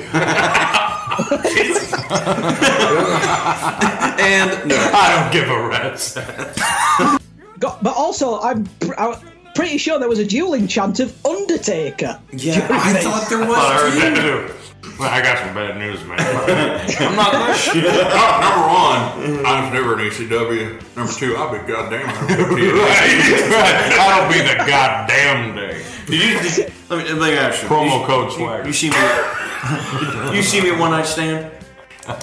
and 4.21 4.69
no. 4.69 4.77
I 4.77 5.21
don't 5.21 5.33
give 5.33 5.49
a 5.51 5.69
rat's 5.69 6.17
ass. 6.17 7.19
But 7.59 7.87
also, 7.97 8.41
I'm, 8.41 8.65
pr- 8.81 8.95
I'm 8.99 9.17
pretty 9.55 9.79
sure 9.79 9.99
there 9.99 10.09
was 10.09 10.19
a 10.21 10.25
dueling 10.27 10.69
chant 10.69 11.01
of 11.01 11.13
Undertaker. 11.27 12.19
Yeah, 12.33 12.67
I 12.71 12.93
thought 13.01 13.29
there 13.29 13.41
was 13.41 13.49
I 13.59 13.91
heard 13.91 14.15
that 14.15 14.49
too. 14.49 14.55
Well, 14.99 15.11
I 15.11 15.21
got 15.23 15.39
some 15.39 15.55
bad 15.55 15.77
news, 15.77 16.03
man. 16.05 16.19
I'm 16.21 17.17
not 17.17 17.33
that 17.33 17.57
shit. 17.57 17.85
Oh, 17.85 17.91
number 18.43 19.35
one, 19.37 19.47
I 19.47 19.61
was 19.63 19.73
never 19.73 19.95
an 19.95 20.01
ECW. 20.09 20.97
Number 20.97 21.13
two, 21.13 21.37
I'll 21.37 21.51
be 21.53 21.59
goddamn. 21.71 22.07
That'll 22.29 22.55
be 24.33 24.39
the 24.41 24.57
goddamn 24.67 25.55
day. 25.57 25.85
Did 26.07 26.59
you? 26.59 26.65
Let 26.89 27.05
me, 27.05 27.13
let 27.13 27.31
me 27.33 27.37
ask 27.39 27.63
you. 27.63 27.69
Promo 27.69 28.01
you, 28.01 28.07
code 28.07 28.31
you- 28.33 28.37
swag. 28.39 28.67
You, 28.67 28.73
see 28.73 28.91
me? 28.91 28.97
You 30.35 30.43
see 30.43 30.61
me 30.61 30.71
at 30.71 30.79
one 30.79 30.91
night 30.91 31.07
stand? 31.07 31.51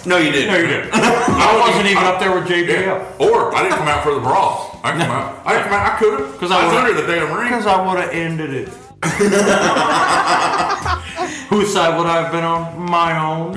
No, 0.05 0.17
you 0.17 0.31
didn't. 0.31 0.47
No, 0.51 0.57
you 0.57 0.67
didn't. 0.67 0.89
I 0.93 1.57
wasn't 1.59 1.85
even 1.87 2.03
up 2.03 2.19
there 2.19 2.33
with 2.33 2.47
JBL. 2.47 3.19
Or 3.19 3.53
I 3.55 3.61
didn't 3.63 3.77
come 3.77 3.87
out 3.87 4.03
for 4.03 4.13
the 4.15 4.19
brawl. 4.19 4.79
I 4.83 4.91
didn't 4.91 5.07
come 5.07 5.15
out. 5.15 5.41
I 5.45 5.53
didn't 5.53 5.65
come 5.67 5.73
out. 5.73 5.93
I 5.93 5.97
could 5.99 6.19
have. 6.19 6.31
Because 6.33 6.51
I, 6.51 6.63
was 6.65 6.73
would've- 6.73 6.89
under 6.89 7.01
the 7.01 7.07
damn 7.07 7.33
ring. 7.37 7.49
Because 7.49 7.67
I 7.67 7.85
would 7.85 7.99
have 7.99 8.09
ended 8.11 8.53
it. 8.53 8.69
Whose 11.49 11.71
side 11.73 11.97
would 11.97 12.07
I 12.07 12.21
have 12.23 12.31
been 12.31 12.43
on? 12.43 12.79
My 12.79 13.17
own. 13.19 13.53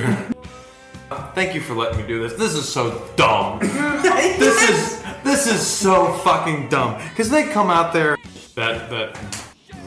Thank 1.35 1.55
you 1.55 1.61
for 1.61 1.75
letting 1.75 2.01
me 2.01 2.07
do 2.07 2.21
this. 2.21 2.35
This 2.35 2.55
is 2.55 2.69
so 2.69 3.09
dumb. 3.17 3.59
this 3.61 4.69
is 4.69 5.03
this 5.25 5.47
is 5.47 5.65
so 5.67 6.13
fucking 6.19 6.69
dumb. 6.69 7.01
Because 7.11 7.31
they 7.31 7.49
come 7.49 7.71
out 7.71 7.93
there. 7.93 8.17
That 8.55 8.91
that 8.91 9.15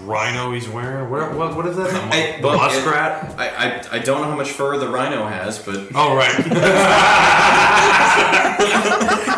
rhino 0.05 0.51
he's 0.51 0.67
wearing. 0.69 1.09
What 1.09 1.33
what, 1.35 1.55
what 1.55 1.65
is 1.67 1.77
that? 1.77 1.89
I, 2.13 2.39
the 2.41 2.47
muskrat. 2.47 3.39
I, 3.39 3.49
I 3.49 3.81
I 3.93 3.99
don't 3.99 4.21
know 4.21 4.29
how 4.29 4.35
much 4.35 4.51
fur 4.51 4.77
the 4.77 4.87
rhino 4.87 5.25
has, 5.25 5.59
but 5.59 5.87
Oh 5.95 6.15
right. 6.15 6.33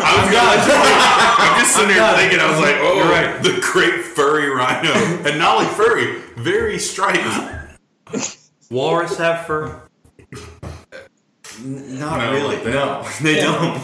I'm 0.05 0.31
just, 0.31 0.69
I'm 1.39 1.59
just 1.59 1.75
sitting 1.75 1.95
there 1.95 2.15
thinking. 2.17 2.39
I 2.39 2.49
was 2.51 2.59
like, 2.59 2.75
oh, 2.79 2.95
You're 2.95 3.05
right. 3.05 3.41
the 3.43 3.59
great 3.71 4.01
furry 4.03 4.49
rhino, 4.49 4.91
and 5.27 5.37
not 5.39 5.57
only 5.57 5.69
furry, 5.73 6.19
very 6.37 6.77
striped. 6.79 7.19
Walrus 8.69 9.17
have 9.17 9.45
fur. 9.45 9.81
Uh, 10.31 10.97
not 11.63 12.17
No, 12.19 12.31
really. 12.33 12.55
they 12.57 12.71
No, 12.73 13.07
they 13.21 13.35
don't. 13.41 13.81